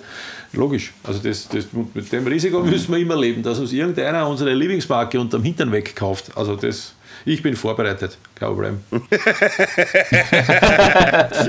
Logisch. 0.53 0.93
Also 1.03 1.19
das, 1.21 1.47
das, 1.47 1.67
mit 1.93 2.11
dem 2.11 2.27
Risiko 2.27 2.61
müssen 2.61 2.91
wir 2.91 2.99
immer 2.99 3.19
leben, 3.19 3.43
dass 3.43 3.59
uns 3.59 3.73
irgendeiner 3.73 4.27
unsere 4.27 4.53
Lieblingsmarke 4.53 5.19
unterm 5.19 5.43
Hintern 5.43 5.71
wegkauft. 5.71 6.31
Also 6.35 6.55
das, 6.55 6.93
ich 7.27 7.43
bin 7.43 7.55
vorbereitet, 7.55 8.17
kein 8.35 8.49
Problem. 8.49 8.79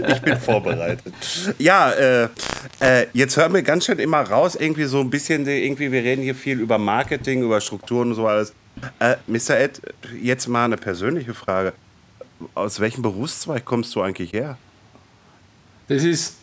Ich 0.09 0.21
bin 0.23 0.37
vorbereitet. 0.37 1.13
Ja, 1.59 1.93
äh, 1.93 2.29
äh, 2.81 3.07
jetzt 3.13 3.37
hören 3.37 3.55
wir 3.55 3.63
ganz 3.63 3.85
schön 3.87 3.99
immer 3.99 4.23
raus, 4.23 4.57
irgendwie 4.57 4.85
so 4.85 5.01
ein 5.01 5.09
bisschen, 5.09 5.47
irgendwie, 5.47 5.93
wir 5.93 6.03
reden 6.03 6.23
hier 6.23 6.35
viel 6.35 6.61
über 6.61 6.79
Marketing, 6.79 7.43
über 7.43 7.61
Strukturen 7.61 8.09
und 8.09 8.17
so 8.17 8.27
alles. 8.27 8.53
Äh, 8.99 9.17
Mr. 9.27 9.59
Ed, 9.59 9.81
jetzt 10.21 10.49
mal 10.49 10.65
eine 10.65 10.77
persönliche 10.77 11.35
Frage. 11.35 11.73
Aus 12.55 12.81
welchem 12.81 13.03
Berufszweig 13.03 13.65
kommst 13.65 13.95
du 13.95 14.03
eigentlich 14.03 14.33
her? 14.33 14.59
Das 15.87 16.03
ist 16.03 16.35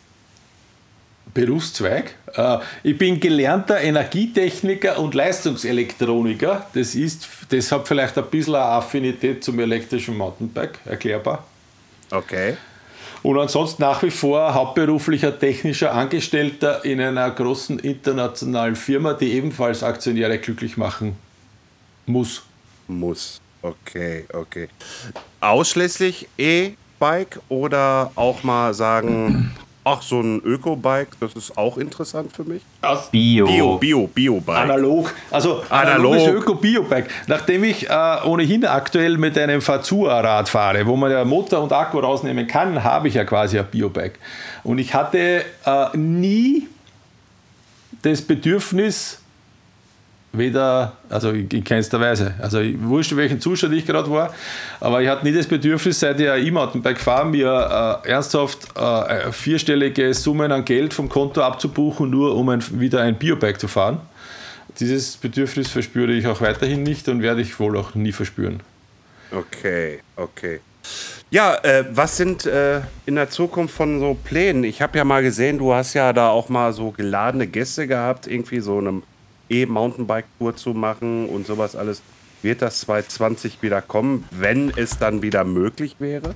Berufszweig. 1.36 2.16
Äh, 2.34 2.58
Ich 2.82 2.98
bin 2.98 3.20
gelernter 3.20 3.80
Energietechniker 3.80 4.98
und 4.98 5.14
Leistungselektroniker. 5.14 6.66
Das 6.74 6.96
ist, 6.96 7.28
das 7.50 7.72
hat 7.72 7.88
vielleicht 7.88 8.18
ein 8.18 8.26
bisschen 8.26 8.56
eine 8.56 8.64
Affinität 8.64 9.44
zum 9.44 9.60
elektrischen 9.60 10.18
Mountainbike, 10.18 10.80
erklärbar. 10.86 11.46
Okay. 12.10 12.58
Und 13.22 13.40
ansonsten 13.40 13.82
nach 13.82 14.02
wie 14.04 14.12
vor 14.12 14.54
hauptberuflicher 14.54 15.38
technischer 15.38 15.94
Angestellter 15.94 16.86
in 16.86 17.02
einer 17.02 17.30
großen 17.32 17.80
internationalen 17.80 18.76
Firma, 18.76 19.14
die 19.14 19.34
ebenfalls 19.34 19.84
Aktionäre 19.84 20.38
glücklich 20.38 20.78
machen 20.78 21.16
muss. 22.06 22.44
Muss. 22.88 23.42
Okay, 23.64 24.26
okay. 24.32 24.70
Ausschließlich 25.42 26.28
E-Bike 26.38 27.40
oder 27.50 28.12
auch 28.14 28.44
mal 28.44 28.76
sagen, 28.76 29.56
ach, 29.86 30.02
so 30.02 30.20
ein 30.20 30.42
Öko-Bike, 30.44 31.10
das 31.20 31.34
ist 31.34 31.58
auch 31.58 31.78
interessant 31.78 32.36
für 32.36 32.44
mich? 32.44 32.64
Bio. 33.12 33.46
Bio, 33.46 33.78
Bio, 33.78 34.08
Bio-Bike. 34.08 34.58
Analog, 34.58 35.14
also 35.32 35.62
Analog. 35.70 36.14
analoges 36.14 36.28
Öko-Biobike. 36.28 37.08
Nachdem 37.28 37.64
ich 37.64 37.90
äh, 37.90 38.18
ohnehin 38.26 38.66
aktuell 38.66 39.18
mit 39.18 39.38
einem 39.38 39.62
Fazua-Rad 39.62 40.50
fahre, 40.50 40.86
wo 40.86 40.96
man 40.96 41.12
ja 41.12 41.24
Motor 41.24 41.62
und 41.62 41.72
Akku 41.72 42.00
rausnehmen 42.00 42.48
kann, 42.48 42.84
habe 42.84 43.08
ich 43.08 43.14
ja 43.14 43.24
quasi 43.24 43.60
ein 43.60 43.68
Biobike. 43.68 44.18
Und 44.64 44.80
ich 44.80 44.94
hatte 44.94 45.46
äh, 45.66 45.98
nie 45.98 46.68
das 48.02 48.22
Bedürfnis, 48.22 49.22
weder, 50.38 50.94
also 51.10 51.30
in 51.32 51.64
keinster 51.64 52.00
Weise. 52.00 52.34
Also 52.42 52.60
ich 52.60 52.82
wusste, 52.82 53.18
welchen 53.18 53.40
Zustand 53.40 53.74
ich 53.74 53.86
gerade 53.86 54.10
war, 54.10 54.34
aber 54.80 55.02
ich 55.02 55.10
hatte 55.10 55.26
nie 55.26 55.34
das 55.34 55.48
Bedürfnis, 55.48 56.00
seit 56.00 56.20
ich 56.20 56.30
ein 56.30 56.46
E-Mountainbike 56.46 57.00
fahre, 57.00 57.26
mir 57.28 58.02
äh, 58.06 58.10
ernsthaft 58.10 58.68
äh, 58.78 59.32
vierstellige 59.32 60.14
Summen 60.14 60.52
an 60.52 60.66
Geld 60.66 60.94
vom 60.94 61.10
Konto 61.10 61.42
abzubuchen, 61.42 62.10
nur 62.10 62.36
um 62.36 62.50
ein, 62.50 62.64
wieder 62.80 63.02
ein 63.02 63.16
Biobike 63.16 63.58
zu 63.58 63.68
fahren. 63.68 64.00
Dieses 64.80 65.18
Bedürfnis 65.18 65.70
verspüre 65.70 66.12
ich 66.12 66.28
auch 66.28 66.42
weiterhin 66.42 66.84
nicht 66.84 67.08
und 67.08 67.22
werde 67.22 67.42
ich 67.42 67.60
wohl 67.60 67.78
auch 67.78 67.96
nie 67.96 68.12
verspüren. 68.12 68.62
Okay, 69.32 70.00
okay. 70.16 70.60
Ja, 71.32 71.56
äh, 71.64 71.86
was 71.92 72.18
sind 72.18 72.46
äh, 72.46 72.82
in 73.06 73.16
der 73.16 73.30
Zukunft 73.30 73.76
von 73.76 74.00
so 74.00 74.14
Plänen? 74.14 74.64
Ich 74.64 74.82
habe 74.82 74.98
ja 74.98 75.04
mal 75.04 75.24
gesehen, 75.24 75.58
du 75.58 75.74
hast 75.74 75.94
ja 75.94 76.14
da 76.14 76.30
auch 76.30 76.50
mal 76.50 76.72
so 76.72 76.92
geladene 76.92 77.48
Gäste 77.48 77.88
gehabt, 77.88 78.28
irgendwie 78.28 78.60
so 78.60 78.78
einem 78.78 79.04
E-Mountainbike-Tour 79.50 80.56
zu 80.56 80.72
machen 80.74 81.30
und 81.30 81.46
sowas 81.48 81.76
alles. 81.76 82.02
Wird 82.42 82.62
das 82.62 82.82
2020 82.82 83.62
wieder 83.62 83.82
kommen, 83.82 84.26
wenn 84.32 84.72
es 84.76 84.98
dann 85.00 85.22
wieder 85.22 85.44
möglich 85.44 85.96
wäre? 86.00 86.36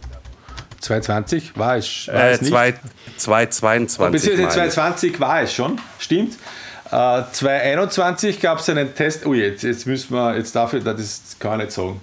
2020 0.82 1.58
war 1.58 1.76
es, 1.78 2.08
war 2.08 2.16
Äh, 2.16 2.32
es 2.32 2.42
nicht. 2.42 2.50
zwei- 2.52 2.74
2022. 3.18 4.12
Beziehungsweise 4.22 4.58
meine 4.58 4.68
ich. 4.70 4.74
2020 4.74 5.20
war 5.20 5.42
es 5.42 5.54
schon, 5.54 5.80
stimmt. 6.00 6.36
Äh, 6.92 7.22
2021 7.32 8.40
gab 8.40 8.60
es 8.60 8.70
einen 8.70 8.96
Test. 8.96 9.26
Oh, 9.26 9.34
jetzt, 9.34 9.62
jetzt 9.64 9.86
müssen 9.86 10.14
wir, 10.16 10.36
jetzt 10.38 10.56
darf 10.56 10.74
ich, 10.74 10.84
das 10.84 11.36
kann 11.38 11.60
ich 11.60 11.66
nicht 11.66 11.76
sagen. 11.76 12.02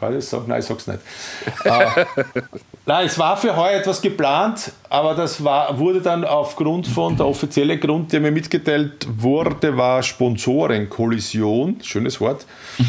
Kann 0.00 0.12
ich 0.12 0.20
das 0.20 0.30
sagen? 0.30 0.44
Nein, 0.48 0.60
ich 0.60 0.64
sag's 0.64 0.86
nicht. 0.86 1.00
äh, 1.64 2.04
nein, 2.86 3.06
es 3.06 3.18
war 3.18 3.36
für 3.36 3.54
heuer 3.54 3.78
etwas 3.78 4.00
geplant, 4.00 4.72
aber 4.88 5.14
das 5.14 5.44
war, 5.44 5.78
wurde 5.78 6.00
dann 6.00 6.24
aufgrund 6.24 6.86
von 6.86 7.18
der 7.18 7.26
offizielle 7.26 7.76
Grund, 7.78 8.10
der 8.10 8.20
mir 8.20 8.30
mitgeteilt 8.30 9.06
wurde, 9.18 9.76
war 9.76 10.02
Sponsorenkollision, 10.02 11.80
schönes 11.82 12.18
Wort, 12.18 12.46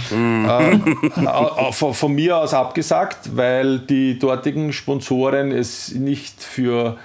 äh, 0.10 0.74
äh, 0.76 1.72
von, 1.74 1.94
von 1.94 2.14
mir 2.14 2.38
aus 2.38 2.54
abgesagt, 2.54 3.36
weil 3.36 3.80
die 3.80 4.18
dortigen 4.18 4.72
Sponsoren 4.72 5.52
es 5.52 5.94
nicht 5.94 6.42
für 6.42 6.98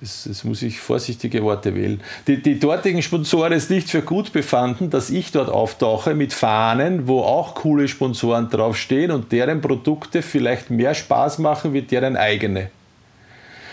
Jetzt, 0.00 0.44
muss 0.44 0.62
ich 0.62 0.78
vorsichtige 0.78 1.42
Worte 1.42 1.74
wählen. 1.74 2.00
Die, 2.28 2.40
die 2.40 2.60
dortigen 2.60 3.02
Sponsoren 3.02 3.52
es 3.52 3.68
nicht 3.68 3.90
für 3.90 4.02
gut 4.02 4.32
befanden, 4.32 4.90
dass 4.90 5.10
ich 5.10 5.32
dort 5.32 5.48
auftauche 5.48 6.14
mit 6.14 6.32
Fahnen, 6.32 7.08
wo 7.08 7.22
auch 7.22 7.56
coole 7.56 7.88
Sponsoren 7.88 8.48
draufstehen 8.48 9.10
und 9.10 9.32
deren 9.32 9.60
Produkte 9.60 10.22
vielleicht 10.22 10.70
mehr 10.70 10.94
Spaß 10.94 11.38
machen 11.38 11.72
wie 11.72 11.82
deren 11.82 12.16
eigene. 12.16 12.70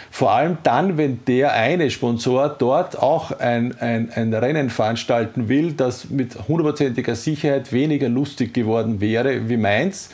Vor 0.10 0.32
allem 0.32 0.58
dann, 0.64 0.98
wenn 0.98 1.20
der 1.26 1.54
eine 1.54 1.92
Sponsor 1.92 2.48
dort 2.48 2.98
auch 2.98 3.38
ein, 3.38 3.78
ein, 3.80 4.10
ein 4.16 4.34
Rennen 4.34 4.70
veranstalten 4.70 5.50
will, 5.50 5.74
das 5.74 6.10
mit 6.10 6.48
hundertprozentiger 6.48 7.16
Sicherheit 7.16 7.72
weniger 7.74 8.08
lustig 8.08 8.54
geworden 8.54 9.02
wäre 9.02 9.50
wie 9.50 9.58
meins. 9.58 10.10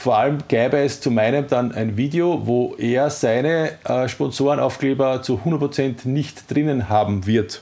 Vor 0.00 0.16
allem 0.16 0.38
gäbe 0.48 0.78
es 0.78 0.98
zu 1.02 1.10
meinem 1.10 1.46
dann 1.46 1.72
ein 1.72 1.94
Video, 1.98 2.46
wo 2.46 2.74
er 2.78 3.10
seine 3.10 3.72
äh, 3.84 4.08
Sponsorenaufkleber 4.08 5.20
zu 5.20 5.42
100% 5.44 6.08
nicht 6.08 6.50
drinnen 6.50 6.88
haben 6.88 7.26
wird. 7.26 7.60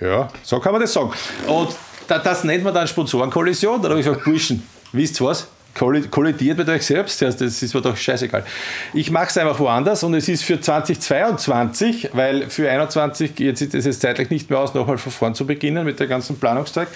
Ja, 0.00 0.28
so 0.44 0.60
kann 0.60 0.70
man 0.70 0.80
das 0.80 0.92
sagen. 0.92 1.10
Und 1.48 1.70
da, 2.06 2.20
das 2.20 2.44
nennt 2.44 2.62
man 2.62 2.72
dann 2.72 2.86
Sponsorenkollision. 2.86 3.82
Da 3.82 3.88
habe 3.88 3.98
ich 3.98 4.06
gesagt, 4.06 4.24
Burschen, 4.24 4.64
wisst 4.92 5.20
ihr 5.20 5.26
was? 5.26 5.48
Kolli- 5.76 6.08
Kollidiert 6.08 6.58
mit 6.58 6.68
euch 6.68 6.84
selbst, 6.84 7.22
das 7.22 7.40
ist 7.40 7.74
mir 7.74 7.80
doch 7.80 7.96
scheißegal. 7.96 8.44
Ich 8.94 9.10
mache 9.10 9.26
es 9.28 9.38
einfach 9.38 9.58
woanders 9.58 10.02
und 10.02 10.14
es 10.14 10.28
ist 10.28 10.42
für 10.44 10.60
2022, 10.60 12.10
weil 12.12 12.42
für 12.42 12.62
2021 12.62 13.34
geht 13.34 13.58
sich 13.58 13.68
das 13.68 13.84
jetzt 13.84 14.00
zeitlich 14.00 14.30
nicht 14.30 14.50
mehr 14.50 14.58
aus, 14.58 14.74
nochmal 14.74 14.98
von 14.98 15.12
vorn 15.12 15.34
zu 15.34 15.46
beginnen 15.46 15.84
mit 15.84 16.00
der 16.00 16.06
ganzen 16.06 16.38
Planungszeit. 16.38 16.88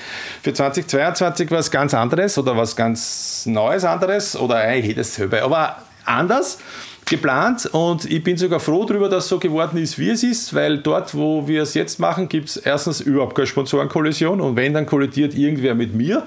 Für 0.43 0.53
2022 0.53 1.51
was 1.51 1.71
ganz 1.71 1.95
anderes 1.95 2.39
oder 2.39 2.57
was 2.57 2.77
ganz 2.77 3.45
Neues 3.47 3.85
anderes 3.85 4.37
oder 4.37 4.57
eigentlich 4.57 4.97
dasselbe, 4.97 5.43
aber 5.43 5.77
anders 6.05 6.59
geplant 7.07 7.67
und 7.73 8.05
ich 8.11 8.23
bin 8.23 8.37
sogar 8.37 8.61
froh 8.61 8.85
darüber, 8.85 9.09
dass 9.09 9.25
es 9.25 9.31
so 9.31 9.39
geworden 9.39 9.79
ist, 9.79 9.99
wie 9.99 10.11
es 10.11 10.23
ist, 10.23 10.55
weil 10.55 10.79
dort, 10.79 11.15
wo 11.15 11.47
wir 11.49 11.63
es 11.63 11.75
jetzt 11.75 11.99
machen, 11.99 12.29
gibt 12.29 12.51
es 12.51 12.57
erstens 12.57 13.01
überhaupt 13.01 13.35
keine 13.35 13.47
Sponsorenkollision 13.49 14.41
und 14.41 14.55
wenn, 14.57 14.75
dann 14.75 14.87
kollidiert 14.87 15.35
irgendwer 15.35 15.75
mit 15.75 15.93
mir. 15.95 16.25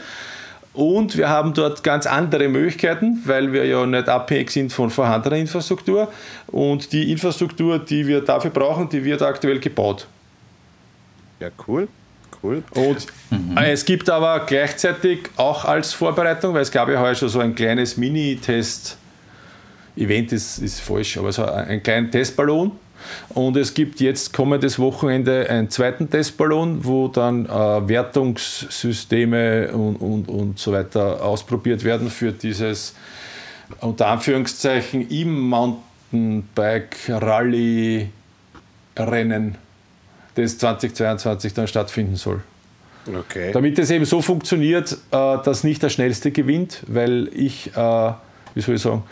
Und 0.73 1.17
wir 1.17 1.29
haben 1.29 1.53
dort 1.53 1.83
ganz 1.83 2.07
andere 2.07 2.47
Möglichkeiten, 2.47 3.21
weil 3.25 3.53
wir 3.53 3.65
ja 3.65 3.85
nicht 3.85 4.09
abhängig 4.09 4.49
sind 4.49 4.73
von 4.73 4.89
vorhandener 4.89 5.37
Infrastruktur. 5.37 6.11
Und 6.47 6.91
die 6.91 7.11
Infrastruktur, 7.11 7.77
die 7.77 8.07
wir 8.07 8.21
dafür 8.21 8.49
brauchen, 8.49 8.89
die 8.89 9.03
wird 9.03 9.21
aktuell 9.21 9.59
gebaut. 9.59 10.07
Ja, 11.39 11.49
cool. 11.67 11.87
Cool. 12.41 12.63
Und 12.71 13.07
äh, 13.55 13.71
es 13.71 13.85
gibt 13.85 14.09
aber 14.09 14.41
gleichzeitig 14.45 15.29
auch 15.37 15.63
als 15.63 15.93
Vorbereitung, 15.93 16.53
weil 16.53 16.63
es 16.63 16.71
gab 16.71 16.89
ja 16.89 16.99
heute 16.99 17.19
schon 17.19 17.29
so 17.29 17.39
ein 17.39 17.55
kleines 17.55 17.95
Mini-Test, 17.95 18.97
Event 19.95 20.33
ist, 20.33 20.57
ist 20.57 20.81
falsch, 20.81 21.17
aber 21.17 21.31
so 21.31 21.45
einen 21.45 21.81
kleinen 21.81 22.11
Testballon. 22.11 22.71
Und 23.29 23.57
es 23.57 23.73
gibt 23.73 23.99
jetzt 23.99 24.33
kommendes 24.33 24.79
Wochenende 24.79 25.49
einen 25.49 25.69
zweiten 25.69 26.09
Testballon, 26.09 26.83
wo 26.83 27.07
dann 27.07 27.45
äh, 27.45 27.49
Wertungssysteme 27.49 29.71
und, 29.71 29.95
und, 29.97 30.29
und 30.29 30.59
so 30.59 30.71
weiter 30.71 31.23
ausprobiert 31.23 31.83
werden 31.83 32.09
für 32.09 32.31
dieses 32.31 32.95
unter 33.79 34.07
Anführungszeichen 34.07 35.07
E-Mountainbike 35.09 36.97
Rally 37.09 38.09
Rennen, 38.97 39.55
das 40.35 40.57
2022 40.57 41.53
dann 41.53 41.67
stattfinden 41.67 42.15
soll. 42.15 42.41
Okay. 43.07 43.51
Damit 43.51 43.77
es 43.79 43.89
eben 43.89 44.05
so 44.05 44.21
funktioniert, 44.21 44.93
äh, 44.93 44.97
dass 45.43 45.63
nicht 45.63 45.83
der 45.83 45.89
Schnellste 45.89 46.31
gewinnt, 46.31 46.83
weil 46.87 47.29
ich, 47.33 47.75
äh, 47.75 48.11
wie 48.53 48.61
soll 48.61 48.75
ich 48.75 48.81
sagen, 48.81 49.03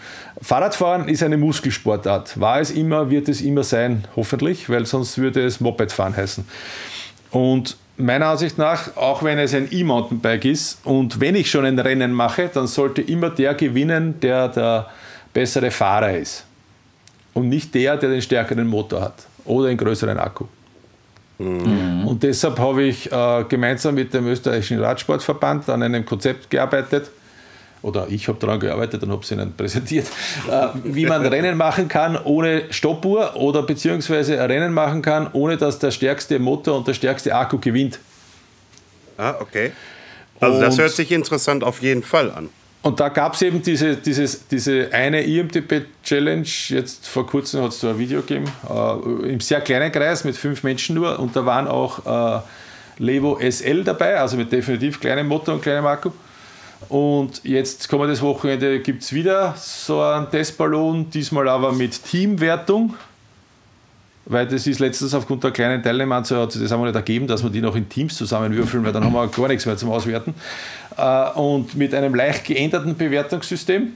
Fahrradfahren 0.41 1.07
ist 1.07 1.23
eine 1.23 1.37
Muskelsportart. 1.37 2.39
War 2.39 2.59
es 2.59 2.71
immer, 2.71 3.09
wird 3.09 3.29
es 3.29 3.41
immer 3.41 3.63
sein, 3.63 4.05
hoffentlich, 4.15 4.69
weil 4.69 4.85
sonst 4.85 5.17
würde 5.17 5.45
es 5.45 5.59
Mopedfahren 5.59 6.15
heißen. 6.15 6.45
Und 7.31 7.77
meiner 7.97 8.27
Ansicht 8.27 8.57
nach, 8.57 8.95
auch 8.97 9.23
wenn 9.23 9.39
es 9.39 9.53
ein 9.53 9.67
E-Mountainbike 9.71 10.45
ist 10.45 10.79
und 10.83 11.19
wenn 11.19 11.35
ich 11.35 11.49
schon 11.49 11.65
ein 11.65 11.79
Rennen 11.79 12.13
mache, 12.13 12.49
dann 12.53 12.67
sollte 12.67 13.01
immer 13.01 13.29
der 13.29 13.53
gewinnen, 13.53 14.19
der 14.19 14.47
der 14.49 14.87
bessere 15.33 15.71
Fahrer 15.71 16.17
ist. 16.17 16.45
Und 17.33 17.49
nicht 17.49 17.73
der, 17.73 17.97
der 17.97 18.09
den 18.09 18.21
stärkeren 18.21 18.67
Motor 18.67 19.01
hat 19.01 19.25
oder 19.45 19.69
einen 19.69 19.77
größeren 19.77 20.17
Akku. 20.17 20.45
Und 22.05 22.19
deshalb 22.21 22.59
habe 22.59 22.83
ich 22.83 23.11
äh, 23.11 23.45
gemeinsam 23.49 23.95
mit 23.95 24.13
dem 24.13 24.27
österreichischen 24.27 24.79
Radsportverband 24.79 25.69
an 25.69 25.81
einem 25.81 26.05
Konzept 26.05 26.49
gearbeitet. 26.49 27.09
Oder 27.83 28.07
ich 28.09 28.27
habe 28.27 28.37
daran 28.39 28.59
gearbeitet 28.59 29.01
und 29.03 29.11
habe 29.11 29.23
es 29.23 29.31
ihnen 29.31 29.53
präsentiert, 29.55 30.05
äh, 30.49 30.67
wie 30.83 31.05
man 31.05 31.25
Rennen 31.25 31.57
machen 31.57 31.87
kann 31.87 32.15
ohne 32.23 32.63
Stoppuhr 32.69 33.35
oder 33.35 33.63
beziehungsweise 33.63 34.37
Rennen 34.37 34.73
machen 34.73 35.01
kann, 35.01 35.29
ohne 35.33 35.57
dass 35.57 35.79
der 35.79 35.91
stärkste 35.91 36.37
Motor 36.37 36.77
und 36.77 36.87
der 36.87 36.93
stärkste 36.93 37.33
Akku 37.35 37.57
gewinnt. 37.57 37.99
Ah, 39.17 39.35
okay. 39.39 39.71
Also 40.39 40.59
das 40.59 40.75
Und- 40.75 40.81
hört 40.81 40.91
sich 40.91 41.11
interessant 41.11 41.63
auf 41.63 41.81
jeden 41.81 42.03
Fall 42.03 42.31
an. 42.31 42.49
Und 42.83 42.99
da 42.99 43.09
gab 43.09 43.35
es 43.35 43.43
eben 43.43 43.61
diese, 43.61 43.95
dieses, 43.95 44.47
diese 44.47 44.89
eine 44.91 45.21
IMTP-Challenge, 45.23 46.47
jetzt 46.69 47.07
vor 47.07 47.27
kurzem 47.27 47.61
hat 47.61 47.69
es 47.73 47.79
so 47.79 47.89
ein 47.89 47.99
Video 47.99 48.21
gegeben, 48.21 48.45
äh, 48.67 49.29
im 49.31 49.39
sehr 49.39 49.61
kleinen 49.61 49.91
Kreis 49.91 50.23
mit 50.23 50.35
fünf 50.35 50.63
Menschen 50.63 50.95
nur 50.95 51.19
und 51.19 51.35
da 51.35 51.45
waren 51.45 51.67
auch 51.67 52.39
äh, 52.39 52.41
Levo 52.97 53.37
SL 53.39 53.83
dabei, 53.83 54.17
also 54.19 54.35
mit 54.35 54.51
definitiv 54.51 54.99
kleinem 54.99 55.27
Motor 55.27 55.55
und 55.55 55.61
kleinem 55.61 55.85
Akku. 55.85 56.09
Und 56.89 57.41
jetzt 57.43 57.87
kommendes 57.89 58.21
Wochenende 58.21 58.79
gibt 58.79 59.03
es 59.03 59.13
wieder 59.13 59.55
so 59.57 60.01
einen 60.01 60.29
Testballon, 60.29 61.09
diesmal 61.09 61.47
aber 61.47 61.71
mit 61.71 62.03
Teamwertung. 62.03 62.95
Weil 64.25 64.47
das 64.47 64.67
ist 64.67 64.79
letztens 64.79 65.13
aufgrund 65.13 65.43
der 65.43 65.51
kleinen 65.51 65.81
Teilnehmeranzahl 65.81 66.45
das 66.45 66.71
einmal 66.71 66.87
nicht 66.87 66.95
ergeben, 66.95 67.27
dass 67.27 67.43
wir 67.43 67.49
die 67.49 67.61
noch 67.61 67.75
in 67.75 67.89
Teams 67.89 68.15
zusammenwürfeln, 68.15 68.83
weil 68.85 68.93
dann 68.93 69.03
haben 69.03 69.13
wir 69.13 69.27
gar 69.27 69.47
nichts 69.47 69.65
mehr 69.65 69.77
zum 69.77 69.89
Auswerten. 69.89 70.35
Äh, 70.95 71.29
Und 71.31 71.75
mit 71.75 71.93
einem 71.93 72.13
leicht 72.13 72.45
geänderten 72.45 72.95
Bewertungssystem. 72.95 73.93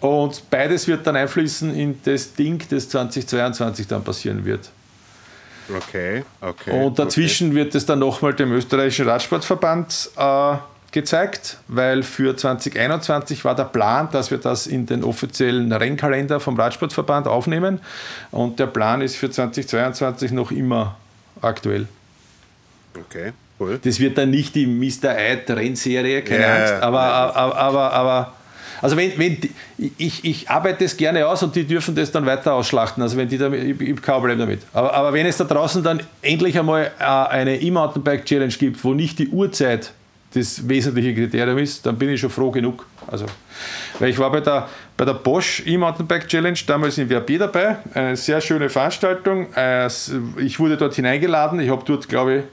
Und 0.00 0.42
beides 0.50 0.86
wird 0.86 1.06
dann 1.06 1.16
einfließen 1.16 1.74
in 1.74 1.98
das 2.04 2.34
Ding, 2.34 2.62
das 2.68 2.88
2022 2.90 3.86
dann 3.86 4.04
passieren 4.04 4.44
wird. 4.44 4.68
Okay, 5.74 6.22
okay. 6.40 6.84
Und 6.84 6.98
dazwischen 6.98 7.54
wird 7.54 7.74
es 7.74 7.86
dann 7.86 7.98
nochmal 7.98 8.34
dem 8.34 8.52
österreichischen 8.52 9.08
Radsportverband 9.08 10.10
äh, 10.16 10.56
gezeigt, 10.96 11.58
weil 11.68 12.02
für 12.02 12.34
2021 12.34 13.44
war 13.44 13.54
der 13.54 13.64
Plan, 13.64 14.08
dass 14.12 14.30
wir 14.30 14.38
das 14.38 14.66
in 14.66 14.86
den 14.86 15.04
offiziellen 15.04 15.70
Rennkalender 15.70 16.40
vom 16.40 16.58
Radsportverband 16.58 17.28
aufnehmen. 17.28 17.80
Und 18.30 18.58
der 18.58 18.66
Plan 18.66 19.02
ist 19.02 19.16
für 19.16 19.30
2022 19.30 20.32
noch 20.32 20.50
immer 20.50 20.96
aktuell. 21.42 21.86
Okay, 22.98 23.34
cool. 23.60 23.78
Das 23.84 24.00
wird 24.00 24.16
dann 24.16 24.30
nicht 24.30 24.54
die 24.54 24.66
Mr. 24.66 25.10
Eid 25.10 25.50
Rennserie, 25.50 26.22
keine 26.22 26.40
Ja, 26.40 26.56
Angst, 26.56 26.82
aber, 26.82 27.02
aber, 27.02 27.56
aber, 27.58 27.92
aber 27.92 28.32
Also 28.80 28.96
wenn, 28.96 29.18
wenn 29.18 29.38
die, 29.38 29.52
ich, 29.98 30.24
ich 30.24 30.48
arbeite 30.48 30.84
das 30.84 30.96
gerne 30.96 31.26
aus 31.26 31.42
und 31.42 31.54
die 31.54 31.64
dürfen 31.64 31.94
das 31.94 32.10
dann 32.10 32.24
weiter 32.24 32.54
ausschlachten. 32.54 33.02
Also 33.02 33.18
wenn 33.18 33.28
die 33.28 33.36
da, 33.36 33.52
ich, 33.52 33.78
ich 33.78 33.90
habe 33.90 34.00
kein 34.00 34.14
Problem 34.14 34.38
damit. 34.38 34.60
Aber, 34.72 34.94
aber 34.94 35.12
wenn 35.12 35.26
es 35.26 35.36
da 35.36 35.44
draußen 35.44 35.82
dann 35.82 36.00
endlich 36.22 36.58
einmal 36.58 36.90
äh, 36.98 37.04
eine 37.04 37.60
E-Mountainbike-Challenge 37.60 38.54
gibt, 38.54 38.82
wo 38.82 38.94
nicht 38.94 39.18
die 39.18 39.28
Uhrzeit 39.28 39.92
das 40.34 40.68
wesentliche 40.68 41.14
Kriterium 41.14 41.58
ist, 41.58 41.84
dann 41.86 41.96
bin 41.96 42.10
ich 42.10 42.20
schon 42.20 42.30
froh 42.30 42.50
genug. 42.50 42.86
Also, 43.06 43.26
weil 43.98 44.10
ich 44.10 44.18
war 44.18 44.30
bei 44.30 44.40
der, 44.40 44.68
bei 44.96 45.04
der 45.04 45.14
Bosch 45.14 45.62
E-Mountainbike 45.64 46.28
Challenge 46.28 46.58
damals 46.66 46.98
in 46.98 47.08
VRB 47.08 47.38
dabei, 47.38 47.78
eine 47.94 48.16
sehr 48.16 48.40
schöne 48.40 48.68
Veranstaltung. 48.68 49.48
Ich 50.38 50.58
wurde 50.58 50.76
dort 50.76 50.94
hineingeladen, 50.94 51.60
ich 51.60 51.70
habe 51.70 51.82
dort, 51.86 52.08
glaube 52.08 52.36
ich, 52.36 52.44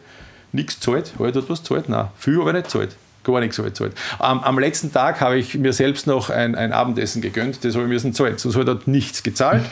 nichts 0.53 0.75
gezahlt. 0.75 1.13
Habe 1.17 1.29
ich 1.29 1.33
dort 1.33 1.49
was 1.49 1.61
gezahlt? 1.61 1.89
Nein, 1.89 2.07
viel 2.17 2.39
habe 2.39 2.51
ich 2.51 2.55
nicht 2.55 2.65
gezahlt. 2.65 2.95
Gar 3.23 3.39
nichts 3.39 3.57
habe 3.57 3.69
ich 3.69 3.73
gezahlt. 3.73 3.93
Am, 4.19 4.41
am 4.41 4.59
letzten 4.59 4.91
Tag 4.91 5.21
habe 5.21 5.37
ich 5.37 5.55
mir 5.55 5.73
selbst 5.73 6.07
noch 6.07 6.29
ein, 6.29 6.55
ein 6.55 6.71
Abendessen 6.71 7.21
gegönnt, 7.21 7.63
das 7.63 7.73
habe 7.75 7.85
ich 7.85 7.89
müssen 7.89 8.13
zahlen. 8.13 8.37
Sonst 8.37 8.55
habe 8.55 8.63
ich 8.63 8.67
dort 8.67 8.87
nichts 8.87 9.23
gezahlt. 9.23 9.63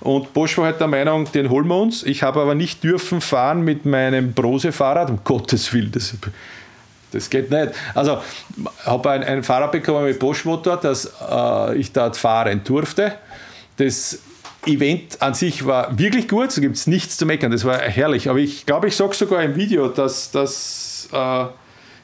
Und 0.00 0.34
Bosch 0.34 0.58
war 0.58 0.66
halt 0.66 0.80
der 0.80 0.88
Meinung, 0.88 1.30
den 1.32 1.50
holen 1.50 1.66
wir 1.68 1.80
uns. 1.80 2.02
Ich 2.02 2.22
habe 2.22 2.40
aber 2.40 2.54
nicht 2.54 2.84
dürfen 2.84 3.20
fahren 3.20 3.62
mit 3.62 3.86
meinem 3.86 4.32
Brose-Fahrrad, 4.32 5.10
um 5.10 5.20
Gottes 5.24 5.72
Willen. 5.72 5.92
Das, 5.92 6.14
das 7.12 7.30
geht 7.30 7.50
nicht. 7.50 7.72
Also, 7.94 8.18
ich 8.56 8.86
habe 8.86 9.10
ein, 9.10 9.24
ein 9.24 9.42
Fahrrad 9.42 9.72
bekommen 9.72 10.04
mit 10.04 10.18
Bosch-Motor, 10.18 10.76
dass 10.78 11.12
äh, 11.30 11.76
ich 11.76 11.92
dort 11.92 12.16
fahren 12.16 12.62
durfte. 12.64 13.12
Das 13.76 14.18
Event 14.66 15.22
an 15.22 15.34
sich 15.34 15.66
war 15.66 15.96
wirklich 15.98 16.28
gut, 16.28 16.56
da 16.56 16.60
gibt 16.60 16.76
es 16.76 16.86
nichts 16.86 17.16
zu 17.16 17.26
meckern, 17.26 17.52
das 17.52 17.64
war 17.64 17.78
herrlich. 17.78 18.28
Aber 18.28 18.38
ich 18.38 18.66
glaube, 18.66 18.88
ich 18.88 18.96
sage 18.96 19.14
sogar 19.14 19.42
im 19.42 19.54
Video, 19.54 19.88
dass, 19.88 20.30
dass 20.30 21.08
äh, 21.12 21.44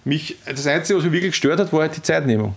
mich 0.05 0.37
das 0.47 0.67
Einzige, 0.67 0.99
was 0.99 1.05
mich 1.05 1.13
wirklich 1.13 1.33
gestört 1.33 1.61
hat, 1.61 1.73
war 1.73 1.81
halt 1.81 1.97
die 1.97 2.03
Zeitnehmung. 2.03 2.55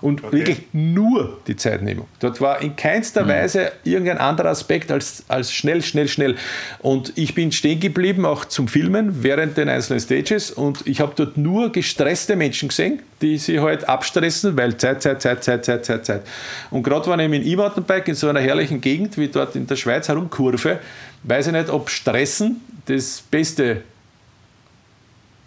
Und 0.00 0.24
okay. 0.24 0.36
wirklich 0.36 0.60
nur 0.72 1.38
die 1.46 1.56
Zeitnehmung. 1.56 2.06
Dort 2.20 2.40
war 2.40 2.62
in 2.62 2.74
keinster 2.74 3.24
mhm. 3.24 3.28
Weise 3.28 3.72
irgendein 3.84 4.18
anderer 4.18 4.48
Aspekt 4.48 4.90
als, 4.90 5.24
als 5.28 5.52
schnell, 5.52 5.82
schnell, 5.82 6.08
schnell. 6.08 6.36
Und 6.78 7.12
ich 7.16 7.34
bin 7.34 7.52
stehen 7.52 7.80
geblieben, 7.80 8.24
auch 8.24 8.44
zum 8.46 8.66
Filmen, 8.66 9.22
während 9.22 9.56
den 9.56 9.68
einzelnen 9.68 10.00
Stages. 10.00 10.50
Und 10.50 10.86
ich 10.86 11.00
habe 11.00 11.12
dort 11.14 11.36
nur 11.36 11.70
gestresste 11.70 12.36
Menschen 12.36 12.68
gesehen, 12.68 13.00
die 13.20 13.36
sich 13.36 13.60
halt 13.60 13.88
abstressen, 13.88 14.56
weil 14.56 14.76
Zeit, 14.76 15.02
Zeit, 15.02 15.20
Zeit, 15.20 15.44
Zeit, 15.44 15.64
Zeit, 15.64 15.84
Zeit, 15.84 16.06
Zeit. 16.06 16.22
Und 16.70 16.82
gerade 16.82 17.10
wenn 17.10 17.20
ich 17.20 17.28
mit 17.28 17.44
dem 17.44 17.52
E-Mountainbike 17.52 18.08
in 18.08 18.14
so 18.14 18.28
einer 18.28 18.40
herrlichen 18.40 18.80
Gegend 18.80 19.18
wie 19.18 19.28
dort 19.28 19.54
in 19.54 19.66
der 19.66 19.76
Schweiz 19.76 20.08
herumkurve, 20.08 20.78
weiß 21.24 21.48
ich 21.48 21.52
nicht, 21.52 21.68
ob 21.68 21.90
Stressen 21.90 22.62
das 22.86 23.22
beste 23.30 23.82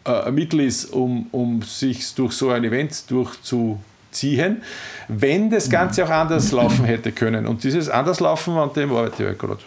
äh, 0.06 0.32
Mittel 0.32 0.62
ist, 0.62 0.86
um, 0.86 1.28
um 1.32 1.62
sich 1.62 2.14
durch 2.14 2.34
so 2.34 2.50
ein 2.50 2.64
Event 2.64 3.10
durchzu 3.10 3.80
ziehen, 4.14 4.62
wenn 5.08 5.50
das 5.50 5.70
Ganze 5.70 6.06
auch 6.06 6.10
anders 6.10 6.52
laufen 6.52 6.86
hätte 6.86 7.12
können. 7.12 7.46
Und 7.46 7.64
dieses 7.64 7.90
Anderslaufen, 7.90 8.56
an 8.56 8.72
dem 8.74 8.92
arbeite 8.92 9.32
ich 9.32 9.38
gerade. 9.38 9.60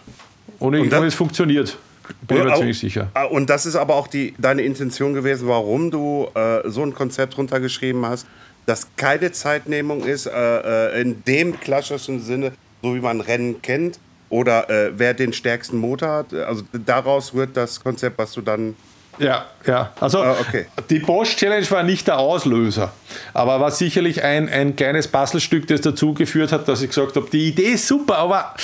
Und, 0.59 0.75
und 0.75 0.93
es 0.93 1.15
funktioniert. 1.15 1.77
Bin 2.27 2.39
ich 2.39 2.45
mir 2.45 2.55
ziemlich 2.55 2.79
sicher. 2.79 3.11
Und 3.31 3.51
das 3.51 3.67
ist 3.67 3.77
aber 3.77 3.95
auch 3.95 4.07
die, 4.07 4.35
deine 4.39 4.63
Intention 4.63 5.13
gewesen, 5.15 5.49
warum 5.49 5.91
du 5.91 6.29
äh, 6.35 6.69
so 6.69 6.83
ein 6.83 6.95
Konzept 6.95 7.37
runtergeschrieben 7.37 8.07
hast, 8.07 8.27
dass 8.65 8.89
keine 8.97 9.33
Zeitnehmung 9.33 10.05
ist, 10.05 10.27
äh, 10.27 10.31
äh 10.31 11.01
in 11.01 11.23
dem 11.25 11.59
klassischen 11.59 12.21
Sinne, 12.21 12.53
so 12.83 12.95
wie 12.95 13.01
man 13.01 13.21
Rennen 13.21 13.61
kennt, 13.63 13.99
oder 14.29 14.69
äh, 14.71 14.93
wer 14.97 15.15
den 15.15 15.33
stärksten 15.33 15.79
Motor 15.79 16.09
hat. 16.09 16.35
Also 16.35 16.65
daraus 16.73 17.35
rührt 17.35 17.57
das 17.57 17.83
Konzept, 17.83 18.19
was 18.19 18.33
du 18.33 18.41
dann 18.41 18.75
ja, 19.19 19.47
ja. 19.67 19.91
Also 20.01 20.23
ah, 20.23 20.37
okay. 20.41 20.67
die 20.91 20.99
Bosch 20.99 21.37
Challenge 21.37 21.69
war 21.71 21.83
nicht 21.83 22.07
der 22.07 22.19
Auslöser, 22.19 22.93
aber 23.33 23.61
war 23.61 23.71
sicherlich 23.71 24.23
ein, 24.23 24.49
ein 24.49 24.77
kleines 24.77 25.09
Puzzlestück, 25.09 25.67
das 25.67 25.81
dazu 25.81 26.15
geführt 26.15 26.53
hat, 26.53 26.69
dass 26.69 26.83
ich 26.83 26.89
gesagt 26.89 27.17
habe, 27.17 27.29
die 27.31 27.49
Idee 27.49 27.73
ist 27.73 27.87
super, 27.87 28.19
aber 28.19 28.55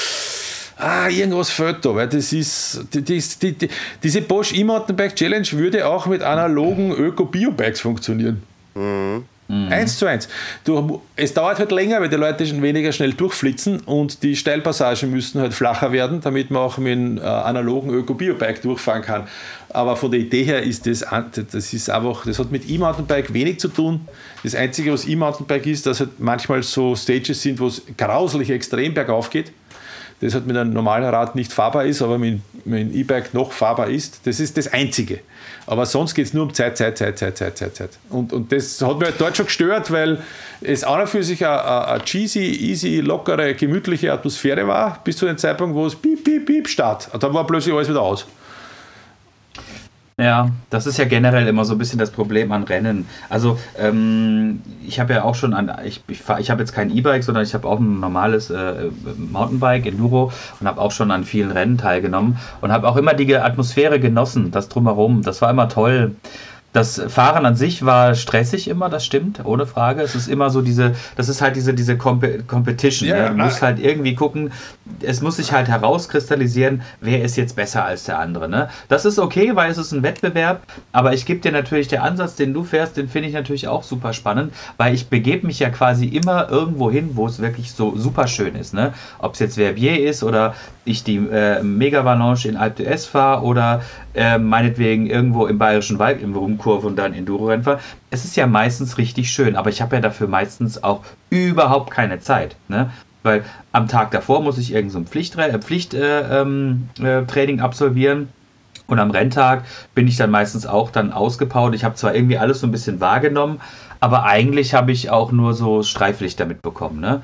ah, 0.76 1.08
irgendwas 1.08 1.50
fehlt 1.50 1.84
da, 1.84 1.94
weil 1.94 2.08
das 2.08 2.32
ist, 2.32 2.86
die, 2.92 3.02
die, 3.02 3.20
die, 3.52 3.68
diese 4.02 4.22
Bosch 4.22 4.52
E-Mountainbike 4.52 5.14
Challenge 5.14 5.46
würde 5.52 5.86
auch 5.86 6.06
mit 6.06 6.22
analogen 6.22 6.92
Öko-Bio-Bikes 6.92 7.80
funktionieren. 7.80 8.42
Mhm. 8.74 9.24
Eins 9.70 9.98
zu 9.98 10.06
eins. 10.06 10.28
Du, 10.64 11.02
es 11.14 11.34
dauert 11.34 11.58
halt 11.58 11.72
länger, 11.72 12.00
weil 12.00 12.08
die 12.08 12.16
Leute 12.16 12.46
schon 12.46 12.62
weniger 12.62 12.90
schnell 12.90 13.12
durchflitzen 13.12 13.80
und 13.80 14.22
die 14.22 14.34
Steilpassagen 14.34 15.10
müssen 15.10 15.42
halt 15.42 15.52
flacher 15.52 15.92
werden, 15.92 16.22
damit 16.22 16.50
man 16.50 16.62
auch 16.62 16.78
mit 16.78 16.92
einem 16.92 17.18
äh, 17.18 17.20
analogen 17.20 17.90
Öko-Bio-Bike 17.90 18.62
durchfahren 18.62 19.02
kann. 19.02 19.28
Aber 19.72 19.96
von 19.96 20.10
der 20.10 20.20
Idee 20.20 20.44
her 20.44 20.62
ist 20.62 20.86
das, 20.86 21.04
das 21.50 21.72
ist 21.72 21.90
einfach, 21.90 22.24
das 22.26 22.38
hat 22.38 22.50
mit 22.50 22.68
E-Mountainbike 22.68 23.32
wenig 23.32 23.58
zu 23.60 23.68
tun. 23.68 24.06
Das 24.42 24.54
Einzige, 24.54 24.92
was 24.92 25.06
E-Mountainbike 25.06 25.66
ist, 25.66 25.86
dass 25.86 26.00
halt 26.00 26.18
manchmal 26.18 26.62
so 26.62 26.94
Stages 26.94 27.40
sind, 27.40 27.58
wo 27.58 27.68
es 27.68 27.82
grauslich 27.96 28.50
extrem 28.50 28.92
bergauf 28.92 29.30
geht 29.30 29.52
das 30.22 30.34
halt 30.34 30.46
mit 30.46 30.56
einem 30.56 30.72
normalen 30.72 31.04
Rad 31.04 31.34
nicht 31.34 31.52
fahrbar 31.52 31.84
ist, 31.84 32.00
aber 32.00 32.16
mit, 32.16 32.40
mit 32.64 32.80
einem 32.80 32.94
E-Bike 32.94 33.34
noch 33.34 33.50
fahrbar 33.50 33.88
ist. 33.88 34.20
Das 34.24 34.38
ist 34.38 34.56
das 34.56 34.72
Einzige. 34.72 35.18
Aber 35.66 35.84
sonst 35.84 36.14
geht 36.14 36.26
es 36.26 36.32
nur 36.32 36.44
um 36.44 36.54
Zeit, 36.54 36.76
Zeit, 36.76 36.96
Zeit, 36.96 37.18
Zeit, 37.18 37.36
Zeit, 37.36 37.58
Zeit, 37.58 37.74
Zeit. 37.74 37.90
Und, 38.08 38.32
und 38.32 38.52
das 38.52 38.80
hat 38.80 38.98
mich 38.98 39.08
halt 39.08 39.20
dort 39.20 39.36
schon 39.36 39.46
gestört, 39.46 39.90
weil 39.90 40.22
es 40.60 40.84
auch 40.84 41.04
für 41.08 41.24
sich 41.24 41.44
eine, 41.44 41.88
eine 41.88 42.04
cheesy, 42.04 42.38
easy, 42.38 43.00
lockere, 43.00 43.54
gemütliche 43.54 44.12
Atmosphäre 44.12 44.66
war, 44.68 45.00
bis 45.02 45.16
zu 45.16 45.26
dem 45.26 45.38
Zeitpunkt, 45.38 45.74
wo 45.74 45.86
es 45.86 45.96
piep, 45.96 46.22
piep, 46.22 46.46
piep 46.46 46.68
start. 46.68 47.08
Und 47.12 47.20
dann 47.20 47.34
war 47.34 47.44
plötzlich 47.44 47.74
alles 47.74 47.88
wieder 47.88 48.02
aus. 48.02 48.24
Ja, 50.22 50.50
das 50.70 50.86
ist 50.86 50.98
ja 50.98 51.04
generell 51.04 51.48
immer 51.48 51.64
so 51.64 51.74
ein 51.74 51.78
bisschen 51.78 51.98
das 51.98 52.12
Problem 52.12 52.52
an 52.52 52.62
Rennen. 52.62 53.08
Also 53.28 53.58
ähm, 53.76 54.62
ich 54.86 55.00
habe 55.00 55.14
ja 55.14 55.24
auch 55.24 55.34
schon 55.34 55.52
an, 55.52 55.72
ich, 55.84 56.04
ich, 56.06 56.22
ich 56.38 56.48
habe 56.48 56.60
jetzt 56.60 56.72
kein 56.72 56.96
E-Bike, 56.96 57.24
sondern 57.24 57.42
ich 57.42 57.54
habe 57.54 57.66
auch 57.66 57.80
ein 57.80 57.98
normales 57.98 58.48
äh, 58.48 58.90
Mountainbike, 59.16 59.84
Enduro 59.86 60.30
und 60.60 60.68
habe 60.68 60.80
auch 60.80 60.92
schon 60.92 61.10
an 61.10 61.24
vielen 61.24 61.50
Rennen 61.50 61.76
teilgenommen 61.76 62.38
und 62.60 62.70
habe 62.70 62.88
auch 62.88 62.96
immer 62.96 63.14
die 63.14 63.34
Atmosphäre 63.34 63.98
genossen, 63.98 64.52
das 64.52 64.68
drumherum. 64.68 65.22
Das 65.22 65.42
war 65.42 65.50
immer 65.50 65.68
toll. 65.68 66.14
Das 66.72 67.00
Fahren 67.08 67.44
an 67.44 67.54
sich 67.54 67.84
war 67.84 68.14
stressig 68.14 68.68
immer, 68.68 68.88
das 68.88 69.04
stimmt, 69.04 69.44
ohne 69.44 69.66
Frage. 69.66 70.00
Es 70.00 70.14
ist 70.14 70.28
immer 70.28 70.48
so 70.48 70.62
diese, 70.62 70.94
das 71.16 71.28
ist 71.28 71.42
halt 71.42 71.54
diese, 71.56 71.74
diese 71.74 71.98
Comp 71.98 72.22
Competition. 72.46 73.08
Ja, 73.08 73.30
ne? 73.30 73.36
Du 73.36 73.44
musst 73.44 73.60
halt 73.60 73.78
irgendwie 73.78 74.14
gucken, 74.14 74.52
es 75.02 75.20
muss 75.20 75.36
sich 75.36 75.52
halt 75.52 75.68
herauskristallisieren, 75.68 76.82
wer 77.00 77.22
ist 77.22 77.36
jetzt 77.36 77.56
besser 77.56 77.84
als 77.84 78.04
der 78.04 78.18
andere. 78.18 78.48
Ne? 78.48 78.68
Das 78.88 79.04
ist 79.04 79.18
okay, 79.18 79.54
weil 79.54 79.70
es 79.70 79.78
ist 79.78 79.92
ein 79.92 80.02
Wettbewerb, 80.02 80.62
aber 80.92 81.12
ich 81.12 81.26
gebe 81.26 81.40
dir 81.40 81.52
natürlich 81.52 81.88
der 81.88 82.02
Ansatz, 82.02 82.36
den 82.36 82.54
du 82.54 82.64
fährst, 82.64 82.96
den 82.96 83.08
finde 83.08 83.28
ich 83.28 83.34
natürlich 83.34 83.68
auch 83.68 83.82
super 83.82 84.12
spannend, 84.12 84.52
weil 84.76 84.94
ich 84.94 85.08
begebe 85.08 85.46
mich 85.46 85.58
ja 85.58 85.70
quasi 85.70 86.06
immer 86.06 86.48
irgendwo 86.50 86.90
hin, 86.90 87.10
wo 87.14 87.26
es 87.26 87.40
wirklich 87.40 87.72
so 87.72 87.96
super 87.96 88.26
schön 88.26 88.54
ist. 88.54 88.72
Ne? 88.72 88.94
Ob 89.18 89.34
es 89.34 89.40
jetzt 89.40 89.56
Verbier 89.56 90.02
ist 90.08 90.22
oder 90.22 90.54
ich 90.84 91.04
die 91.04 91.16
äh, 91.16 91.62
Mega 91.62 92.04
Valanche 92.04 92.48
in 92.48 92.56
Alpe 92.56 92.82
d'Huez 92.82 93.06
fahre 93.06 93.42
oder 93.42 93.82
äh, 94.14 94.38
meinetwegen 94.38 95.06
irgendwo 95.06 95.46
im 95.46 95.58
Bayerischen 95.58 95.98
Wald 95.98 96.20
im 96.22 96.34
Rumkurve 96.62 96.86
und 96.86 96.96
dann 96.96 97.14
Enduro-Rennen 97.14 97.64
fahre. 97.64 97.80
Es 98.10 98.24
ist 98.24 98.36
ja 98.36 98.46
meistens 98.46 98.98
richtig 98.98 99.30
schön, 99.30 99.56
aber 99.56 99.70
ich 99.70 99.82
habe 99.82 99.96
ja 99.96 100.02
dafür 100.02 100.28
meistens 100.28 100.82
auch 100.82 101.02
überhaupt 101.30 101.90
keine 101.90 102.20
Zeit. 102.20 102.56
Ne? 102.68 102.90
Weil 103.22 103.44
am 103.72 103.88
Tag 103.88 104.10
davor 104.10 104.42
muss 104.42 104.58
ich 104.58 104.72
irgendein 104.72 105.04
so 105.04 105.10
Pflichttraining 105.10 105.60
Pflicht, 105.60 105.94
äh, 105.94 106.40
ähm, 106.40 106.88
äh, 107.00 107.60
absolvieren. 107.60 108.28
Und 108.86 108.98
am 108.98 109.10
Renntag 109.10 109.64
bin 109.94 110.08
ich 110.08 110.16
dann 110.16 110.30
meistens 110.30 110.66
auch 110.66 110.90
dann 110.90 111.12
ausgepowert. 111.12 111.74
Ich 111.74 111.84
habe 111.84 111.94
zwar 111.94 112.14
irgendwie 112.14 112.38
alles 112.38 112.60
so 112.60 112.66
ein 112.66 112.72
bisschen 112.72 113.00
wahrgenommen, 113.00 113.60
aber 114.00 114.24
eigentlich 114.24 114.74
habe 114.74 114.92
ich 114.92 115.08
auch 115.10 115.32
nur 115.32 115.54
so 115.54 115.82
Streiflichter 115.82 116.44
mitbekommen. 116.44 117.00
Ne? 117.00 117.22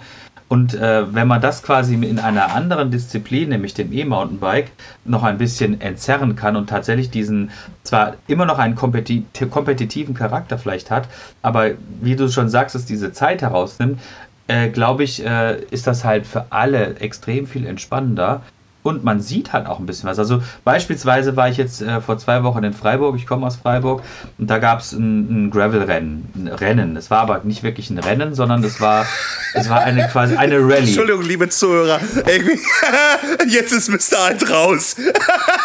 Und 0.48 0.74
äh, 0.74 1.14
wenn 1.14 1.28
man 1.28 1.42
das 1.42 1.62
quasi 1.62 1.94
in 1.94 2.18
einer 2.18 2.54
anderen 2.54 2.90
Disziplin, 2.90 3.50
nämlich 3.50 3.74
dem 3.74 3.92
E-Mountainbike, 3.92 4.70
noch 5.04 5.22
ein 5.22 5.36
bisschen 5.36 5.80
entzerren 5.80 6.36
kann 6.36 6.56
und 6.56 6.70
tatsächlich 6.70 7.10
diesen 7.10 7.50
zwar 7.82 8.14
immer 8.26 8.46
noch 8.46 8.58
einen 8.58 8.74
kompetitiven 8.74 10.14
Charakter 10.14 10.58
vielleicht 10.58 10.90
hat, 10.90 11.08
aber 11.42 11.72
wie 12.00 12.16
du 12.16 12.28
schon 12.30 12.48
sagst, 12.48 12.74
es 12.74 12.86
diese 12.86 13.12
Zeit 13.12 13.42
herausnimmt, 13.42 14.00
äh, 14.46 14.70
glaube 14.70 15.04
ich, 15.04 15.24
äh, 15.24 15.60
ist 15.70 15.86
das 15.86 16.04
halt 16.04 16.26
für 16.26 16.46
alle 16.50 16.96
extrem 16.96 17.46
viel 17.46 17.66
entspannender 17.66 18.42
und 18.88 19.04
man 19.04 19.20
sieht 19.20 19.52
halt 19.52 19.66
auch 19.66 19.78
ein 19.78 19.86
bisschen 19.86 20.08
was. 20.08 20.18
Also 20.18 20.42
beispielsweise 20.64 21.36
war 21.36 21.48
ich 21.48 21.56
jetzt 21.56 21.82
äh, 21.82 22.00
vor 22.00 22.18
zwei 22.18 22.42
Wochen 22.42 22.64
in 22.64 22.72
Freiburg, 22.72 23.16
ich 23.16 23.26
komme 23.26 23.46
aus 23.46 23.56
Freiburg, 23.56 24.02
und 24.38 24.48
da 24.48 24.58
gab 24.58 24.80
es 24.80 24.92
ein, 24.92 25.46
ein 25.46 25.50
Gravel-Rennen. 25.50 26.32
Ein 26.34 26.48
Rennen. 26.48 26.96
Es 26.96 27.10
war 27.10 27.20
aber 27.20 27.40
nicht 27.44 27.62
wirklich 27.62 27.90
ein 27.90 27.98
Rennen, 27.98 28.34
sondern 28.34 28.64
es 28.64 28.80
war, 28.80 29.06
es 29.54 29.68
war 29.68 29.80
eine 29.80 30.08
quasi 30.08 30.36
eine 30.36 30.56
Rallye. 30.58 30.78
Entschuldigung, 30.78 31.22
liebe 31.22 31.48
Zuhörer. 31.48 32.00
jetzt 33.48 33.72
ist 33.72 33.88
Mr. 33.88 34.18
Alt 34.18 34.50
raus. 34.50 34.96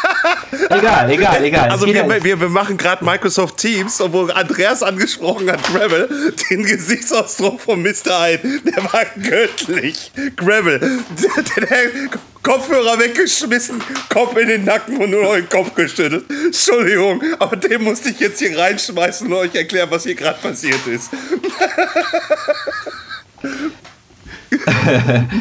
egal, 0.69 1.09
egal, 1.09 1.43
egal. 1.43 1.69
Also 1.69 1.85
wir, 1.87 2.23
wir, 2.23 2.39
wir, 2.39 2.49
machen 2.49 2.77
gerade 2.77 3.03
Microsoft 3.03 3.57
Teams, 3.57 4.01
obwohl 4.01 4.31
Andreas 4.31 4.83
angesprochen 4.83 5.49
hat, 5.51 5.63
Gravel, 5.63 6.09
den 6.49 6.63
Gesichtsausdruck 6.63 7.61
von 7.61 7.81
Mr. 7.81 8.11
Alt, 8.11 8.43
der 8.43 8.83
war 8.83 9.05
göttlich. 9.21 10.11
Gravel. 10.35 10.79
Der, 10.79 11.43
der, 11.43 11.67
der 11.67 12.19
Kopfhörer 12.43 12.99
weggeschmissen, 12.99 13.81
Kopf 14.09 14.35
in 14.37 14.49
den 14.49 14.65
Nacken 14.65 14.97
und 14.97 15.11
nur 15.11 15.23
noch 15.23 15.35
den 15.35 15.47
Kopf 15.47 15.73
geschüttelt. 15.73 16.25
Entschuldigung, 16.45 17.21
aber 17.39 17.55
den 17.55 17.83
musste 17.83 18.09
ich 18.09 18.19
jetzt 18.19 18.39
hier 18.39 18.57
reinschmeißen 18.57 19.27
und 19.27 19.33
euch 19.33 19.55
erklären, 19.55 19.89
was 19.89 20.03
hier 20.03 20.15
gerade 20.15 20.39
passiert 20.39 20.85
ist. 20.85 21.09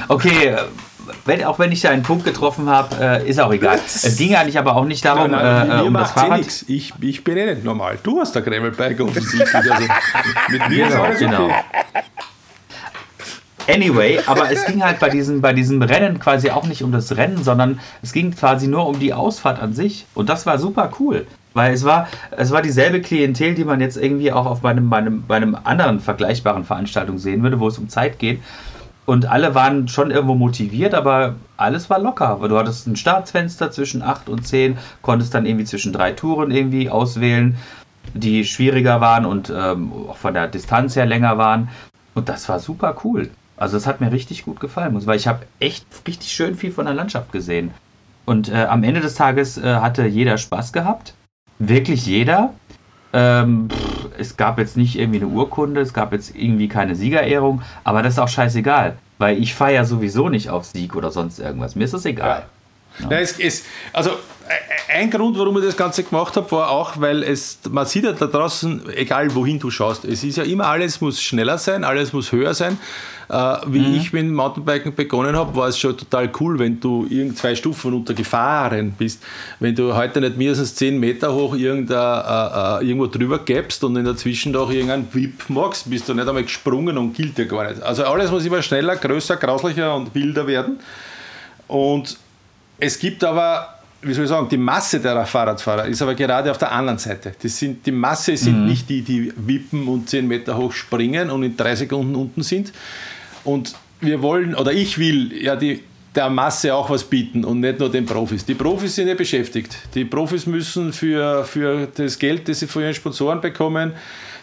okay, 0.08 0.56
wenn, 1.24 1.44
auch 1.44 1.58
wenn 1.58 1.72
ich 1.72 1.80
da 1.80 1.90
einen 1.90 2.02
Punkt 2.02 2.24
getroffen 2.24 2.68
habe, 2.68 2.96
äh, 3.00 3.28
ist 3.28 3.40
auch 3.40 3.52
egal. 3.52 3.78
Es 3.84 4.16
ging 4.16 4.34
eigentlich 4.34 4.58
aber 4.58 4.76
auch 4.76 4.84
nicht 4.84 5.04
darum, 5.04 5.30
Nein, 5.30 5.42
nein, 5.42 5.70
äh, 5.70 5.76
mir 5.76 5.84
um 5.84 5.94
das 5.94 6.14
macht's 6.14 6.16
eh 6.16 6.20
Fahrrad. 6.20 6.64
Ich, 6.68 6.92
ich 7.00 7.24
bin 7.24 7.36
eh 7.36 7.54
nicht 7.54 7.64
normal. 7.64 7.98
Du 8.02 8.20
hast 8.20 8.34
der 8.34 8.42
Gravelbike 8.42 9.00
offensichtlich. 9.00 9.54
Also 9.54 9.70
mit 10.48 10.68
mir 10.68 10.86
ist 10.86 10.92
Genau, 10.92 11.04
alles 11.04 11.18
genau. 11.18 11.50
Anyway, 13.68 14.18
aber 14.26 14.50
es 14.50 14.64
ging 14.66 14.82
halt 14.82 14.98
bei 14.98 15.08
diesem, 15.08 15.40
bei 15.40 15.52
diesem 15.52 15.80
Rennen 15.82 16.18
quasi 16.18 16.50
auch 16.50 16.66
nicht 16.66 16.82
um 16.82 16.90
das 16.90 17.16
Rennen, 17.16 17.42
sondern 17.44 17.78
es 18.02 18.12
ging 18.12 18.32
quasi 18.32 18.66
nur 18.66 18.86
um 18.86 18.98
die 18.98 19.14
Ausfahrt 19.14 19.60
an 19.60 19.72
sich. 19.72 20.06
Und 20.14 20.28
das 20.28 20.46
war 20.46 20.58
super 20.58 20.90
cool. 20.98 21.26
Weil 21.54 21.74
es 21.74 21.84
war, 21.84 22.08
es 22.30 22.50
war 22.50 22.62
dieselbe 22.62 23.00
Klientel, 23.02 23.54
die 23.54 23.64
man 23.64 23.80
jetzt 23.80 23.96
irgendwie 23.96 24.32
auch 24.32 24.46
auf 24.46 24.62
meinem, 24.62 24.86
meinem, 24.86 25.24
bei 25.26 25.36
einem 25.36 25.56
anderen 25.64 26.00
vergleichbaren 26.00 26.64
Veranstaltung 26.64 27.18
sehen 27.18 27.42
würde, 27.42 27.60
wo 27.60 27.68
es 27.68 27.78
um 27.78 27.88
Zeit 27.88 28.18
geht. 28.18 28.40
Und 29.04 29.26
alle 29.26 29.54
waren 29.54 29.88
schon 29.88 30.10
irgendwo 30.10 30.34
motiviert, 30.34 30.94
aber 30.94 31.34
alles 31.56 31.90
war 31.90 31.98
locker. 31.98 32.38
Du 32.48 32.56
hattest 32.56 32.86
ein 32.86 32.96
Startfenster 32.96 33.70
zwischen 33.70 34.00
8 34.00 34.28
und 34.28 34.46
10, 34.46 34.78
konntest 35.02 35.34
dann 35.34 35.44
irgendwie 35.44 35.64
zwischen 35.64 35.92
drei 35.92 36.12
Touren 36.12 36.50
irgendwie 36.50 36.88
auswählen, 36.88 37.56
die 38.14 38.44
schwieriger 38.44 39.00
waren 39.00 39.26
und 39.26 39.52
ähm, 39.54 39.92
auch 40.08 40.16
von 40.16 40.34
der 40.34 40.48
Distanz 40.48 40.96
her 40.96 41.06
länger 41.06 41.36
waren. 41.36 41.68
Und 42.14 42.28
das 42.28 42.48
war 42.48 42.58
super 42.58 42.96
cool. 43.04 43.30
Also 43.62 43.76
das 43.76 43.86
hat 43.86 44.00
mir 44.00 44.10
richtig 44.10 44.44
gut 44.44 44.58
gefallen, 44.58 45.06
weil 45.06 45.16
ich 45.16 45.28
habe 45.28 45.46
echt 45.60 45.86
richtig 46.04 46.32
schön 46.32 46.56
viel 46.56 46.72
von 46.72 46.84
der 46.84 46.94
Landschaft 46.94 47.30
gesehen. 47.30 47.70
Und 48.24 48.48
äh, 48.48 48.64
am 48.64 48.82
Ende 48.82 49.00
des 49.00 49.14
Tages 49.14 49.56
äh, 49.56 49.76
hatte 49.76 50.04
jeder 50.04 50.36
Spaß 50.36 50.72
gehabt. 50.72 51.14
Wirklich 51.60 52.04
jeder. 52.04 52.52
Ähm, 53.12 53.68
pff, 53.70 54.08
es 54.18 54.36
gab 54.36 54.58
jetzt 54.58 54.76
nicht 54.76 54.98
irgendwie 54.98 55.20
eine 55.20 55.28
Urkunde, 55.28 55.80
es 55.80 55.94
gab 55.94 56.12
jetzt 56.12 56.34
irgendwie 56.34 56.66
keine 56.66 56.96
Siegerehrung, 56.96 57.62
aber 57.84 58.02
das 58.02 58.14
ist 58.14 58.18
auch 58.18 58.26
scheißegal, 58.26 58.96
weil 59.18 59.40
ich 59.40 59.54
feiere 59.54 59.84
sowieso 59.84 60.28
nicht 60.28 60.50
auf 60.50 60.64
Sieg 60.64 60.96
oder 60.96 61.12
sonst 61.12 61.38
irgendwas. 61.38 61.76
Mir 61.76 61.84
ist 61.84 61.94
das 61.94 62.04
egal. 62.04 62.46
Nein, 62.98 63.22
es, 63.22 63.38
es, 63.38 63.62
also 63.92 64.10
äh, 64.10 64.14
ein 64.88 65.10
Grund, 65.10 65.38
warum 65.38 65.56
ich 65.58 65.64
das 65.64 65.76
Ganze 65.76 66.02
gemacht 66.02 66.36
habe, 66.36 66.50
war 66.52 66.70
auch, 66.70 67.00
weil 67.00 67.22
es, 67.22 67.58
man 67.70 67.86
sieht 67.86 68.04
ja 68.04 68.12
da 68.12 68.26
draußen, 68.26 68.82
egal 68.94 69.34
wohin 69.34 69.58
du 69.58 69.70
schaust, 69.70 70.04
es 70.04 70.22
ist 70.24 70.36
ja 70.36 70.44
immer 70.44 70.66
alles 70.66 71.00
muss 71.00 71.22
schneller 71.22 71.58
sein, 71.58 71.84
alles 71.84 72.12
muss 72.12 72.32
höher 72.32 72.54
sein. 72.54 72.78
Äh, 73.28 73.56
wie 73.66 73.96
ich 73.96 74.12
mit 74.12 74.28
Mountainbiken 74.28 74.94
begonnen 74.94 75.34
habe, 75.36 75.56
war 75.56 75.68
es 75.68 75.78
schon 75.78 75.96
total 75.96 76.30
cool, 76.38 76.58
wenn 76.58 76.80
du 76.80 77.06
irgend 77.08 77.38
zwei 77.38 77.54
Stufen 77.54 77.92
runtergefahren 77.92 78.92
bist. 78.92 79.22
Wenn 79.58 79.74
du 79.74 79.94
heute 79.94 80.20
nicht 80.20 80.36
mindestens 80.36 80.74
10 80.74 80.98
Meter 81.00 81.32
hoch 81.32 81.54
irgendein, 81.54 81.96
äh, 81.96 82.84
äh, 82.84 82.88
irgendwo 82.88 83.06
drüber 83.06 83.38
gäbst 83.38 83.82
und 83.84 83.96
in 83.96 84.04
der 84.04 84.16
Zwischendurch 84.16 84.72
irgendeinen 84.72 85.08
Whip 85.14 85.44
magst, 85.48 85.88
bist 85.88 86.08
du 86.08 86.14
nicht 86.14 86.28
einmal 86.28 86.42
gesprungen 86.42 86.98
und 86.98 87.14
gilt 87.14 87.38
dir 87.38 87.46
gar 87.46 87.70
nicht. 87.70 87.82
Also 87.82 88.04
alles 88.04 88.30
muss 88.30 88.44
immer 88.44 88.60
schneller, 88.60 88.96
größer, 88.96 89.36
grauslicher 89.36 89.94
und 89.94 90.14
wilder 90.14 90.46
werden. 90.46 90.80
Und 91.68 92.18
es 92.78 92.98
gibt 92.98 93.24
aber, 93.24 93.78
wie 94.02 94.12
soll 94.12 94.24
ich 94.24 94.30
sagen, 94.30 94.48
die 94.48 94.56
Masse 94.56 95.00
der 95.00 95.24
Fahrradfahrer 95.24 95.86
ist 95.86 96.02
aber 96.02 96.14
gerade 96.14 96.50
auf 96.50 96.58
der 96.58 96.72
anderen 96.72 96.98
Seite. 96.98 97.34
Das 97.40 97.56
sind, 97.56 97.86
die 97.86 97.92
Masse 97.92 98.36
sind 98.36 98.66
nicht 98.66 98.88
die, 98.88 99.02
die 99.02 99.32
wippen 99.36 99.86
und 99.86 100.08
10 100.08 100.26
Meter 100.26 100.56
hoch 100.56 100.72
springen 100.72 101.30
und 101.30 101.44
in 101.44 101.56
drei 101.56 101.76
Sekunden 101.76 102.16
unten 102.16 102.42
sind. 102.42 102.72
Und 103.44 103.74
wir 104.00 104.20
wollen, 104.20 104.56
oder 104.56 104.72
ich 104.72 104.98
will 104.98 105.32
ja 105.40 105.54
die, 105.54 105.82
der 106.14 106.28
Masse 106.30 106.74
auch 106.74 106.90
was 106.90 107.04
bieten 107.04 107.44
und 107.44 107.60
nicht 107.60 107.78
nur 107.78 107.90
den 107.90 108.04
Profis. 108.04 108.44
Die 108.44 108.54
Profis 108.54 108.96
sind 108.96 109.06
ja 109.06 109.14
beschäftigt. 109.14 109.76
Die 109.94 110.04
Profis 110.04 110.46
müssen 110.46 110.92
für, 110.92 111.44
für 111.44 111.86
das 111.94 112.18
Geld, 112.18 112.48
das 112.48 112.58
sie 112.58 112.66
von 112.66 112.82
ihren 112.82 112.94
Sponsoren 112.94 113.40
bekommen, 113.40 113.92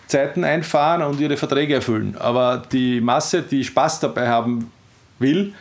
Zeiten 0.08 0.44
einfahren 0.44 1.04
und 1.04 1.20
ihre 1.20 1.38
Verträge 1.38 1.76
erfüllen. 1.76 2.16
Aber 2.18 2.64
die 2.72 3.02
Masse, 3.02 3.44
die 3.44 3.64
Spaß 3.64 4.00
dabei 4.00 4.30
haben 4.30 4.72
will, 5.20 5.54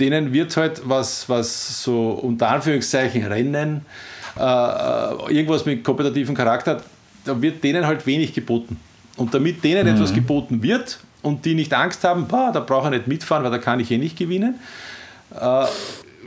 denen 0.00 0.32
wird 0.32 0.56
halt 0.56 0.82
was, 0.84 1.28
was 1.28 1.82
so 1.82 2.10
unter 2.10 2.48
Anführungszeichen 2.48 3.24
Rennen, 3.24 3.86
äh, 4.38 4.40
äh, 4.42 5.32
irgendwas 5.32 5.64
mit 5.64 5.84
kompetitiven 5.84 6.34
Charakter, 6.34 6.82
da 7.24 7.40
wird 7.40 7.62
denen 7.62 7.86
halt 7.86 8.06
wenig 8.06 8.32
geboten. 8.32 8.78
Und 9.16 9.32
damit 9.32 9.62
denen 9.62 9.86
etwas 9.86 10.12
geboten 10.12 10.62
wird 10.62 10.98
und 11.22 11.44
die 11.44 11.54
nicht 11.54 11.72
Angst 11.72 12.02
haben, 12.02 12.26
"Bah, 12.26 12.50
da 12.52 12.60
brauche 12.60 12.88
ich 12.88 12.94
nicht 12.94 13.06
mitfahren, 13.06 13.44
weil 13.44 13.50
da 13.52 13.58
kann 13.58 13.78
ich 13.78 13.90
eh 13.92 13.98
nicht 13.98 14.18
gewinnen, 14.18 14.56
äh, 15.40 15.66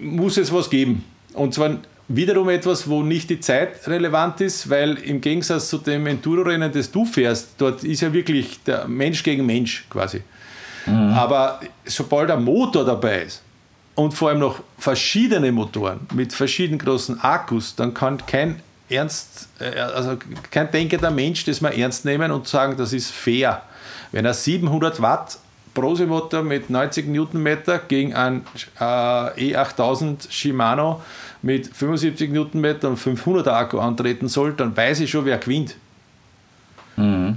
muss 0.01 0.37
es 0.37 0.53
was 0.53 0.69
geben. 0.69 1.03
Und 1.33 1.53
zwar 1.53 1.77
wiederum 2.07 2.47
etwas, 2.47 2.89
wo 2.89 3.03
nicht 3.03 3.29
die 3.29 3.41
Zeit 3.41 3.85
relevant 3.87 4.39
ist, 4.39 4.69
weil 4.69 4.95
im 4.99 5.19
Gegensatz 5.19 5.67
zu 5.69 5.79
dem 5.79 6.07
Enduro-Rennen, 6.07 6.71
das 6.71 6.89
du 6.89 7.03
fährst, 7.03 7.49
dort 7.57 7.83
ist 7.83 8.01
ja 8.01 8.13
wirklich 8.13 8.63
der 8.63 8.87
Mensch 8.87 9.21
gegen 9.23 9.45
Mensch 9.45 9.85
quasi. 9.89 10.21
Aber 10.87 11.59
sobald 11.83 12.31
ein 12.31 12.41
Motor 12.45 12.85
dabei 12.85 13.23
ist 13.23 13.43
und 13.97 14.13
vor 14.13 14.29
allem 14.29 14.39
noch 14.39 14.59
verschiedene 14.77 15.51
Motoren 15.51 15.99
mit 16.13 16.31
verschiedenen 16.31 16.77
großen 16.77 17.19
Akkus, 17.19 17.75
dann 17.75 17.95
kann 17.95 18.23
kein 18.27 18.61
ernst, 18.89 19.49
äh, 19.59 19.79
also 19.79 20.17
kein 20.51 20.69
denkender 20.71 21.09
Mensch 21.09 21.43
das 21.45 21.61
mal 21.61 21.71
ernst 21.71 22.05
nehmen 22.05 22.31
und 22.31 22.47
sagen, 22.47 22.77
das 22.77 22.93
ist 22.93 23.11
fair. 23.11 23.63
Wenn 24.11 24.23
er 24.23 24.35
700 24.35 25.01
Watt 25.01 25.39
Brose-Motor 25.73 26.43
mit 26.43 26.69
90 26.69 27.07
Newtonmeter 27.07 27.79
gegen 27.79 28.13
einen 28.13 28.45
äh, 28.79 28.83
E8000 28.83 30.31
Shimano 30.31 31.01
mit 31.41 31.67
75 31.67 32.31
Newtonmeter 32.31 32.89
und 32.89 32.99
500er 32.99 33.49
Akku 33.49 33.79
antreten 33.79 34.27
soll, 34.27 34.53
dann 34.53 34.77
weiß 34.77 34.99
ich 34.99 35.09
schon, 35.09 35.25
wer 35.25 35.39
gewinnt. 35.39 35.75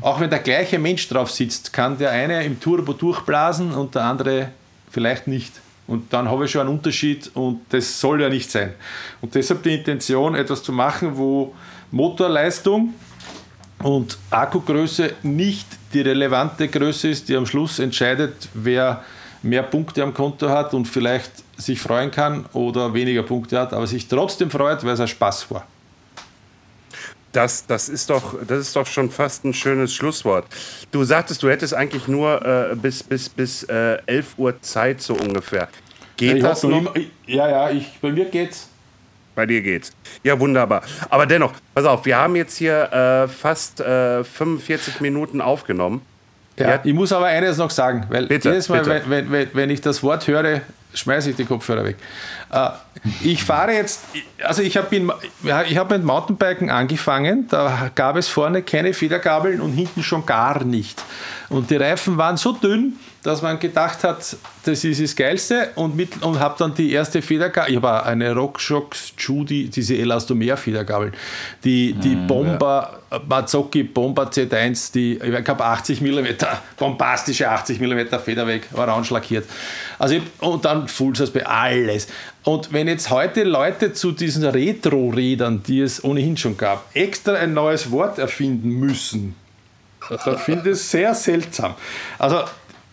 Auch 0.03 0.21
wenn 0.21 0.31
der 0.31 0.39
gleiche 0.41 0.79
Mensch 0.79 1.09
drauf 1.09 1.31
sitzt, 1.31 1.73
kann 1.73 1.97
der 1.97 2.11
eine 2.11 2.45
im 2.45 2.61
Turbo 2.61 2.93
durchblasen 2.93 3.73
und 3.73 3.95
der 3.95 4.05
andere 4.05 4.49
vielleicht 4.91 5.27
nicht. 5.27 5.53
Und 5.91 6.13
dann 6.13 6.31
habe 6.31 6.45
ich 6.45 6.53
schon 6.53 6.61
einen 6.61 6.71
Unterschied 6.71 7.33
und 7.35 7.63
das 7.71 8.01
soll 8.01 8.23
ja 8.23 8.29
nicht 8.29 8.49
sein. 8.49 8.75
Und 9.21 9.35
deshalb 9.35 9.65
die 9.65 9.75
Intention, 9.75 10.37
etwas 10.37 10.63
zu 10.63 10.73
machen, 10.73 11.17
wo 11.17 11.53
Motorleistung 11.91 12.95
und 13.83 14.17
Akkugröße 14.31 15.15
nicht 15.25 15.67
die 15.93 16.03
relevante 16.03 16.69
Größe 16.69 17.09
ist, 17.09 17.29
die 17.29 17.35
am 17.35 17.45
Schluss 17.45 17.81
entscheidet, 17.81 18.49
wer 18.55 19.03
mehr 19.43 19.65
Punkte 19.65 20.05
am 20.05 20.15
Konto 20.15 20.49
hat 20.49 20.75
und 20.75 20.87
vielleicht 20.87 21.33
sich 21.61 21.81
freuen 21.81 22.13
kann 22.13 22.47
oder 22.53 22.95
weniger 22.95 23.25
Punkte 23.25 23.59
hat, 23.59 23.73
aber 23.73 23.89
sich 23.89 24.07
trotzdem 24.07 24.49
freut, 24.49 24.85
weil 24.85 24.93
es 24.93 25.01
ein 25.01 25.09
Spaß 25.09 25.51
war. 25.51 25.67
Das, 27.33 27.65
das, 27.67 27.89
ist 27.89 28.11
doch, 28.11 28.35
das 28.47 28.59
ist 28.59 28.77
doch 28.77 28.87
schon 28.87 29.11
fast 29.11 29.45
ein 29.45 29.55
schönes 29.55 29.95
Schlusswort. 29.95 30.47
Du 30.91 31.05
sagtest, 31.05 31.43
du 31.43 31.49
hättest 31.49 31.75
eigentlich 31.75 32.09
nur 32.09 32.45
äh, 32.45 32.75
bis, 32.75 33.03
bis, 33.05 33.29
bis 33.29 33.63
äh, 33.65 33.99
11 34.07 34.35
Uhr 34.37 34.61
Zeit 34.63 35.01
so 35.01 35.15
ungefähr. 35.15 35.69
Geht 36.17 36.37
Ich 36.39 36.43
das 36.43 36.63
noch? 36.65 36.77
immer, 36.77 36.93
ja, 37.27 37.49
ja, 37.49 37.71
ich, 37.71 37.99
bei 38.01 38.11
mir 38.11 38.25
geht's. 38.25 38.69
Bei 39.37 39.47
dir 39.47 39.63
geht's. 39.63 39.93
Ja, 40.25 40.39
wunderbar. 40.39 40.83
Aber 41.09 41.25
dennoch, 41.25 41.53
pass 41.73 41.85
auf, 41.85 42.05
wir 42.05 42.17
haben 42.17 42.35
jetzt 42.35 42.57
hier 42.59 42.93
äh, 42.93 43.29
fast 43.29 43.81
äh, 43.81 44.25
45 44.25 45.01
Minuten 45.01 45.41
aufgenommen. 45.41 46.03
Ja. 46.69 46.81
Ich 46.85 46.95
muss 46.95 47.13
aber 47.13 47.27
eines 47.27 47.59
noch 47.59 47.71
sagen, 47.71 48.07
weil 48.09 48.27
Bitte, 48.27 48.51
jedes 48.51 48.69
Mal, 48.69 48.85
wenn, 48.87 49.11
wenn, 49.11 49.33
wenn, 49.33 49.49
wenn 49.53 49.71
ich 49.71 49.81
das 49.81 50.03
Wort 50.03 50.27
höre, 50.27 50.63
schmeiße 50.95 51.31
ich 51.31 51.37
die 51.37 51.45
Kopfhörer 51.45 51.85
weg. 51.85 51.97
Äh, 52.53 52.71
ich 53.23 53.45
fahre 53.45 53.73
jetzt, 53.73 54.03
also 54.43 54.63
ich 54.63 54.77
habe 54.77 54.95
ich 55.69 55.79
hab 55.79 55.91
mit 55.91 56.05
Mountainbiken 56.05 56.71
angefangen, 56.71 57.47
da 57.49 57.91
gab 57.95 58.17
es 58.17 58.29
vorne 58.29 58.63
keine 58.63 58.93
Federgabeln 58.93 59.61
und 59.61 59.73
hinten 59.73 60.03
schon 60.03 60.27
gar 60.27 60.65
nicht. 60.65 61.03
Und 61.49 61.71
die 61.71 61.77
Reifen 61.77 62.17
waren 62.17 62.37
so 62.37 62.53
dünn, 62.53 62.99
dass 63.23 63.43
man 63.43 63.59
gedacht 63.59 64.03
hat, 64.03 64.37
das 64.65 64.85
ist 64.85 65.01
das 65.01 65.15
Geilste 65.15 65.71
und, 65.75 65.95
mit, 65.95 66.23
und 66.23 66.39
habe 66.41 66.55
dann 66.59 66.75
die 66.75 66.93
erste 66.93 67.21
Federgabel, 67.21 67.71
ich 67.71 67.77
habe 67.77 68.05
eine 68.05 68.35
RockShox 68.35 69.13
Judy, 69.19 69.69
diese 69.69 69.95
Elastomer 69.97 70.57
Federgabeln, 70.57 71.13
die, 71.63 71.93
die 71.93 72.15
Bomber, 72.15 73.01
Mazzocchi 73.29 73.83
Bomber 73.83 74.31
Z1, 74.31 74.93
die, 74.93 75.19
ich 75.19 75.49
habe 75.49 75.65
80 75.65 76.01
mm, 76.01 76.27
bombastische 76.79 77.51
80 77.51 77.79
mm 77.79 78.19
Federweg, 78.25 78.69
orange 78.75 79.11
lackiert. 79.11 79.45
Also 79.99 80.15
ich, 80.15 80.23
und 80.41 80.65
dann 80.65 80.89
Full 80.89 81.15
Suspension, 81.15 81.53
alles. 81.53 82.09
Und 82.45 82.73
wenn 82.73 82.89
jetzt 82.89 83.11
heute 83.11 83.45
Leute 83.45 83.93
zu 83.93 84.13
diesen 84.13 84.45
Retro-Rädern, 84.45 85.63
die 85.63 85.81
es 85.81 86.03
ohnehin 86.03 86.39
schon 86.39 86.57
gab, 86.57 86.85
extra 86.95 87.35
ein 87.35 87.53
neues 87.53 87.91
Wort 87.91 88.19
erfinden 88.19 88.71
müssen, 88.71 89.35
dann 90.25 90.39
finde 90.39 90.71
ich 90.71 90.77
es 90.77 90.91
sehr 90.91 91.15
seltsam. 91.15 91.75
Also 92.19 92.45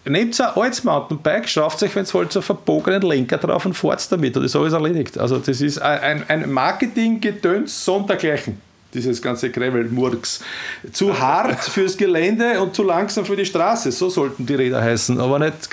nehmt 0.10 0.40
ein 0.42 0.48
altes 0.56 0.84
Mountainbike, 0.84 1.48
schraubt 1.50 1.82
euch, 1.84 1.96
wenn 1.96 2.04
es 2.04 2.14
wollt, 2.14 2.32
so 2.32 2.40
einen 2.40 2.46
verbogenen 2.46 3.02
Lenker 3.02 3.38
drauf 3.38 3.66
und 3.66 3.74
fahrt 3.74 4.12
damit 4.12 4.36
und 4.38 4.44
ist 4.44 4.56
alles 4.56 4.74
erledigt. 4.74 5.18
Also 5.18 5.38
das 5.40 5.62
ist 5.62 5.80
ein, 5.80 6.24
ein 6.28 6.52
Marketing-Gedöns 6.52 7.84
sondergleichen. 7.86 8.62
Dieses 8.94 9.22
ganze 9.22 9.50
Gravel-Murks. 9.52 10.42
Zu 10.94 11.20
hart 11.20 11.60
fürs 11.60 11.98
Gelände 11.98 12.60
und 12.62 12.74
zu 12.74 12.84
langsam 12.84 13.26
für 13.26 13.36
die 13.36 13.46
Straße. 13.46 13.92
So 13.92 14.10
sollten 14.10 14.46
die 14.46 14.56
Räder 14.56 14.82
heißen, 14.82 15.20
aber 15.20 15.40
nicht 15.40 15.70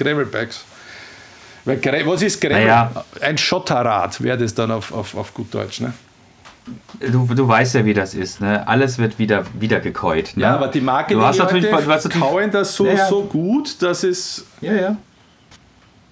Gra- 1.66 2.04
Was 2.06 2.22
ist 2.22 2.40
Gravel? 2.40 2.56
Naja. 2.62 3.04
Ein 3.20 3.38
Schotterrad 3.38 4.20
wäre 4.22 4.36
das 4.36 4.52
dann 4.52 4.70
auf, 4.72 4.92
auf, 4.92 5.16
auf 5.16 5.32
gut 5.32 5.54
Deutsch. 5.54 5.80
Ne? 5.80 5.94
Du, 7.00 7.26
du 7.26 7.46
weißt 7.46 7.74
ja, 7.74 7.84
wie 7.84 7.92
das 7.92 8.14
ist, 8.14 8.40
ne? 8.40 8.66
Alles 8.66 8.98
wird 8.98 9.18
wieder, 9.18 9.44
wieder 9.58 9.80
gekäut. 9.80 10.32
Ne? 10.36 10.44
Ja, 10.44 10.54
aber 10.54 10.68
die 10.68 10.80
du 10.80 11.22
hast 11.22 11.38
natürlich, 11.38 11.66
du 11.66 11.74
hast 11.74 12.04
natürlich 12.04 12.20
kauen 12.20 12.50
das 12.50 12.74
so, 12.74 12.86
ja. 12.86 13.06
so 13.06 13.24
gut, 13.24 13.82
dass 13.82 14.02
es 14.02 14.46
Ja, 14.60 14.72
ja. 14.72 14.96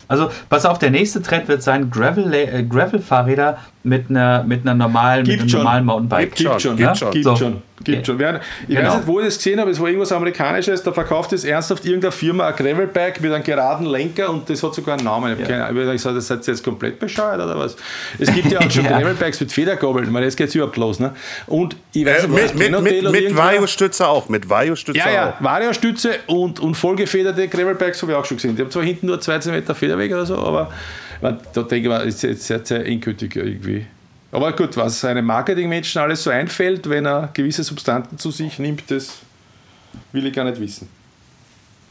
Also, 0.08 0.30
pass 0.50 0.66
auf, 0.66 0.78
der 0.78 0.90
nächste 0.90 1.22
Trend 1.22 1.48
wird 1.48 1.62
sein 1.62 1.90
Gravel, 1.90 2.34
äh, 2.34 2.64
Gravel-Fahrräder 2.64 3.56
mit 3.84 4.10
einer, 4.10 4.44
mit 4.44 4.62
einer 4.62 4.74
normalen, 4.74 5.24
Gibt 5.24 5.32
mit 5.32 5.40
einem 5.42 5.48
schon. 5.48 5.58
normalen 5.60 5.84
Mountainbike. 5.84 6.34
Gibt 6.36 6.60
schon, 6.62 6.76
gibt 6.76 6.96
schon. 6.96 7.10
Gibt 7.10 7.24
So. 7.24 7.36
schon. 7.36 7.62
Gibt 7.82 8.06
schon. 8.06 8.16
Wer- 8.20 8.40
Ich 8.68 8.76
Genau. 8.76 8.90
weiß 8.90 8.96
nicht, 8.98 9.06
wo 9.08 9.18
ich 9.18 9.26
das 9.26 9.36
gesehen 9.38 9.58
habe, 9.58 9.72
es 9.72 9.80
war 9.80 9.88
irgendwas 9.88 10.12
Amerikanisches, 10.12 10.84
da 10.84 10.92
verkauft 10.92 11.32
es 11.32 11.42
ernsthaft 11.42 11.84
irgendeine 11.84 12.12
Firma 12.12 12.46
ein 12.46 12.54
Gravelbike 12.54 13.20
mit 13.20 13.32
einem 13.32 13.42
geraden 13.42 13.86
Lenker 13.86 14.30
und 14.30 14.48
das 14.48 14.62
hat 14.62 14.72
sogar 14.74 14.94
einen 14.96 15.04
Namen. 15.04 15.32
Ich 15.32 15.38
habe 15.40 15.48
keine 15.50 15.64
Ahnung, 15.64 15.82
ich 15.82 15.92
gesagt, 15.94 16.16
das 16.16 16.28
seid 16.28 16.46
ihr 16.46 16.54
jetzt 16.54 16.62
komplett 16.62 17.00
bescheuert 17.00 17.40
oder 17.40 17.58
was? 17.58 17.76
Es 18.20 18.32
gibt 18.32 18.52
ja 18.52 18.60
auch 18.60 18.70
schon 18.70 18.84
Ja. 18.92 18.98
Gravelbikes 19.00 19.40
mit 19.40 19.50
Federgabeln, 19.50 20.12
meine, 20.12 20.26
jetzt 20.26 20.36
geht 20.36 20.48
es 20.50 20.54
überhaupt 20.54 20.76
los. 20.76 21.00
Ne? 21.00 21.10
Und 21.48 21.74
ich 21.92 22.06
weiß 22.06 22.22
Äh, 22.24 22.28
nicht, 22.28 22.54
war 22.54 22.80
mit 22.80 22.84
mit, 22.84 23.02
mit, 23.02 23.12
mit? 23.12 23.36
Vario-Stütze 23.36 24.06
auch. 24.06 24.28
Mit 24.28 24.48
Vario-Stütze 24.48 24.98
Ja, 25.00 25.10
ja, 25.10 25.30
auch. 25.30 25.42
Vario-Stütze 25.44 26.10
und, 26.28 26.60
und 26.60 26.76
vollgefederte 26.76 27.48
Gravelbikes 27.48 28.00
habe 28.02 28.12
ich 28.12 28.18
auch 28.18 28.24
schon 28.24 28.36
gesehen. 28.36 28.54
Die 28.54 28.62
haben 28.62 28.70
zwar 28.70 28.84
hinten 28.84 29.06
nur 29.06 29.20
2 29.20 29.40
cm 29.40 29.74
Federweg 29.74 30.12
oder 30.12 30.24
so, 30.26 30.38
aber 30.38 30.70
da 31.30 31.62
denke 31.62 31.76
ich 31.76 31.88
mal, 31.88 32.06
ist 32.06 32.22
jetzt 32.22 32.46
sehr, 32.46 32.64
sehr 32.64 32.84
endgültig 32.84 33.36
irgendwie. 33.36 33.86
Aber 34.32 34.52
gut, 34.52 34.76
was 34.76 35.04
einem 35.04 35.26
Marketingmenschen 35.26 36.00
alles 36.00 36.22
so 36.22 36.30
einfällt, 36.30 36.88
wenn 36.88 37.06
er 37.06 37.30
gewisse 37.32 37.62
Substanzen 37.62 38.18
zu 38.18 38.30
sich 38.30 38.58
nimmt, 38.58 38.90
das 38.90 39.18
will 40.12 40.26
ich 40.26 40.32
gar 40.32 40.44
nicht 40.44 40.58
wissen. 40.58 40.88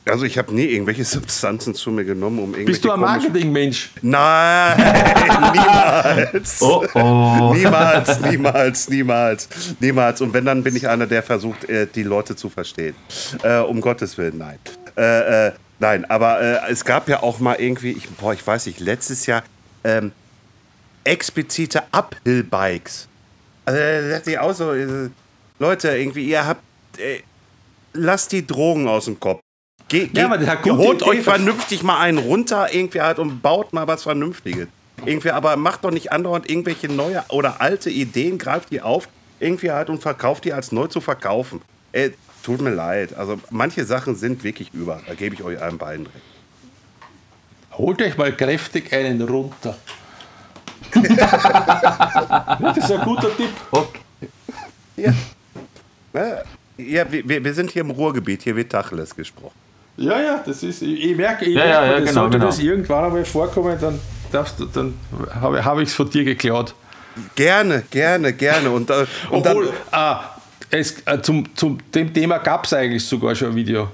Also 0.05 0.25
ich 0.25 0.37
habe 0.37 0.53
nie 0.53 0.65
irgendwelche 0.65 1.05
Substanzen 1.05 1.75
zu 1.75 1.91
mir 1.91 2.03
genommen, 2.03 2.39
um 2.39 2.45
irgendwelche 2.45 2.65
Bist 2.65 2.85
du 2.85 2.91
ein 2.91 2.99
Marketingmensch? 2.99 3.91
Nein, 4.01 4.77
niemals. 5.53 6.61
Oh, 6.61 6.83
oh. 6.95 7.53
Niemals, 7.53 8.19
niemals, 8.21 8.89
niemals, 8.89 9.49
niemals. 9.79 10.21
Und 10.21 10.33
wenn, 10.33 10.45
dann 10.45 10.63
bin 10.63 10.75
ich 10.75 10.87
einer, 10.89 11.05
der 11.05 11.21
versucht, 11.21 11.69
äh, 11.69 11.87
die 11.93 12.03
Leute 12.03 12.35
zu 12.35 12.49
verstehen. 12.49 12.95
Äh, 13.43 13.59
um 13.59 13.79
Gottes 13.79 14.17
Willen, 14.17 14.39
nein. 14.39 14.57
Äh, 14.97 15.47
äh, 15.47 15.51
nein, 15.81 16.09
aber 16.09 16.41
äh, 16.41 16.71
es 16.71 16.85
gab 16.85 17.09
ja 17.09 17.21
auch 17.21 17.39
mal 17.39 17.55
irgendwie, 17.55 17.91
ich, 17.91 18.09
boah, 18.09 18.33
ich 18.33 18.45
weiß 18.45 18.67
nicht, 18.67 18.79
letztes 18.79 19.25
Jahr 19.25 19.43
ähm, 19.83 20.11
explizite 21.03 21.83
Uphill-Bikes. 21.91 23.07
Also 23.65 23.79
da 23.79 24.17
dachte 24.17 24.31
ich 24.31 24.39
auch 24.39 24.53
so, 24.53 24.73
äh, 24.73 25.09
Leute, 25.59 25.89
irgendwie, 25.89 26.25
ihr 26.25 26.45
habt, 26.45 26.63
äh, 26.97 27.21
lasst 27.93 28.31
die 28.31 28.45
Drogen 28.45 28.87
aus 28.87 29.05
dem 29.05 29.19
Kopf. 29.19 29.41
Ge 29.87 30.09
Ja, 30.13 30.25
aber 30.25 30.37
das 30.37 30.47
hat 30.47 30.61
gute 30.63 30.77
holt 30.77 31.03
euch 31.03 31.21
vernünftig 31.21 31.83
mal 31.83 31.99
einen 31.99 32.17
runter 32.17 32.73
irgendwie 32.73 33.01
halt 33.01 33.19
und 33.19 33.41
baut 33.41 33.73
mal 33.73 33.87
was 33.87 34.03
Vernünftiges. 34.03 34.67
Irgendwie, 35.05 35.31
aber 35.31 35.57
macht 35.57 35.83
doch 35.83 35.91
nicht 35.91 36.11
andauernd 36.11 36.49
irgendwelche 36.49 36.87
neue 36.87 37.23
oder 37.29 37.59
alte 37.59 37.89
Ideen, 37.89 38.37
greift 38.37 38.71
die 38.71 38.81
auf, 38.81 39.09
irgendwie 39.39 39.71
halt 39.71 39.89
und 39.89 40.01
verkauft 40.01 40.45
die 40.45 40.53
als 40.53 40.71
neu 40.71 40.87
zu 40.87 41.01
verkaufen. 41.01 41.61
Äh, 41.91 42.11
tut 42.43 42.61
mir 42.61 42.71
leid. 42.71 43.15
Also 43.15 43.39
manche 43.49 43.85
Sachen 43.85 44.15
sind 44.15 44.43
wirklich 44.43 44.73
über. 44.73 45.01
Da 45.07 45.13
gebe 45.13 45.35
ich 45.35 45.43
euch 45.43 45.61
allen 45.61 45.77
beiden 45.77 46.05
recht. 46.05 46.17
Holt 47.73 48.01
euch 48.01 48.17
mal 48.17 48.35
kräftig 48.35 48.91
einen 48.93 49.21
runter. 49.21 49.77
das 50.93 52.77
ist 52.77 52.91
ein 52.91 53.01
guter 53.01 53.35
Tipp. 53.35 53.49
Okay. 53.71 53.99
Ja. 54.97 55.13
Ja, 56.77 57.05
wir, 57.09 57.43
wir 57.43 57.53
sind 57.53 57.71
hier 57.71 57.81
im 57.81 57.91
Ruhrgebiet, 57.91 58.41
hier 58.41 58.55
wird 58.55 58.71
Tacheles 58.71 59.15
gesprochen. 59.15 59.55
Ja, 59.97 60.19
ja, 60.19 60.43
das 60.45 60.63
ist, 60.63 60.81
ich, 60.81 61.15
merke, 61.15 61.45
ich 61.45 61.55
Ja, 61.55 61.63
merke 61.63 61.73
ja, 61.73 61.85
ja, 61.85 61.99
das 61.99 62.09
genau, 62.09 62.21
sollte 62.21 62.37
genau. 62.37 62.49
das 62.49 62.59
irgendwann 62.59 63.05
einmal 63.05 63.25
vorkommen, 63.25 63.77
dann 63.79 63.99
darfst 64.31 64.59
du, 64.59 64.65
dann 64.65 64.93
habe, 65.39 65.63
habe 65.63 65.83
ich 65.83 65.89
es 65.89 65.95
von 65.95 66.09
dir 66.09 66.23
geklaut. 66.23 66.73
Gerne, 67.35 67.83
gerne, 67.91 68.33
gerne. 68.33 68.71
Und, 68.71 68.89
äh, 68.89 69.05
und 69.29 69.45
dann, 69.45 69.57
Obwohl, 69.57 69.73
ah, 69.91 70.21
es, 70.71 71.05
äh, 71.05 71.21
zum, 71.21 71.55
zum 71.55 71.77
dem 71.91 72.13
Thema 72.13 72.37
gab 72.39 72.65
es 72.65 72.73
eigentlich 72.73 73.05
sogar 73.05 73.35
schon 73.35 73.49
ein 73.49 73.55
Video. 73.55 73.89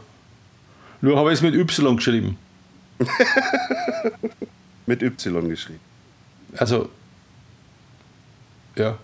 Nur 1.01 1.17
habe 1.17 1.31
ich 1.31 1.39
es 1.39 1.41
mit 1.41 1.55
Y 1.55 1.95
geschrieben. 1.95 2.37
mit 4.85 5.01
Y 5.01 5.49
geschrieben. 5.49 5.79
Also, 6.55 6.89
ja. 8.75 8.97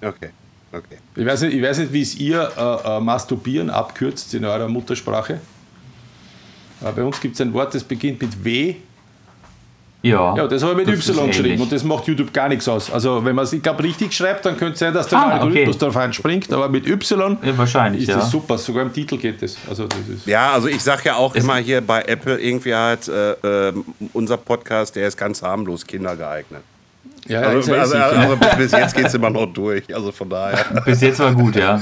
Okay, 0.00 0.30
okay. 0.72 0.98
Ich 1.14 1.26
weiß 1.26 1.42
nicht, 1.42 1.54
ich 1.54 1.62
weiß 1.62 1.78
nicht 1.78 1.92
wie 1.92 2.02
es 2.02 2.14
ihr 2.16 2.50
äh, 2.56 2.96
äh, 2.96 3.00
Masturbieren 3.00 3.70
abkürzt 3.70 4.32
in 4.34 4.44
eurer 4.44 4.68
Muttersprache. 4.68 5.40
Aber 6.80 6.92
bei 6.92 7.02
uns 7.04 7.20
gibt 7.20 7.34
es 7.34 7.40
ein 7.40 7.52
Wort, 7.52 7.74
das 7.74 7.84
beginnt 7.84 8.20
mit 8.20 8.44
W. 8.44 8.76
Ja. 10.02 10.36
Ja, 10.36 10.46
das 10.48 10.62
habe 10.62 10.72
ich 10.80 10.86
mit 10.86 10.98
Das 10.98 11.08
Y 11.08 11.26
geschrieben 11.28 11.46
ähnlich. 11.46 11.60
und 11.60 11.72
das 11.72 11.84
macht 11.84 12.06
YouTube 12.08 12.32
gar 12.32 12.48
nichts 12.48 12.68
aus. 12.68 12.90
Also, 12.92 13.24
wenn 13.24 13.36
man 13.36 13.44
es, 13.44 13.52
ich 13.52 13.62
glaube, 13.62 13.84
richtig 13.84 14.12
schreibt, 14.12 14.44
dann 14.44 14.56
könnte 14.56 14.72
es 14.74 14.78
sein, 14.80 14.92
dass 14.92 15.06
der 15.06 15.18
Ah, 15.20 15.30
Algorithmus 15.38 15.76
okay. 15.76 15.78
darauf 15.78 15.96
anspringt, 15.96 16.52
aber 16.52 16.68
mit 16.68 16.86
Y 16.88 17.38
Ja, 17.42 17.56
wahrscheinlich, 17.56 18.02
ist 18.02 18.08
ja. 18.08 18.16
das 18.16 18.30
super. 18.30 18.58
Sogar 18.58 18.82
im 18.82 18.92
Titel 18.92 19.16
geht 19.16 19.42
es. 19.42 19.56
Also, 19.68 19.86
das 19.86 19.98
ist. 20.12 20.26
Ja, 20.26 20.52
also 20.52 20.66
ich 20.68 20.82
sage 20.82 21.02
ja 21.04 21.14
auch 21.16 21.34
immer 21.36 21.56
hier 21.56 21.80
bei 21.80 22.02
Apple 22.02 22.36
irgendwie 22.40 22.74
halt, 22.74 23.06
äh, 23.08 23.68
äh, 23.68 23.72
unser 24.12 24.36
Podcast, 24.38 24.96
der 24.96 25.06
ist 25.06 25.16
ganz 25.16 25.40
harmlos 25.40 25.86
kindergeeignet. 25.86 26.62
Ja, 27.28 27.42
Also, 27.42 27.72
also, 27.72 27.96
also 27.96 28.36
bis, 28.36 28.56
bis 28.56 28.72
jetzt 28.72 28.96
geht 28.96 29.06
es 29.06 29.14
immer 29.14 29.30
noch 29.30 29.46
durch. 29.46 29.84
Also 29.94 30.10
von 30.10 30.28
daher. 30.28 30.64
Bis 30.84 31.00
jetzt 31.00 31.20
war 31.20 31.32
gut, 31.32 31.54
ja. 31.54 31.80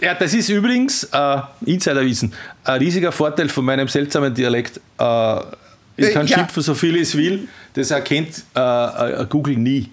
Ja, 0.00 0.14
das 0.14 0.32
ist 0.32 0.48
übrigens 0.48 1.04
äh, 1.12 1.36
Insiderwissen. 1.66 2.32
Ein 2.64 2.78
riesiger 2.78 3.12
Vorteil 3.12 3.50
von 3.50 3.64
meinem 3.66 3.88
seltsamen 3.88 4.32
Dialekt. 4.32 4.80
Äh, 4.98 5.40
ich 5.96 6.06
Äh, 6.06 6.12
kann 6.12 6.26
ja. 6.26 6.38
schimpfen, 6.38 6.62
so 6.62 6.74
viel 6.74 6.96
ich 6.96 7.14
will. 7.16 7.48
Das 7.74 7.90
erkennt 7.90 8.44
äh, 8.54 9.22
äh, 9.22 9.26
Google 9.28 9.56
nie. 9.56 9.90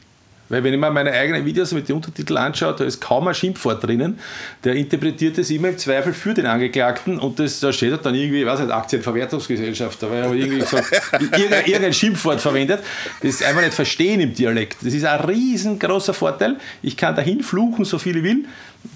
Weil 0.49 0.64
wenn 0.64 0.74
ich 0.74 0.80
mir 0.80 0.91
meine 0.91 1.12
eigenen 1.12 1.45
Videos 1.45 1.72
mit 1.72 1.88
den 1.89 1.95
Untertiteln 1.95 2.38
anschaue, 2.38 2.76
da 2.78 2.84
ist 2.84 2.99
kaum 2.99 3.28
ein 3.28 3.34
Schimpfwort 3.34 3.84
drinnen. 3.84 4.20
Der 4.64 4.76
interpretiert 4.76 5.38
das 5.38 5.49
immer 5.49 5.70
im 5.70 5.78
Zweifel 5.80 6.14
für 6.14 6.34
den 6.34 6.45
Angeklagten 6.45 7.18
und 7.18 7.39
das, 7.39 7.60
da 7.60 7.74
steht 7.74 8.06
dann 8.06 8.14
irgendwie, 8.14 8.41
ich 8.41 8.45
weiß 8.45 8.60
nicht, 8.60 8.72
Aktienverwertungsgesellschaft, 8.72 10.04
da 10.04 10.12
war 10.12 10.34
irgendwie 10.34 10.60
gesagt, 10.60 10.91
irgendein, 11.20 11.66
irgendein 11.66 11.93
Schimpfwort 11.93 12.39
verwendet, 12.39 12.82
das 13.24 13.41
einfach 13.41 13.62
nicht 13.62 13.74
verstehen 13.74 14.20
im 14.20 14.36
Dialekt. 14.36 14.78
Das 14.84 14.93
ist 14.93 15.06
ein 15.06 15.22
riesengroßer 15.22 16.14
Vorteil. 16.14 16.58
Ich 16.84 16.97
kann 16.97 17.16
dahin 17.16 17.41
fluchen, 17.41 17.84
so 17.86 17.97
viel 17.97 18.18
ich 18.18 18.24
will. 18.24 18.45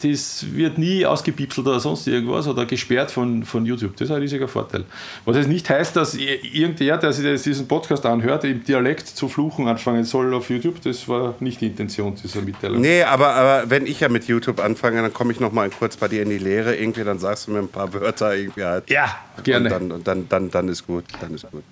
Das 0.02 0.46
wird 0.54 0.78
nie 0.78 1.06
ausgepipselt 1.06 1.66
oder 1.66 1.80
sonst 1.80 2.08
irgendwas 2.08 2.48
oder 2.48 2.66
gesperrt 2.66 3.10
von, 3.10 3.44
von 3.44 3.66
YouTube. 3.66 3.96
Das 3.96 4.10
ist 4.10 4.16
ein 4.16 4.22
riesiger 4.22 4.48
Vorteil. 4.48 4.84
Was 5.24 5.38
jetzt 5.38 5.48
nicht 5.48 5.70
heißt, 5.70 5.96
dass 5.96 6.14
irgendwer, 6.14 6.98
der 6.98 7.14
sich 7.14 7.42
diesen 7.42 7.68
Podcast 7.68 8.06
anhört, 8.06 8.44
im 8.44 8.64
Dialekt 8.64 9.08
zu 9.08 9.30
fluchen 9.30 9.68
anfangen 9.68 10.04
soll 10.04 10.34
auf 10.34 10.50
YouTube. 10.50 10.82
Das 10.82 11.08
war 11.08 11.36
nicht 11.40 11.62
die 11.62 11.68
Intention 11.68 12.16
dieser 12.16 12.42
Mitteilung. 12.42 12.82
Nee, 12.82 13.04
aber, 13.04 13.34
aber 13.34 13.70
wenn 13.70 13.86
ich 13.86 14.02
ja 14.02 14.10
mit 14.10 14.28
YouTube 14.28 14.60
anfange, 14.60 15.02
dann 15.02 15.14
komme 15.14 15.32
ich 15.32 15.40
noch 15.40 15.54
mal 15.54 15.70
kurz 15.70 15.96
bei 15.96 16.08
dir 16.10 16.24
in 16.24 16.30
die 16.30 16.38
Lehre. 16.38 16.76
Irgendwie, 16.76 17.04
dann 17.04 17.20
sagst 17.20 17.48
du 17.48 17.52
mir 17.52 17.60
ein 17.60 17.70
paar 17.70 17.94
Wörter 17.94 18.36
irgendwie 18.36 18.64
halt. 18.64 18.90
Ja, 18.90 19.16
gerne. 19.44 19.74
Und 19.74 19.90
dann, 19.90 20.04
dann, 20.04 20.30
dann, 20.30 20.52
dann 20.52 20.68
ist 20.68 20.86
gut. 20.86 21.06
Dann 21.22 21.34
ist 21.34 21.50
gut. 21.50 21.64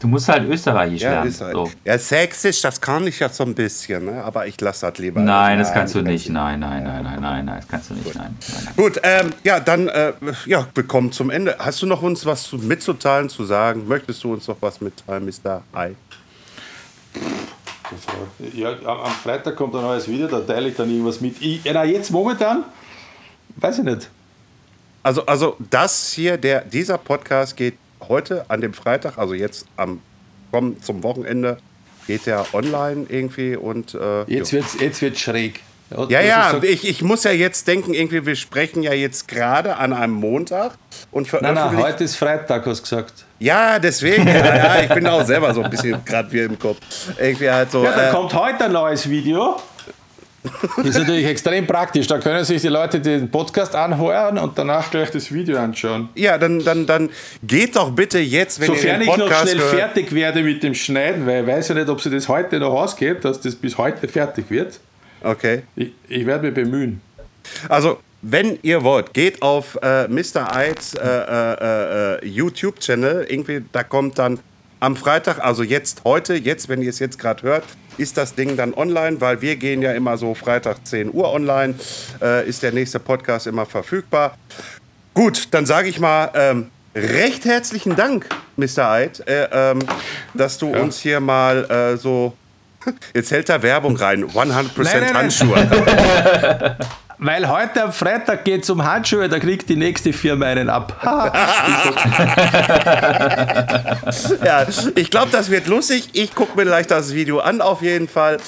Du 0.00 0.06
musst 0.06 0.28
halt 0.28 0.48
Österreichisch 0.48 1.02
Ja, 1.02 1.10
lernen. 1.10 1.28
ist 1.28 1.40
halt. 1.40 1.54
So. 1.54 1.70
Ja, 1.84 1.98
sächsisch, 1.98 2.60
das 2.60 2.80
kann 2.80 3.04
ich 3.06 3.18
ja 3.18 3.28
so 3.28 3.42
ein 3.44 3.54
bisschen, 3.54 4.04
ne? 4.04 4.22
aber 4.22 4.46
ich 4.46 4.60
lasse 4.60 4.88
das 4.88 4.98
lieber. 4.98 5.20
Nein, 5.20 5.58
das 5.58 5.72
kannst 5.72 5.94
du 5.96 6.02
nicht. 6.02 6.28
Nein, 6.30 6.60
nein, 6.60 6.84
nein, 6.84 7.02
nein, 7.02 7.20
nein, 7.20 7.44
nein, 7.44 7.56
das 7.56 7.66
kannst 7.66 7.90
du 7.90 7.94
nicht. 7.94 8.14
Nein, 8.14 8.36
nein, 8.48 8.62
nein. 8.64 8.74
Gut, 8.76 9.00
ähm, 9.02 9.32
ja, 9.42 9.58
dann, 9.58 9.88
äh, 9.88 10.12
ja, 10.46 10.68
wir 10.74 10.84
kommen 10.84 11.10
zum 11.10 11.30
Ende. 11.30 11.56
Hast 11.58 11.82
du 11.82 11.86
noch 11.86 12.00
uns 12.00 12.24
was 12.24 12.44
zu, 12.44 12.58
mitzuteilen, 12.58 13.28
zu 13.28 13.44
sagen? 13.44 13.88
Möchtest 13.88 14.22
du 14.22 14.32
uns 14.32 14.46
noch 14.46 14.56
was 14.60 14.80
mitteilen, 14.80 15.24
Mr. 15.24 15.62
Hi? 15.74 15.96
Ja, 18.54 18.70
am, 18.84 19.00
am 19.00 19.10
Freitag 19.12 19.56
kommt 19.56 19.74
ein 19.74 19.82
neues 19.82 20.08
Video, 20.08 20.26
da 20.28 20.40
teile 20.40 20.68
ich 20.68 20.76
dann 20.76 20.88
irgendwas 20.90 21.20
mit. 21.20 21.40
Ich, 21.42 21.62
ja, 21.64 21.72
na, 21.74 21.84
jetzt 21.84 22.10
momentan, 22.10 22.64
weiß 23.56 23.78
ich 23.80 23.84
nicht. 23.84 24.08
Also, 25.02 25.26
also 25.26 25.56
das 25.70 26.12
hier, 26.12 26.36
der, 26.38 26.60
dieser 26.62 26.96
Podcast 26.96 27.56
geht 27.56 27.76
heute 28.08 28.44
an 28.48 28.60
dem 28.60 28.74
Freitag, 28.74 29.18
also 29.18 29.34
jetzt 29.34 29.66
am 29.76 30.00
komm, 30.50 30.82
zum 30.82 31.02
Wochenende, 31.02 31.58
geht 32.06 32.26
der 32.26 32.44
online 32.52 33.06
irgendwie 33.08 33.56
und 33.56 33.94
äh, 33.94 34.22
Jetzt 34.24 34.52
jo. 34.52 34.58
wird 34.58 34.66
es 34.74 34.80
jetzt 34.80 35.02
wird's 35.02 35.20
schräg. 35.20 35.60
ja, 36.08 36.20
ja, 36.20 36.50
ist 36.50 36.60
so- 36.60 36.62
ich, 36.66 36.88
ich 36.88 37.02
muss 37.02 37.24
ja 37.24 37.30
jetzt 37.30 37.66
denken, 37.68 37.94
irgendwie, 37.94 38.24
wir 38.26 38.34
sprechen 38.36 38.82
ja 38.82 38.92
jetzt 38.92 39.28
gerade 39.28 39.76
an 39.76 39.92
einem 39.92 40.14
Montag 40.14 40.72
und 41.10 41.30
Nein, 41.32 41.42
nein, 41.42 41.54
veröffentlichen. 41.54 41.84
heute 41.92 42.04
ist 42.04 42.16
Freitag, 42.16 42.66
hast 42.66 42.78
du 42.80 42.82
gesagt. 42.82 43.12
Ja, 43.38 43.78
deswegen, 43.78 44.26
ja, 44.28 44.56
ja, 44.56 44.82
ich 44.82 44.88
bin 44.90 45.06
auch 45.06 45.24
selber 45.24 45.52
so 45.54 45.62
ein 45.62 45.70
bisschen 45.70 46.02
gerade 46.04 46.30
wie 46.32 46.40
im 46.40 46.58
Kopf. 46.58 46.78
Irgendwie 47.18 47.50
halt 47.50 47.70
so. 47.70 47.82
Ja, 47.84 47.92
dann 47.92 48.08
äh, 48.08 48.12
kommt 48.12 48.32
heute 48.34 48.64
ein 48.66 48.72
neues 48.72 49.08
Video. 49.08 49.56
Das 50.76 50.86
ist 50.86 50.98
natürlich 50.98 51.26
extrem 51.26 51.66
praktisch. 51.66 52.06
Da 52.06 52.18
können 52.18 52.44
sich 52.44 52.62
die 52.62 52.68
Leute 52.68 53.00
den 53.00 53.30
Podcast 53.30 53.76
anhören 53.76 54.38
und 54.38 54.58
danach 54.58 54.90
gleich 54.90 55.10
das 55.10 55.32
Video 55.32 55.58
anschauen. 55.58 56.08
ja, 56.14 56.36
dann, 56.38 56.64
dann, 56.64 56.86
dann 56.86 57.10
geht 57.42 57.76
doch 57.76 57.90
bitte 57.90 58.18
jetzt, 58.18 58.60
wenn 58.60 58.68
Sofern 58.68 58.86
ihr 58.86 58.92
den 58.92 59.02
ich 59.02 59.06
noch 59.08 59.28
Podcast 59.28 59.50
schnell 59.50 59.58
hört, 59.58 59.70
fertig 59.70 60.12
werde 60.12 60.42
mit 60.42 60.62
dem 60.62 60.74
Schneiden, 60.74 61.26
weil 61.26 61.42
ich 61.42 61.46
weiß 61.46 61.68
ja 61.68 61.74
nicht, 61.76 61.88
ob 61.88 62.00
sie 62.00 62.10
das 62.10 62.28
heute 62.28 62.58
noch 62.58 62.72
ausgeht, 62.72 63.24
dass 63.24 63.40
das 63.40 63.54
bis 63.54 63.78
heute 63.78 64.08
fertig 64.08 64.46
wird. 64.48 64.80
Okay. 65.22 65.62
Ich, 65.76 65.92
ich 66.08 66.26
werde 66.26 66.46
mich 66.46 66.54
bemühen. 66.54 67.00
Also, 67.68 67.98
wenn 68.22 68.58
ihr 68.62 68.82
wollt, 68.84 69.14
geht 69.14 69.42
auf 69.42 69.78
äh, 69.82 70.06
Mr. 70.08 70.54
Eids 70.54 70.94
äh, 70.94 71.06
äh, 71.06 72.18
äh, 72.22 72.26
YouTube-Channel. 72.26 73.26
Irgendwie, 73.28 73.64
da 73.72 73.82
kommt 73.82 74.18
dann 74.18 74.38
am 74.82 74.96
Freitag, 74.96 75.38
also 75.38 75.62
jetzt 75.62 76.02
heute, 76.04 76.34
jetzt, 76.34 76.68
wenn 76.68 76.82
ihr 76.82 76.90
es 76.90 76.98
jetzt 76.98 77.16
gerade 77.16 77.42
hört, 77.44 77.64
ist 77.98 78.16
das 78.16 78.34
Ding 78.34 78.56
dann 78.56 78.74
online, 78.74 79.20
weil 79.20 79.40
wir 79.40 79.54
gehen 79.54 79.80
ja 79.80 79.92
immer 79.92 80.16
so 80.16 80.34
Freitag 80.34 80.84
10 80.84 81.14
Uhr 81.14 81.32
online, 81.32 81.76
äh, 82.20 82.48
ist 82.48 82.64
der 82.64 82.72
nächste 82.72 82.98
Podcast 82.98 83.46
immer 83.46 83.64
verfügbar. 83.64 84.36
Gut, 85.14 85.48
dann 85.52 85.66
sage 85.66 85.88
ich 85.88 86.00
mal 86.00 86.32
ähm, 86.34 86.70
recht 86.96 87.44
herzlichen 87.44 87.94
Dank 87.94 88.26
Mr. 88.56 88.90
Eid, 88.90 89.28
äh, 89.28 89.48
ähm, 89.52 89.78
dass 90.34 90.58
du 90.58 90.74
uns 90.74 90.98
hier 90.98 91.20
mal 91.20 91.64
äh, 91.70 91.96
so. 91.96 92.36
Jetzt 93.14 93.30
hält 93.30 93.48
da 93.48 93.62
Werbung 93.62 93.94
rein. 93.94 94.24
100% 94.34 94.34
Nein, 94.34 94.68
nein, 94.76 95.00
nein. 95.00 95.14
Handschuhe. 95.14 96.76
Weil 97.24 97.48
heute 97.48 97.84
am 97.84 97.92
Freitag 97.92 98.44
geht 98.44 98.64
es 98.64 98.70
um 98.70 98.84
Handschuhe, 98.84 99.28
da 99.28 99.38
kriegt 99.38 99.68
die 99.68 99.76
nächste 99.76 100.12
Firma 100.12 100.46
einen 100.46 100.68
ab. 100.68 100.96
Ja, 104.44 104.66
ich 104.96 105.10
glaube, 105.10 105.30
das 105.30 105.48
wird 105.50 105.68
lustig. 105.68 106.08
Ich 106.14 106.34
gucke 106.34 106.56
mir 106.56 106.64
gleich 106.64 106.86
das 106.88 107.14
Video 107.14 107.38
an, 107.38 107.60
auf 107.60 107.80
jeden 107.80 108.08
Fall. 108.08 108.38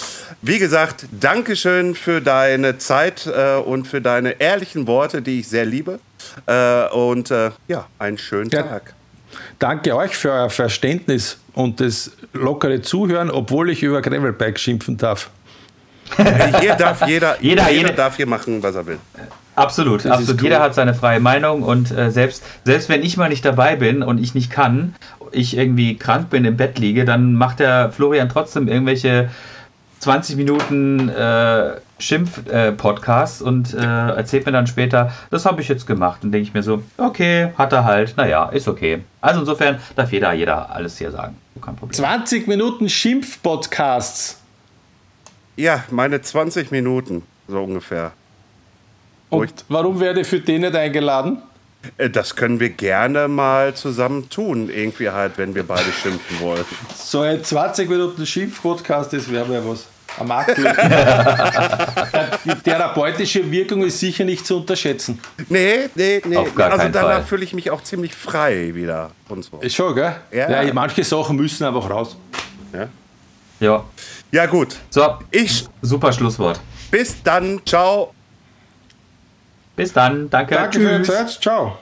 Wie 0.42 0.58
gesagt, 0.58 1.06
Dankeschön 1.12 1.94
für 1.94 2.20
deine 2.20 2.76
Zeit 2.78 3.26
äh, 3.26 3.54
und 3.56 3.86
für 3.86 4.00
deine 4.00 4.40
ehrlichen 4.40 4.86
Worte, 4.88 5.22
die 5.22 5.40
ich 5.40 5.48
sehr 5.48 5.64
liebe. 5.64 6.00
Äh, 6.46 6.88
und 6.88 7.30
äh, 7.30 7.50
ja, 7.68 7.86
einen 7.98 8.18
schönen 8.18 8.50
Ja. 8.50 8.62
Tag. 8.62 8.94
Danke 9.60 9.94
euch 9.94 10.16
für 10.16 10.32
euer 10.32 10.50
Verständnis 10.50 11.38
und 11.54 11.80
das 11.80 12.10
lockere 12.32 12.82
Zuhören, 12.82 13.30
obwohl 13.30 13.70
ich 13.70 13.82
über 13.84 14.02
Gravelbike 14.02 14.58
schimpfen 14.58 14.96
darf. 14.96 15.30
Hier 16.60 16.74
darf 16.74 17.06
jeder, 17.06 17.36
Jeder- 17.40 17.40
jeder, 17.40 17.70
jeder- 17.70 17.92
darf 17.92 18.16
hier 18.16 18.26
machen, 18.26 18.62
was 18.62 18.74
er 18.74 18.86
will. 18.86 18.98
Absolut, 19.56 20.04
Das 20.04 20.10
absolut. 20.12 20.40
cool. 20.40 20.44
Jeder 20.48 20.60
hat 20.60 20.74
seine 20.74 20.94
freie 20.94 21.20
Meinung 21.20 21.62
und 21.62 21.90
äh, 21.96 22.10
selbst, 22.10 22.42
selbst 22.64 22.88
wenn 22.88 23.02
ich 23.02 23.16
mal 23.16 23.28
nicht 23.28 23.44
dabei 23.44 23.76
bin 23.76 24.02
und 24.02 24.18
ich 24.18 24.34
nicht 24.34 24.50
kann, 24.50 24.96
ich 25.30 25.56
irgendwie 25.56 25.96
krank 25.96 26.28
bin, 26.30 26.44
im 26.44 26.56
Bett 26.56 26.78
liege, 26.78 27.04
dann 27.04 27.34
macht 27.34 27.60
der 27.60 27.92
Florian 27.92 28.28
trotzdem 28.28 28.66
irgendwelche 28.66 29.30
20 30.00 30.36
Minuten 30.36 31.08
äh, 31.08 31.74
Schimpf-Podcasts 32.00 33.40
und 33.42 33.72
äh, 33.74 33.78
erzählt 33.80 34.44
mir 34.44 34.52
dann 34.52 34.66
später, 34.66 35.12
das 35.30 35.46
habe 35.46 35.60
ich 35.62 35.68
jetzt 35.68 35.86
gemacht. 35.86 36.24
Und 36.24 36.32
denke 36.32 36.48
ich 36.48 36.52
mir 36.54 36.62
so, 36.64 36.82
okay, 36.98 37.50
hat 37.56 37.72
er 37.72 37.84
halt, 37.84 38.16
naja, 38.16 38.46
ist 38.48 38.66
okay. 38.68 39.02
Also 39.20 39.40
insofern 39.40 39.78
darf 39.96 40.12
jeder, 40.12 40.32
jeder 40.32 40.70
alles 40.74 40.98
hier 40.98 41.10
sagen. 41.12 41.36
Kein 41.62 41.76
Problem. 41.76 41.92
20 41.94 42.48
Minuten 42.48 42.88
Schimpf-Podcasts. 42.88 44.40
Ja, 45.56 45.84
meine 45.90 46.20
20 46.20 46.70
Minuten, 46.70 47.22
so 47.48 47.62
ungefähr. 47.62 48.12
Und 49.30 49.64
warum 49.68 50.00
werde 50.00 50.20
ich 50.20 50.26
für 50.26 50.40
den 50.40 50.62
nicht 50.62 50.74
eingeladen? 50.74 51.38
Äh, 51.96 52.10
Das 52.10 52.34
können 52.34 52.60
wir 52.60 52.70
gerne 52.70 53.28
mal 53.28 53.74
zusammen 53.74 54.28
tun, 54.28 54.70
irgendwie 54.70 55.10
halt, 55.10 55.38
wenn 55.38 55.54
wir 55.54 55.64
beide 55.64 55.92
schimpfen 55.92 56.40
wollen. 56.40 56.64
So 56.96 57.20
ein 57.20 57.42
20 57.44 57.88
Minuten 57.88 58.26
Schimpf-Podcast, 58.26 59.12
das 59.12 59.30
wäre 59.30 59.46
mal 59.46 59.62
was. 59.68 59.86
Am 60.18 60.28
durch. 60.28 60.56
Die 62.44 62.54
therapeutische 62.62 63.50
Wirkung 63.50 63.82
ist 63.82 63.98
sicher 63.98 64.24
nicht 64.24 64.46
zu 64.46 64.58
unterschätzen. 64.58 65.18
Nee, 65.48 65.88
nee, 65.94 66.22
nee. 66.24 66.36
Auf 66.36 66.54
gar 66.54 66.70
also 66.72 66.88
danach 66.88 67.14
Fall. 67.14 67.22
fühle 67.24 67.44
ich 67.44 67.52
mich 67.52 67.70
auch 67.70 67.82
ziemlich 67.82 68.14
frei 68.14 68.74
wieder 68.74 69.10
und 69.28 69.44
so. 69.44 69.58
Ist 69.58 69.74
schon, 69.74 69.92
gell? 69.94 70.14
Ja. 70.30 70.62
Ja. 70.62 70.72
manche 70.72 71.02
Sachen 71.02 71.36
müssen 71.36 71.64
einfach 71.64 71.90
raus. 71.90 72.16
Ja, 72.72 72.88
Ja. 73.64 73.82
ja 74.30 74.46
gut. 74.46 74.76
So, 74.90 75.18
Ich, 75.30 75.66
super 75.80 76.12
Schlusswort. 76.12 76.60
bis 76.90 77.22
dann, 77.22 77.60
ciao. 77.64 78.12
Bis 79.74 79.92
dann, 79.92 80.28
danke. 80.30 80.54
Danke 80.54 80.78
für 80.80 80.98
die 80.98 81.04
Tschüss. 81.04 81.06
Zeit. 81.06 81.30
Ciao. 81.42 81.78